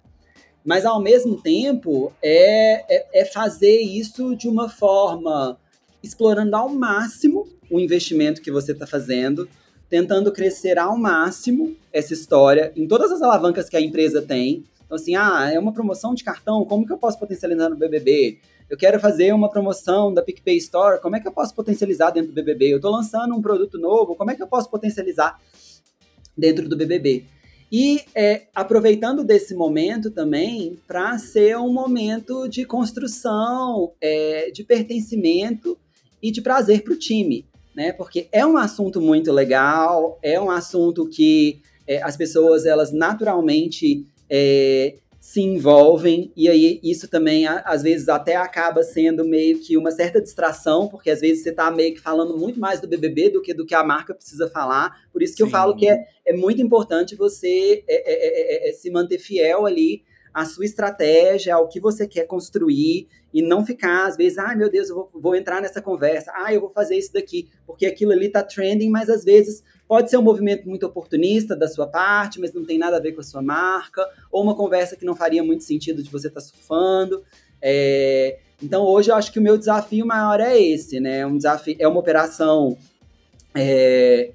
Mas 0.65 0.85
ao 0.85 1.01
mesmo 1.01 1.41
tempo, 1.41 2.11
é, 2.21 2.97
é, 2.97 3.21
é 3.21 3.25
fazer 3.25 3.79
isso 3.79 4.35
de 4.35 4.47
uma 4.47 4.69
forma 4.69 5.57
explorando 6.03 6.55
ao 6.55 6.69
máximo 6.69 7.47
o 7.69 7.79
investimento 7.79 8.41
que 8.41 8.51
você 8.51 8.71
está 8.71 8.85
fazendo, 8.85 9.47
tentando 9.89 10.31
crescer 10.31 10.77
ao 10.77 10.97
máximo 10.97 11.75
essa 11.91 12.13
história 12.13 12.71
em 12.75 12.87
todas 12.87 13.11
as 13.11 13.21
alavancas 13.21 13.69
que 13.69 13.77
a 13.77 13.81
empresa 13.81 14.21
tem. 14.21 14.63
Então, 14.85 14.95
assim, 14.95 15.15
ah, 15.15 15.49
é 15.51 15.59
uma 15.59 15.73
promoção 15.73 16.13
de 16.13 16.23
cartão, 16.23 16.65
como 16.65 16.85
que 16.85 16.93
eu 16.93 16.97
posso 16.97 17.19
potencializar 17.19 17.69
no 17.69 17.75
BBB? 17.75 18.39
eu 18.69 18.77
quero 18.77 18.99
fazer 18.99 19.33
uma 19.33 19.49
promoção 19.49 20.13
da 20.13 20.21
PicPay 20.21 20.57
Store, 20.57 21.01
como 21.01 21.15
é 21.15 21.19
que 21.19 21.27
eu 21.27 21.31
posso 21.31 21.55
potencializar 21.55 22.11
dentro 22.11 22.31
do 22.31 22.35
BBB? 22.35 22.71
Eu 22.71 22.75
estou 22.75 22.91
lançando 22.91 23.35
um 23.35 23.41
produto 23.41 23.79
novo, 23.79 24.15
como 24.15 24.29
é 24.29 24.35
que 24.35 24.43
eu 24.43 24.47
posso 24.47 24.69
potencializar 24.69 25.39
dentro 26.37 26.69
do 26.69 26.77
BBB? 26.77 27.25
E 27.71 28.01
é, 28.15 28.47
aproveitando 28.53 29.23
desse 29.23 29.53
momento 29.53 30.09
também 30.09 30.79
para 30.87 31.17
ser 31.19 31.57
um 31.57 31.71
momento 31.71 32.47
de 32.47 32.65
construção, 32.65 33.91
é, 34.01 34.49
de 34.51 34.63
pertencimento 34.63 35.77
e 36.21 36.31
de 36.31 36.41
prazer 36.41 36.83
para 36.83 36.93
o 36.93 36.97
time, 36.97 37.45
né? 37.75 37.91
Porque 37.91 38.27
é 38.31 38.45
um 38.45 38.57
assunto 38.57 38.99
muito 38.99 39.31
legal, 39.31 40.17
é 40.23 40.41
um 40.41 40.49
assunto 40.49 41.07
que 41.07 41.61
é, 41.87 42.01
as 42.01 42.17
pessoas 42.17 42.65
elas 42.65 42.91
naturalmente 42.91 44.05
é, 44.29 44.95
se 45.29 45.41
envolvem, 45.41 46.33
e 46.35 46.49
aí 46.49 46.79
isso 46.81 47.07
também, 47.07 47.45
às 47.45 47.83
vezes, 47.83 48.09
até 48.09 48.35
acaba 48.35 48.81
sendo 48.81 49.23
meio 49.23 49.59
que 49.59 49.77
uma 49.77 49.91
certa 49.91 50.19
distração, 50.19 50.87
porque 50.87 51.11
às 51.11 51.21
vezes 51.21 51.43
você 51.43 51.51
está 51.51 51.69
meio 51.69 51.93
que 51.93 52.01
falando 52.01 52.35
muito 52.35 52.59
mais 52.59 52.81
do 52.81 52.87
BBB 52.87 53.29
do 53.29 53.39
que 53.39 53.53
do 53.53 53.63
que 53.63 53.75
a 53.75 53.83
marca 53.83 54.15
precisa 54.15 54.49
falar. 54.49 54.91
Por 55.13 55.21
isso 55.21 55.33
que 55.33 55.43
Sim. 55.43 55.47
eu 55.47 55.51
falo 55.51 55.75
que 55.75 55.87
é, 55.87 56.03
é 56.25 56.35
muito 56.35 56.63
importante 56.63 57.15
você 57.15 57.83
é 57.87 57.93
é, 57.95 58.65
é, 58.65 58.69
é, 58.69 58.69
é, 58.69 58.73
se 58.73 58.89
manter 58.89 59.19
fiel 59.19 59.67
ali 59.67 60.01
à 60.33 60.45
sua 60.45 60.65
estratégia, 60.65 61.53
ao 61.53 61.69
que 61.69 61.79
você 61.79 62.07
quer 62.07 62.25
construir, 62.25 63.07
e 63.31 63.43
não 63.43 63.63
ficar, 63.63 64.07
às 64.07 64.17
vezes, 64.17 64.39
ai 64.39 64.55
ah, 64.55 64.57
meu 64.57 64.71
Deus, 64.71 64.89
eu 64.89 64.95
vou, 64.95 65.11
vou 65.13 65.35
entrar 65.35 65.61
nessa 65.61 65.79
conversa, 65.79 66.31
ah, 66.33 66.51
eu 66.51 66.59
vou 66.59 66.71
fazer 66.71 66.97
isso 66.97 67.13
daqui, 67.13 67.47
porque 67.67 67.85
aquilo 67.85 68.13
ali 68.13 68.25
está 68.25 68.41
trending, 68.41 68.89
mas 68.89 69.11
às 69.11 69.23
vezes 69.23 69.63
Pode 69.89 70.11
ser 70.11 70.17
um 70.17 70.21
movimento 70.21 70.69
muito 70.69 70.85
oportunista 70.85 71.55
da 71.55 71.67
sua 71.67 71.87
parte, 71.87 72.39
mas 72.39 72.53
não 72.53 72.63
tem 72.63 72.77
nada 72.77 72.97
a 72.97 72.99
ver 72.99 73.13
com 73.13 73.21
a 73.21 73.23
sua 73.23 73.41
marca, 73.41 74.07
ou 74.31 74.43
uma 74.43 74.53
conversa 74.53 74.95
que 74.95 75.03
não 75.03 75.15
faria 75.15 75.43
muito 75.43 75.63
sentido 75.63 76.03
de 76.03 76.11
você 76.11 76.27
estar 76.27 76.39
tá 76.39 76.45
surfando. 76.45 77.23
É, 77.59 78.37
então 78.61 78.83
hoje 78.83 79.09
eu 79.09 79.15
acho 79.15 79.31
que 79.33 79.39
o 79.39 79.41
meu 79.41 79.57
desafio 79.57 80.05
maior 80.05 80.39
é 80.39 80.61
esse, 80.61 80.99
né? 80.99 81.25
Um 81.25 81.37
desafio, 81.37 81.75
é 81.79 81.87
uma 81.87 81.99
operação 81.99 82.77
é, 83.55 84.29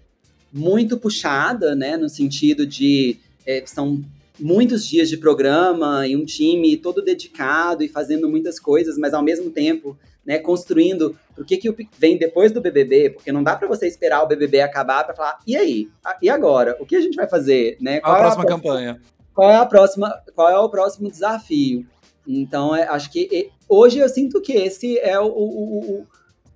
muito 0.53 0.99
puxada, 0.99 1.77
né? 1.77 1.97
No 1.97 2.09
sentido 2.09 2.67
de 2.67 3.17
é, 3.47 3.63
são 3.65 4.05
muitos 4.41 4.85
dias 4.85 5.09
de 5.09 5.17
programa 5.17 6.05
e 6.05 6.17
um 6.17 6.25
time 6.25 6.77
todo 6.77 7.01
dedicado 7.01 7.85
e 7.85 7.89
fazendo 7.89 8.29
muitas 8.29 8.59
coisas, 8.59 8.99
mas 8.99 9.15
ao 9.15 9.23
mesmo 9.23 9.53
tempo 9.53 9.97
né, 10.27 10.39
construindo 10.39 11.17
o 11.39 11.45
que, 11.45 11.57
que 11.57 11.75
vem 11.99 12.17
depois 12.17 12.53
do 12.53 12.61
BBB, 12.61 13.11
porque 13.11 13.33
não 13.33 13.43
dá 13.43 13.57
para 13.57 13.69
você 13.69 13.87
esperar 13.87 14.23
o 14.23 14.27
BBB 14.27 14.61
acabar 14.61 15.05
para 15.05 15.15
falar, 15.15 15.39
e 15.47 15.57
aí? 15.57 15.89
E 16.23 16.31
agora? 16.31 16.77
O 16.81 16.87
que 16.87 16.97
a 16.97 17.01
gente 17.01 17.17
vai 17.17 17.29
fazer? 17.29 17.77
Né? 17.81 18.01
Qual, 18.01 18.15
a 18.15 18.19
próxima 18.19 18.45
é 18.45 18.47
a 18.47 18.49
campanha? 18.49 19.01
Qual 19.35 19.51
é 19.51 19.57
a 19.57 19.67
próxima? 19.67 20.23
Qual 20.35 20.49
é 20.49 20.59
o 20.59 20.69
próximo 20.69 21.11
desafio? 21.11 21.87
Então, 22.27 22.75
é, 22.75 22.85
acho 22.85 23.11
que 23.11 23.51
hoje 23.69 23.99
eu 23.99 24.09
sinto 24.09 24.41
que 24.41 24.53
esse 24.53 24.99
é 24.99 25.19
o, 25.21 25.27
o, 25.27 26.07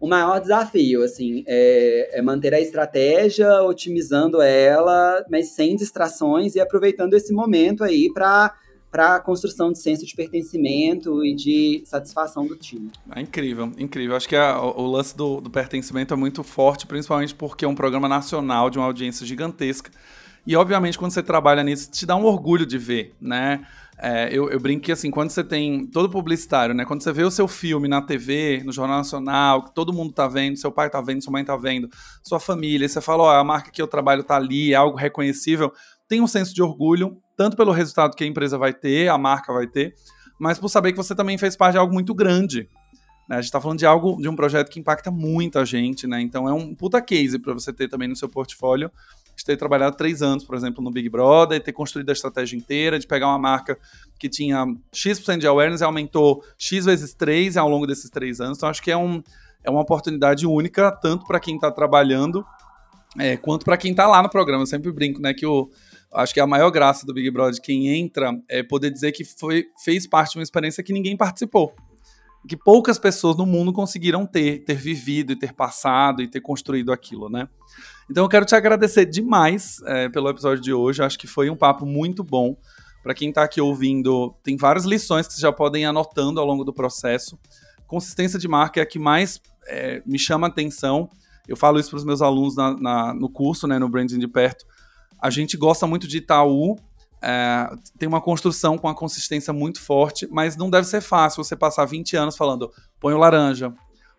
o 0.00 0.06
maior 0.06 0.40
desafio, 0.40 1.02
assim, 1.02 1.44
é, 1.46 2.18
é, 2.18 2.22
manter 2.22 2.54
a 2.54 2.60
estratégia, 2.60 3.62
otimizando 3.62 4.40
ela, 4.40 5.24
mas 5.28 5.50
sem 5.50 5.74
distrações 5.74 6.54
e 6.54 6.60
aproveitando 6.60 7.14
esse 7.14 7.32
momento 7.32 7.82
aí 7.82 8.10
para 8.12 8.54
para 8.90 9.16
a 9.16 9.20
construção 9.20 9.70
de 9.70 9.78
senso 9.78 10.06
de 10.06 10.14
pertencimento 10.14 11.24
e 11.24 11.34
de 11.34 11.82
satisfação 11.84 12.46
do 12.46 12.56
time. 12.56 12.90
É 13.14 13.20
incrível, 13.20 13.70
incrível. 13.78 14.16
Acho 14.16 14.28
que 14.28 14.36
a, 14.36 14.60
o, 14.60 14.86
lance 14.86 15.16
do, 15.16 15.40
do, 15.40 15.50
pertencimento 15.50 16.14
é 16.14 16.16
muito 16.16 16.42
forte, 16.42 16.86
principalmente 16.86 17.34
porque 17.34 17.64
é 17.64 17.68
um 17.68 17.74
programa 17.74 18.08
nacional 18.08 18.70
de 18.70 18.78
uma 18.78 18.86
audiência 18.86 19.26
gigantesca. 19.26 19.90
E, 20.46 20.56
obviamente, 20.56 20.98
quando 20.98 21.12
você 21.12 21.22
trabalha 21.22 21.62
nisso, 21.62 21.90
te 21.90 22.06
dá 22.06 22.16
um 22.16 22.24
orgulho 22.24 22.64
de 22.64 22.78
ver, 22.78 23.14
né? 23.20 23.66
É, 24.00 24.28
eu, 24.32 24.48
eu, 24.48 24.60
brinco 24.60 24.84
que, 24.84 24.92
assim, 24.92 25.10
quando 25.10 25.30
você 25.30 25.42
tem 25.42 25.84
todo 25.84 26.08
publicitário, 26.08 26.74
né? 26.74 26.84
Quando 26.84 27.02
você 27.02 27.12
vê 27.12 27.24
o 27.24 27.30
seu 27.30 27.46
filme 27.48 27.88
na 27.88 28.00
TV, 28.00 28.62
no 28.64 28.72
Jornal 28.72 28.98
Nacional, 28.98 29.64
que 29.64 29.74
todo 29.74 29.92
mundo 29.92 30.12
tá 30.12 30.26
vendo, 30.28 30.56
seu 30.56 30.70
pai 30.70 30.88
tá 30.88 31.00
vendo, 31.02 31.22
sua 31.22 31.32
mãe 31.32 31.44
tá 31.44 31.56
vendo, 31.56 31.90
sua 32.22 32.40
família, 32.40 32.88
você 32.88 33.00
fala, 33.00 33.24
ó, 33.24 33.30
a 33.30 33.44
marca 33.44 33.70
que 33.70 33.82
eu 33.82 33.88
trabalho 33.88 34.22
tá 34.22 34.36
ali, 34.36 34.72
é 34.72 34.76
algo 34.76 34.96
reconhecível, 34.96 35.72
tem 36.08 36.22
um 36.22 36.28
senso 36.28 36.54
de 36.54 36.62
orgulho, 36.62 37.20
tanto 37.38 37.56
pelo 37.56 37.70
resultado 37.70 38.16
que 38.16 38.24
a 38.24 38.26
empresa 38.26 38.58
vai 38.58 38.74
ter, 38.74 39.08
a 39.08 39.16
marca 39.16 39.52
vai 39.52 39.68
ter, 39.68 39.94
mas 40.40 40.58
por 40.58 40.68
saber 40.68 40.90
que 40.90 40.96
você 40.96 41.14
também 41.14 41.38
fez 41.38 41.56
parte 41.56 41.74
de 41.74 41.78
algo 41.78 41.94
muito 41.94 42.12
grande. 42.12 42.68
Né? 43.28 43.36
A 43.36 43.40
gente 43.40 43.44
está 43.44 43.60
falando 43.60 43.78
de 43.78 43.86
algo, 43.86 44.20
de 44.20 44.28
um 44.28 44.34
projeto 44.34 44.68
que 44.68 44.80
impacta 44.80 45.08
muita 45.08 45.64
gente, 45.64 46.04
né? 46.04 46.20
Então 46.20 46.48
é 46.48 46.52
um 46.52 46.74
puta 46.74 47.00
case 47.00 47.38
para 47.38 47.54
você 47.54 47.72
ter 47.72 47.88
também 47.88 48.08
no 48.08 48.16
seu 48.16 48.28
portfólio 48.28 48.90
de 49.36 49.44
ter 49.44 49.56
trabalhado 49.56 49.96
três 49.96 50.20
anos, 50.20 50.42
por 50.42 50.56
exemplo, 50.56 50.82
no 50.82 50.90
Big 50.90 51.08
Brother, 51.08 51.58
e 51.58 51.60
ter 51.60 51.72
construído 51.72 52.10
a 52.10 52.12
estratégia 52.12 52.56
inteira, 52.56 52.98
de 52.98 53.06
pegar 53.06 53.28
uma 53.28 53.38
marca 53.38 53.78
que 54.18 54.28
tinha 54.28 54.66
X% 54.92 55.38
de 55.38 55.46
awareness 55.46 55.80
e 55.80 55.84
aumentou 55.84 56.42
X 56.58 56.86
vezes 56.86 57.14
3 57.14 57.56
ao 57.56 57.68
longo 57.68 57.86
desses 57.86 58.10
três 58.10 58.40
anos. 58.40 58.58
Então, 58.58 58.68
acho 58.68 58.82
que 58.82 58.90
é, 58.90 58.96
um, 58.96 59.22
é 59.62 59.70
uma 59.70 59.80
oportunidade 59.80 60.44
única, 60.44 60.90
tanto 60.90 61.24
para 61.24 61.38
quem 61.38 61.54
está 61.54 61.70
trabalhando, 61.70 62.44
é, 63.16 63.36
quanto 63.36 63.64
para 63.64 63.76
quem 63.76 63.92
está 63.92 64.08
lá 64.08 64.20
no 64.20 64.28
programa. 64.28 64.64
Eu 64.64 64.66
sempre 64.66 64.90
brinco, 64.90 65.22
né, 65.22 65.32
que 65.32 65.46
o, 65.46 65.70
acho 66.12 66.32
que 66.32 66.40
a 66.40 66.46
maior 66.46 66.70
graça 66.70 67.06
do 67.06 67.12
Big 67.12 67.30
Brother, 67.30 67.60
quem 67.60 67.88
entra, 67.88 68.32
é 68.48 68.62
poder 68.62 68.90
dizer 68.90 69.12
que 69.12 69.24
foi, 69.24 69.66
fez 69.84 70.06
parte 70.06 70.32
de 70.32 70.38
uma 70.38 70.42
experiência 70.42 70.82
que 70.82 70.92
ninguém 70.92 71.16
participou. 71.16 71.74
Que 72.48 72.56
poucas 72.56 72.98
pessoas 72.98 73.36
no 73.36 73.44
mundo 73.44 73.72
conseguiram 73.72 74.24
ter, 74.24 74.64
ter 74.64 74.76
vivido 74.76 75.32
e 75.32 75.36
ter 75.36 75.52
passado 75.52 76.22
e 76.22 76.28
ter 76.28 76.40
construído 76.40 76.92
aquilo, 76.92 77.28
né? 77.28 77.48
Então 78.10 78.24
eu 78.24 78.28
quero 78.28 78.46
te 78.46 78.54
agradecer 78.54 79.04
demais 79.04 79.82
é, 79.84 80.08
pelo 80.08 80.30
episódio 80.30 80.62
de 80.62 80.72
hoje. 80.72 81.02
acho 81.02 81.18
que 81.18 81.26
foi 81.26 81.50
um 81.50 81.56
papo 81.56 81.84
muito 81.84 82.24
bom. 82.24 82.56
Para 83.02 83.14
quem 83.14 83.28
está 83.28 83.42
aqui 83.44 83.60
ouvindo, 83.60 84.34
tem 84.42 84.56
várias 84.56 84.84
lições 84.84 85.26
que 85.26 85.34
vocês 85.34 85.42
já 85.42 85.52
podem 85.52 85.82
ir 85.82 85.86
anotando 85.86 86.40
ao 86.40 86.46
longo 86.46 86.64
do 86.64 86.72
processo. 86.72 87.38
Consistência 87.86 88.38
de 88.38 88.48
marca 88.48 88.80
é 88.80 88.82
a 88.82 88.86
que 88.86 88.98
mais 88.98 89.40
é, 89.66 90.02
me 90.06 90.18
chama 90.18 90.46
a 90.46 90.50
atenção. 90.50 91.08
Eu 91.46 91.56
falo 91.56 91.78
isso 91.78 91.90
para 91.90 91.98
os 91.98 92.04
meus 92.04 92.22
alunos 92.22 92.56
na, 92.56 92.76
na, 92.78 93.14
no 93.14 93.30
curso, 93.30 93.66
né, 93.66 93.78
no 93.78 93.88
Branding 93.88 94.18
de 94.18 94.28
Perto. 94.28 94.66
A 95.20 95.30
gente 95.30 95.56
gosta 95.56 95.86
muito 95.86 96.06
de 96.06 96.18
Itaú, 96.18 96.76
é, 97.20 97.68
tem 97.98 98.08
uma 98.08 98.20
construção 98.20 98.78
com 98.78 98.88
a 98.88 98.94
consistência 98.94 99.52
muito 99.52 99.80
forte, 99.80 100.28
mas 100.30 100.56
não 100.56 100.70
deve 100.70 100.86
ser 100.86 101.00
fácil 101.00 101.42
você 101.42 101.56
passar 101.56 101.84
20 101.84 102.16
anos 102.16 102.36
falando 102.36 102.70
põe 103.00 103.12
o 103.12 103.18
laranja, 103.18 103.72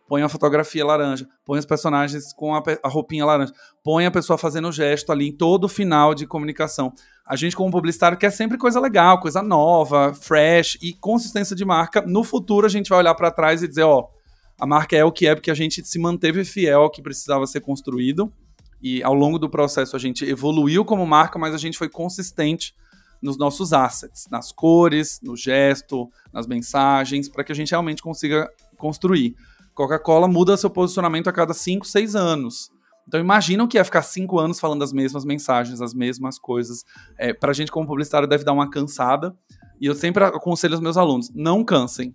põe 0.08 0.22
a 0.22 0.28
fotografia 0.28 0.86
laranja, 0.86 1.28
põe 1.46 1.60
os 1.60 1.66
personagens 1.66 2.34
com 2.34 2.54
a, 2.56 2.64
a 2.84 2.90
roupinha 2.90 3.26
laranja, 3.26 3.54
põe 3.84 4.06
a 4.06 4.12
pessoa 4.12 4.38
fazendo 4.38 4.68
o 4.68 4.72
gesto 4.72 5.12
ali 5.12 5.30
em 5.30 5.32
todo 5.32 5.66
o 5.66 5.70
final 5.70 6.14
de 6.14 6.26
comunicação. 6.26 6.92
A 7.26 7.36
gente, 7.36 7.56
como 7.56 7.72
publicitário, 7.72 8.18
quer 8.18 8.32
sempre 8.32 8.58
coisa 8.58 8.80
legal, 8.80 9.20
coisa 9.20 9.44
nova, 9.44 10.14
fresh 10.16 10.80
e 10.82 10.94
consistência 10.94 11.56
de 11.56 11.64
marca. 11.64 12.02
No 12.02 12.24
futuro, 12.24 12.66
a 12.66 12.70
gente 12.70 12.90
vai 12.90 12.98
olhar 13.00 13.14
para 13.14 13.30
trás 13.30 13.62
e 13.62 13.68
dizer: 13.68 13.84
ó, 13.84 14.08
a 14.60 14.66
marca 14.66 14.96
é 14.96 15.06
o 15.06 15.12
que 15.12 15.28
é, 15.28 15.36
porque 15.36 15.52
a 15.52 15.54
gente 15.54 15.86
se 15.86 16.00
manteve 16.00 16.44
fiel 16.44 16.82
ao 16.82 16.90
que 16.90 17.04
precisava 17.04 17.46
ser 17.46 17.62
construído. 17.62 18.34
E 18.82 19.04
ao 19.04 19.14
longo 19.14 19.38
do 19.38 19.50
processo, 19.50 19.96
a 19.96 20.00
gente 20.00 20.26
evoluiu 20.26 20.86
como 20.86 21.06
marca, 21.06 21.38
mas 21.38 21.54
a 21.54 21.58
gente 21.58 21.78
foi 21.78 21.90
consistente 21.90 22.74
nos 23.22 23.38
nossos 23.38 23.74
assets, 23.74 24.28
nas 24.32 24.52
cores, 24.52 25.20
no 25.22 25.36
gesto, 25.36 26.10
nas 26.32 26.48
mensagens, 26.48 27.28
para 27.28 27.44
que 27.44 27.52
a 27.52 27.56
gente 27.56 27.72
realmente 27.72 28.02
consiga 28.02 28.50
construir. 28.78 29.36
Coca-Cola 29.74 30.28
muda 30.28 30.58
seu 30.58 30.70
posicionamento 30.70 31.28
a 31.28 31.34
cada 31.34 31.54
5, 31.54 31.86
6 31.86 32.16
anos. 32.16 32.72
Então 33.08 33.20
imagina 33.20 33.64
o 33.64 33.68
que 33.68 33.80
é 33.80 33.84
ficar 33.84 34.04
cinco 34.04 34.38
anos 34.38 34.60
falando 34.60 34.84
as 34.84 34.94
mesmas 34.94 35.26
mensagens, 35.26 35.82
as 35.82 35.96
mesmas 35.96 36.38
coisas. 36.38 36.86
É, 37.18 37.34
pra 37.34 37.54
gente, 37.54 37.72
como 37.72 37.88
publicitário, 37.88 38.28
deve 38.28 38.44
dar 38.44 38.54
uma 38.54 38.70
cansada. 38.70 39.36
E 39.82 39.88
eu 39.88 39.96
sempre 39.96 40.24
aconselho 40.24 40.76
os 40.76 40.80
meus 40.80 40.96
alunos: 40.96 41.32
não 41.34 41.64
cansem. 41.64 42.14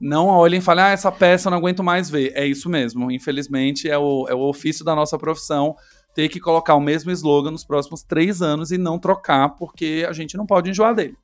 Não 0.00 0.26
olhem 0.26 0.58
e 0.58 0.62
falem, 0.62 0.84
ah, 0.84 0.90
essa 0.90 1.10
peça 1.10 1.48
eu 1.48 1.50
não 1.50 1.58
aguento 1.58 1.82
mais 1.82 2.08
ver. 2.08 2.30
É 2.36 2.46
isso 2.46 2.68
mesmo. 2.68 3.10
Infelizmente, 3.10 3.90
é 3.90 3.98
o, 3.98 4.28
é 4.28 4.34
o 4.34 4.48
ofício 4.48 4.84
da 4.84 4.94
nossa 4.94 5.18
profissão 5.18 5.74
ter 6.18 6.28
que 6.28 6.40
colocar 6.40 6.74
o 6.74 6.80
mesmo 6.80 7.12
slogan 7.12 7.52
nos 7.52 7.64
próximos 7.64 8.02
três 8.02 8.42
anos 8.42 8.72
e 8.72 8.76
não 8.76 8.98
trocar, 8.98 9.50
porque 9.50 10.04
a 10.08 10.12
gente 10.12 10.36
não 10.36 10.44
pode 10.44 10.68
enjoar 10.68 10.92
dele. 10.92 11.16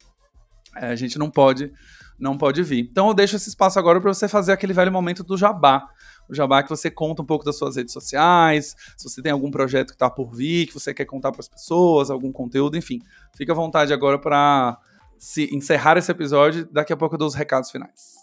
É, 0.77 0.87
a 0.87 0.95
gente 0.95 1.19
não 1.19 1.29
pode 1.29 1.73
não 2.17 2.39
pode 2.39 2.63
vir. 2.63 2.89
Então 2.93 3.09
eu 3.09 3.15
deixo 3.15 3.35
esse 3.35 3.49
espaço 3.49 3.77
agora 3.77 4.01
para 4.01 4.15
você 4.15 4.29
fazer 4.29 4.53
aquele 4.53 4.73
velho 4.73 4.93
momento 4.93 5.25
do 5.25 5.37
jabá. 5.37 5.89
O 6.29 6.35
jabá 6.35 6.63
que 6.63 6.71
você 6.71 6.93
conta 6.93 7.23
um 7.23 7.25
pouco 7.27 7.45
das 7.45 7.59
suas 7.59 7.75
redes 7.75 7.93
sociais, 7.93 8.77
se 8.97 9.11
você 9.11 9.21
tem 9.21 9.33
algum 9.33 9.51
projeto 9.51 9.89
que 9.89 9.95
está 9.95 10.09
por 10.09 10.33
vir, 10.33 10.69
que 10.69 10.75
você 10.75 10.95
quer 10.95 11.07
contar 11.07 11.33
para 11.33 11.41
as 11.41 11.49
pessoas, 11.49 12.09
algum 12.09 12.31
conteúdo, 12.31 12.77
enfim. 12.77 13.01
Fique 13.37 13.51
à 13.51 13.55
vontade 13.55 13.93
agora 13.93 14.17
para 14.17 14.79
se 15.19 15.53
encerrar 15.53 15.99
esse 15.99 16.13
episódio. 16.13 16.69
Daqui 16.71 16.93
a 16.93 16.97
pouco 16.97 17.17
eu 17.17 17.19
dou 17.19 17.27
os 17.27 17.35
recados 17.35 17.69
finais. 17.69 18.15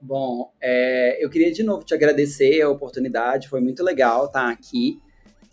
Bom, 0.00 0.52
é, 0.60 1.24
eu 1.24 1.30
queria 1.30 1.52
de 1.52 1.62
novo 1.62 1.84
te 1.84 1.94
agradecer 1.94 2.60
a 2.60 2.68
oportunidade, 2.68 3.48
foi 3.48 3.60
muito 3.60 3.84
legal 3.84 4.26
estar 4.26 4.50
aqui. 4.50 5.00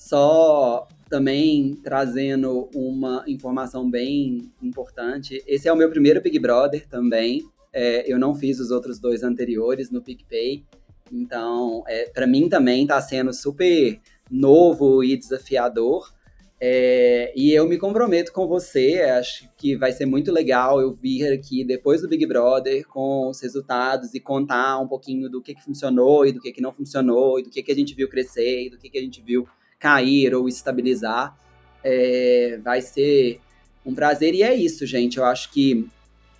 Só 0.03 0.85
também 1.09 1.75
trazendo 1.81 2.69
uma 2.75 3.23
informação 3.25 3.89
bem 3.89 4.51
importante. 4.61 5.41
Esse 5.47 5.69
é 5.69 5.71
o 5.71 5.77
meu 5.77 5.89
primeiro 5.89 6.21
Big 6.21 6.37
Brother 6.39 6.85
também. 6.89 7.41
É, 7.71 8.11
eu 8.11 8.19
não 8.19 8.35
fiz 8.35 8.59
os 8.59 8.69
outros 8.69 8.99
dois 8.99 9.23
anteriores 9.23 9.89
no 9.89 10.01
PicPay. 10.01 10.65
Então, 11.09 11.85
é, 11.87 12.09
para 12.09 12.27
mim 12.27 12.49
também 12.49 12.81
está 12.81 12.99
sendo 12.99 13.33
super 13.33 13.97
novo 14.29 15.05
e 15.05 15.15
desafiador. 15.15 16.11
É, 16.59 17.31
e 17.33 17.53
eu 17.53 17.65
me 17.65 17.77
comprometo 17.77 18.33
com 18.33 18.45
você, 18.45 19.01
acho 19.03 19.49
que 19.57 19.77
vai 19.77 19.93
ser 19.93 20.05
muito 20.05 20.33
legal 20.33 20.81
eu 20.81 20.91
vir 20.91 21.31
aqui 21.31 21.63
depois 21.63 22.01
do 22.01 22.09
Big 22.09 22.25
Brother 22.25 22.85
com 22.87 23.29
os 23.29 23.41
resultados 23.41 24.13
e 24.13 24.19
contar 24.19 24.79
um 24.79 24.87
pouquinho 24.87 25.29
do 25.29 25.41
que, 25.41 25.55
que 25.55 25.63
funcionou 25.63 26.25
e 26.25 26.33
do 26.33 26.41
que, 26.41 26.51
que 26.51 26.61
não 26.61 26.73
funcionou, 26.73 27.39
e 27.39 27.43
do 27.43 27.49
que, 27.49 27.63
que 27.63 27.71
a 27.71 27.75
gente 27.75 27.95
viu 27.95 28.09
crescer 28.09 28.65
e 28.65 28.69
do 28.69 28.77
que, 28.77 28.89
que 28.89 28.97
a 28.97 29.01
gente 29.01 29.21
viu 29.21 29.47
cair 29.83 30.33
ou 30.33 30.47
estabilizar. 30.47 31.37
É, 31.83 32.57
vai 32.63 32.81
ser 32.81 33.41
um 33.85 33.93
prazer. 33.93 34.33
E 34.33 34.41
é 34.41 34.55
isso, 34.55 34.85
gente. 34.85 35.17
Eu 35.17 35.25
acho 35.25 35.51
que 35.51 35.85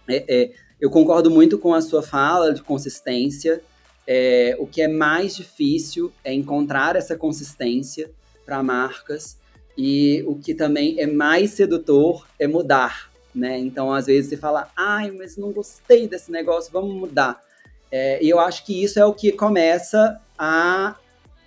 é, 0.08 0.24
é, 0.30 0.52
eu 0.80 0.90
concordo 0.90 1.30
muito 1.30 1.60
com 1.60 1.74
a 1.74 1.82
sua 1.82 2.02
fala 2.02 2.54
de 2.54 2.64
consistência. 2.64 3.62
É, 4.08 4.56
o 4.58 4.66
que 4.66 4.82
é 4.82 4.88
mais 4.88 5.36
difícil 5.36 6.10
é 6.24 6.34
encontrar 6.34 6.96
essa 6.96 7.18
consistência 7.18 8.10
para 8.46 8.64
marcas. 8.64 9.38
E 9.78 10.24
o 10.26 10.36
que 10.36 10.54
também 10.54 10.98
é 10.98 11.06
mais 11.06 11.52
sedutor 11.52 12.26
é 12.40 12.48
mudar. 12.48 13.12
Né? 13.36 13.60
Então, 13.60 13.92
às 13.92 14.06
vezes, 14.06 14.30
você 14.30 14.38
fala, 14.38 14.72
ai, 14.74 15.12
mas 15.12 15.36
não 15.36 15.52
gostei 15.52 16.08
desse 16.08 16.32
negócio, 16.32 16.72
vamos 16.72 16.96
mudar. 16.96 17.44
É, 17.92 18.24
e 18.24 18.30
eu 18.30 18.40
acho 18.40 18.66
que 18.66 18.82
isso 18.82 19.00
é 19.00 19.06
o 19.06 19.14
que 19.14 19.34
começa 19.34 20.22
a 20.38 20.96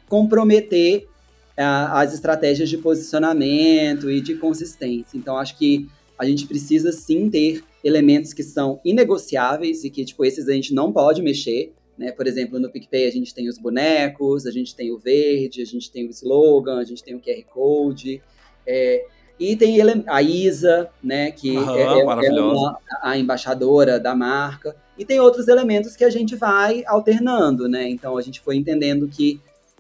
comprometer 0.09 1.09
as 1.57 2.13
estratégias 2.13 2.69
de 2.69 2.79
posicionamento 2.79 4.11
e 4.11 4.21
de 4.21 4.35
consistência. 4.35 5.17
Então, 5.17 5.39
acho 5.39 5.57
que 5.57 5.89
a 6.19 6.25
gente 6.25 6.47
precisa 6.47 6.93
sim 6.93 7.31
ter 7.31 7.63
elementos 7.83 8.33
que 8.33 8.43
são 8.43 8.81
inegociáveis 8.85 9.85
e 9.85 9.91
que, 9.91 10.05
tipo, 10.05 10.25
esses 10.25 10.49
a 10.49 10.53
gente 10.53 10.75
não 10.75 10.93
pode 10.93 11.23
mexer. 11.23 11.73
Né? 11.97 12.13
Por 12.13 12.27
exemplo, 12.27 12.59
no 12.59 12.71
PicPay 12.71 13.07
a 13.07 13.11
gente 13.11 13.35
tem 13.35 13.49
os 13.49 13.59
bonecos, 13.59 14.47
a 14.47 14.51
gente 14.51 14.75
tem 14.75 14.93
o 14.93 14.99
verde, 14.99 15.63
a 15.63 15.65
gente 15.65 15.91
tem 15.91 16.07
o 16.07 16.11
slogan, 16.11 16.79
a 16.79 16.85
gente 16.85 17.03
tem 17.03 17.15
o 17.15 17.21
QR 17.21 17.43
Code. 17.45 18.23
É, 18.67 19.07
e 19.39 19.55
tem 19.55 19.79
a 20.07 20.23
Isa, 20.23 20.89
né, 21.03 21.31
que 21.31 21.57
é, 21.57 21.61
é, 21.61 21.83
é 21.83 22.03
uma, 22.03 22.79
a 23.03 23.19
embaixadora 23.19 24.01
da 24.01 24.15
marca. 24.15 24.75
E 24.99 25.05
tem 25.05 25.21
outros 25.21 25.47
elementos 25.47 25.95
que 25.95 26.05
a 26.05 26.11
gente 26.11 26.35
vai 26.35 26.83
alternando, 26.87 27.69
né? 27.69 27.87
Então 27.89 28.17
a 28.17 28.23
gente 28.23 28.41
foi 28.41 28.57
entendendo 28.57 29.07
que 29.07 29.39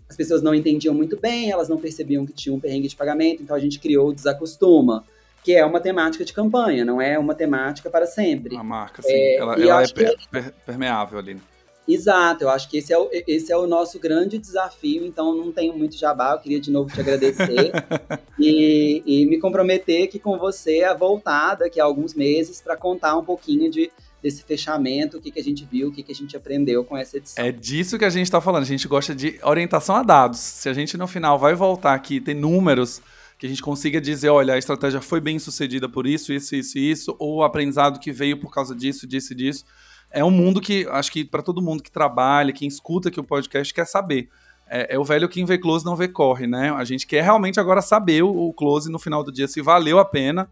as 0.08 0.16
pessoas 0.16 0.42
não 0.42 0.54
entendiam 0.54 0.94
muito 0.94 1.18
bem, 1.18 1.50
elas 1.50 1.68
não 1.68 1.78
percebiam 1.78 2.24
que 2.24 2.32
tinha 2.32 2.54
um 2.54 2.60
perrengue 2.60 2.88
de 2.88 2.96
pagamento, 2.96 3.42
então 3.42 3.56
a 3.56 3.58
gente 3.58 3.78
criou 3.78 4.08
o 4.08 4.14
Desacostuma, 4.14 5.04
que 5.42 5.54
é 5.54 5.64
uma 5.64 5.80
temática 5.80 6.24
de 6.24 6.32
campanha, 6.32 6.84
não 6.84 7.00
é 7.00 7.18
uma 7.18 7.34
temática 7.34 7.90
para 7.90 8.06
sempre. 8.06 8.56
A 8.56 8.62
marca, 8.62 9.02
sim. 9.02 9.12
É, 9.12 9.36
ela, 9.36 9.54
ela 9.54 9.82
é 9.82 9.88
per, 9.88 10.16
per, 10.30 10.52
permeável 10.64 11.18
ali. 11.18 11.40
Exato, 11.88 12.42
eu 12.42 12.50
acho 12.50 12.68
que 12.68 12.78
esse 12.78 12.92
é, 12.92 12.98
o, 12.98 13.08
esse 13.12 13.52
é 13.52 13.56
o 13.56 13.64
nosso 13.64 14.00
grande 14.00 14.38
desafio, 14.38 15.06
então 15.06 15.32
não 15.36 15.52
tenho 15.52 15.72
muito 15.76 15.96
jabá, 15.96 16.32
eu 16.32 16.40
queria 16.40 16.60
de 16.60 16.70
novo 16.70 16.92
te 16.92 17.00
agradecer 17.00 17.70
e, 18.40 19.02
e, 19.06 19.26
me 19.26 19.38
comprometer 19.38 20.02
aqui 20.02 20.18
com 20.18 20.36
você 20.36 20.82
a 20.82 20.94
voltar 20.94 21.54
daqui 21.54 21.80
a 21.80 21.84
alguns 21.84 22.12
meses 22.12 22.60
para 22.60 22.76
contar 22.76 23.16
um 23.16 23.24
pouquinho 23.24 23.70
de 23.70 23.92
desse 24.22 24.42
fechamento, 24.42 25.18
o 25.18 25.20
que, 25.20 25.30
que 25.30 25.38
a 25.38 25.42
gente 25.42 25.66
viu, 25.70 25.88
o 25.88 25.92
que, 25.92 26.02
que 26.02 26.12
a 26.12 26.14
gente 26.14 26.36
aprendeu 26.36 26.84
com 26.84 26.96
essa 26.96 27.16
edição. 27.16 27.44
É 27.44 27.52
disso 27.52 27.98
que 27.98 28.04
a 28.04 28.10
gente 28.10 28.24
está 28.24 28.40
falando. 28.40 28.62
A 28.62 28.66
gente 28.66 28.88
gosta 28.88 29.14
de 29.14 29.38
orientação 29.42 29.96
a 29.96 30.02
dados. 30.02 30.38
Se 30.38 30.68
a 30.68 30.72
gente 30.72 30.96
no 30.96 31.06
final 31.06 31.38
vai 31.38 31.54
voltar 31.54 31.94
aqui 31.94 32.16
e 32.16 32.20
ter 32.20 32.34
números 32.34 33.00
que 33.38 33.46
a 33.46 33.48
gente 33.48 33.62
consiga 33.62 34.00
dizer, 34.00 34.30
olha, 34.30 34.54
a 34.54 34.58
estratégia 34.58 35.00
foi 35.00 35.20
bem 35.20 35.38
sucedida 35.38 35.88
por 35.88 36.06
isso, 36.06 36.32
isso, 36.32 36.56
isso, 36.56 36.78
isso, 36.78 37.16
ou 37.18 37.36
o 37.36 37.42
aprendizado 37.42 38.00
que 38.00 38.10
veio 38.10 38.40
por 38.40 38.50
causa 38.50 38.74
disso, 38.74 39.06
disso 39.06 39.34
disso. 39.34 39.64
É 40.10 40.24
um 40.24 40.30
mundo 40.30 40.60
que 40.60 40.86
acho 40.90 41.12
que 41.12 41.24
para 41.24 41.42
todo 41.42 41.60
mundo 41.60 41.82
que 41.82 41.90
trabalha, 41.90 42.52
quem 42.52 42.66
escuta 42.66 43.08
aqui 43.08 43.20
o 43.20 43.24
podcast 43.24 43.74
quer 43.74 43.86
saber. 43.86 44.28
É, 44.68 44.94
é, 44.94 44.98
o 44.98 45.04
velho 45.04 45.28
quem 45.28 45.44
vê 45.44 45.58
close 45.58 45.84
não 45.84 45.94
vê 45.94 46.08
corre, 46.08 46.46
né? 46.46 46.70
A 46.70 46.84
gente 46.84 47.06
quer 47.06 47.22
realmente 47.22 47.60
agora 47.60 47.82
saber 47.82 48.22
o, 48.22 48.48
o 48.48 48.52
close 48.52 48.90
no 48.90 48.98
final 48.98 49.22
do 49.22 49.30
dia 49.30 49.46
se 49.46 49.60
valeu 49.60 49.98
a 49.98 50.04
pena. 50.04 50.48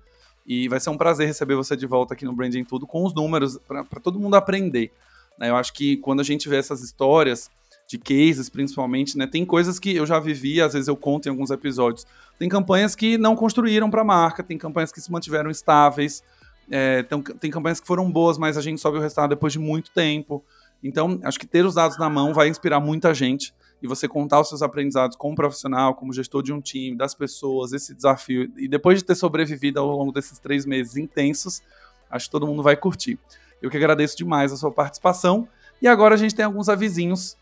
E 0.46 0.68
vai 0.68 0.78
ser 0.78 0.90
um 0.90 0.96
prazer 0.96 1.26
receber 1.26 1.54
você 1.54 1.76
de 1.76 1.86
volta 1.86 2.14
aqui 2.14 2.24
no 2.24 2.32
Branding 2.34 2.64
Tudo 2.64 2.86
com 2.86 3.04
os 3.04 3.14
números 3.14 3.58
para 3.66 4.00
todo 4.00 4.18
mundo 4.18 4.34
aprender. 4.34 4.92
Né? 5.38 5.50
Eu 5.50 5.56
acho 5.56 5.72
que 5.72 5.96
quando 5.98 6.20
a 6.20 6.24
gente 6.24 6.48
vê 6.48 6.56
essas 6.56 6.82
histórias 6.82 7.50
de 7.86 7.98
cases, 7.98 8.48
principalmente, 8.48 9.16
né? 9.18 9.26
Tem 9.26 9.44
coisas 9.44 9.78
que 9.78 9.94
eu 9.94 10.06
já 10.06 10.18
vivi, 10.18 10.60
às 10.60 10.72
vezes 10.72 10.88
eu 10.88 10.96
conto 10.96 11.26
em 11.26 11.30
alguns 11.30 11.50
episódios. 11.50 12.06
Tem 12.38 12.48
campanhas 12.48 12.94
que 12.94 13.18
não 13.18 13.36
construíram 13.36 13.90
para 13.90 14.00
a 14.00 14.04
marca, 14.04 14.42
tem 14.42 14.56
campanhas 14.56 14.90
que 14.90 15.00
se 15.00 15.12
mantiveram 15.12 15.50
estáveis, 15.50 16.22
é, 16.70 17.02
tem, 17.02 17.22
tem 17.22 17.50
campanhas 17.50 17.80
que 17.80 17.86
foram 17.86 18.10
boas, 18.10 18.38
mas 18.38 18.56
a 18.56 18.62
gente 18.62 18.82
viu 18.82 18.92
o 18.92 19.00
resultado 19.00 19.30
depois 19.30 19.52
de 19.52 19.58
muito 19.58 19.90
tempo. 19.90 20.42
Então, 20.82 21.20
acho 21.24 21.38
que 21.38 21.46
ter 21.46 21.64
os 21.64 21.74
dados 21.74 21.98
na 21.98 22.08
mão 22.08 22.32
vai 22.32 22.48
inspirar 22.48 22.80
muita 22.80 23.12
gente 23.12 23.52
e 23.84 23.86
você 23.86 24.08
contar 24.08 24.40
os 24.40 24.48
seus 24.48 24.62
aprendizados 24.62 25.14
como 25.14 25.36
profissional, 25.36 25.94
como 25.94 26.10
gestor 26.10 26.42
de 26.42 26.54
um 26.54 26.60
time, 26.60 26.96
das 26.96 27.14
pessoas, 27.14 27.74
esse 27.74 27.94
desafio, 27.94 28.50
e 28.56 28.66
depois 28.66 29.00
de 29.00 29.04
ter 29.04 29.14
sobrevivido 29.14 29.78
ao 29.78 29.86
longo 29.86 30.10
desses 30.10 30.38
três 30.38 30.64
meses 30.64 30.96
intensos, 30.96 31.62
acho 32.10 32.24
que 32.24 32.32
todo 32.32 32.46
mundo 32.46 32.62
vai 32.62 32.76
curtir. 32.76 33.18
Eu 33.60 33.70
que 33.70 33.76
agradeço 33.76 34.16
demais 34.16 34.54
a 34.54 34.56
sua 34.56 34.72
participação. 34.72 35.46
E 35.82 35.86
agora 35.86 36.14
a 36.14 36.16
gente 36.16 36.34
tem 36.34 36.46
alguns 36.46 36.70
avisinhos 36.70 37.36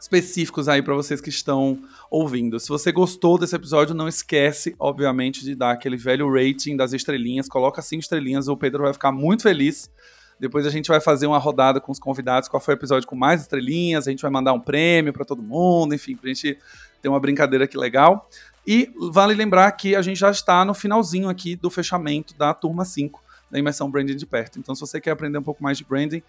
específicos 0.00 0.66
aí 0.66 0.80
para 0.80 0.94
vocês 0.94 1.20
que 1.20 1.28
estão 1.28 1.78
ouvindo. 2.10 2.58
Se 2.58 2.70
você 2.70 2.90
gostou 2.90 3.36
desse 3.36 3.54
episódio, 3.54 3.94
não 3.94 4.08
esquece, 4.08 4.74
obviamente, 4.78 5.44
de 5.44 5.54
dar 5.54 5.72
aquele 5.72 5.98
velho 5.98 6.32
rating 6.32 6.74
das 6.74 6.94
estrelinhas. 6.94 7.50
Coloca 7.50 7.82
cinco 7.82 8.00
estrelinhas, 8.00 8.48
o 8.48 8.56
Pedro 8.56 8.84
vai 8.84 8.94
ficar 8.94 9.12
muito 9.12 9.42
feliz. 9.42 9.90
Depois 10.38 10.66
a 10.66 10.70
gente 10.70 10.88
vai 10.88 11.00
fazer 11.00 11.26
uma 11.26 11.38
rodada 11.38 11.80
com 11.80 11.90
os 11.90 11.98
convidados, 11.98 12.48
qual 12.48 12.60
foi 12.60 12.74
o 12.74 12.76
episódio 12.76 13.08
com 13.08 13.16
mais 13.16 13.40
estrelinhas, 13.40 14.06
a 14.06 14.10
gente 14.10 14.20
vai 14.20 14.30
mandar 14.30 14.52
um 14.52 14.60
prêmio 14.60 15.12
para 15.12 15.24
todo 15.24 15.42
mundo, 15.42 15.94
enfim, 15.94 16.14
pra 16.14 16.28
gente 16.28 16.58
ter 17.00 17.08
uma 17.08 17.18
brincadeira 17.18 17.64
aqui 17.64 17.76
legal. 17.76 18.28
E 18.66 18.92
vale 19.12 19.34
lembrar 19.34 19.70
que 19.72 19.94
a 19.94 20.02
gente 20.02 20.18
já 20.18 20.30
está 20.30 20.64
no 20.64 20.74
finalzinho 20.74 21.28
aqui 21.28 21.56
do 21.56 21.70
fechamento 21.70 22.36
da 22.36 22.52
turma 22.52 22.84
5 22.84 23.22
da 23.50 23.58
imersão 23.58 23.90
Branding 23.90 24.16
de 24.16 24.26
perto. 24.26 24.58
Então, 24.58 24.74
se 24.74 24.80
você 24.80 25.00
quer 25.00 25.12
aprender 25.12 25.38
um 25.38 25.42
pouco 25.42 25.62
mais 25.62 25.78
de 25.78 25.84
branding, 25.84 26.22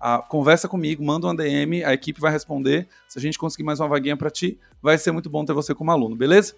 ah, 0.00 0.18
conversa 0.18 0.68
comigo, 0.68 1.04
manda 1.04 1.26
um 1.26 1.34
DM, 1.34 1.84
a 1.84 1.94
equipe 1.94 2.20
vai 2.20 2.32
responder. 2.32 2.88
Se 3.08 3.18
a 3.18 3.22
gente 3.22 3.38
conseguir 3.38 3.62
mais 3.62 3.80
uma 3.80 3.88
vaguinha 3.88 4.16
para 4.16 4.30
ti, 4.30 4.58
vai 4.82 4.98
ser 4.98 5.12
muito 5.12 5.30
bom 5.30 5.44
ter 5.44 5.52
você 5.52 5.74
como 5.74 5.90
aluno, 5.90 6.16
beleza? 6.16 6.54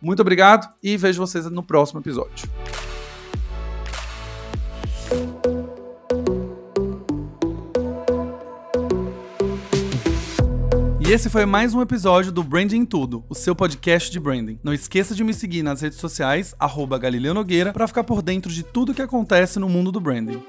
Muito 0.00 0.20
obrigado 0.20 0.72
e 0.82 0.96
vejo 0.96 1.18
vocês 1.18 1.50
no 1.50 1.62
próximo 1.62 2.00
episódio. 2.00 2.48
E 11.06 11.12
esse 11.12 11.30
foi 11.30 11.46
mais 11.46 11.72
um 11.72 11.80
episódio 11.80 12.32
do 12.32 12.42
Branding 12.42 12.84
Tudo, 12.84 13.24
o 13.28 13.34
seu 13.34 13.54
podcast 13.54 14.10
de 14.10 14.18
branding. 14.18 14.58
Não 14.60 14.74
esqueça 14.74 15.14
de 15.14 15.22
me 15.22 15.32
seguir 15.32 15.62
nas 15.62 15.80
redes 15.80 16.00
sociais, 16.00 16.52
arroba 16.58 16.98
Galileu 16.98 17.32
Nogueira, 17.32 17.72
para 17.72 17.86
ficar 17.86 18.02
por 18.02 18.20
dentro 18.20 18.50
de 18.50 18.64
tudo 18.64 18.92
que 18.92 19.00
acontece 19.00 19.60
no 19.60 19.68
mundo 19.68 19.92
do 19.92 20.00
branding. 20.00 20.42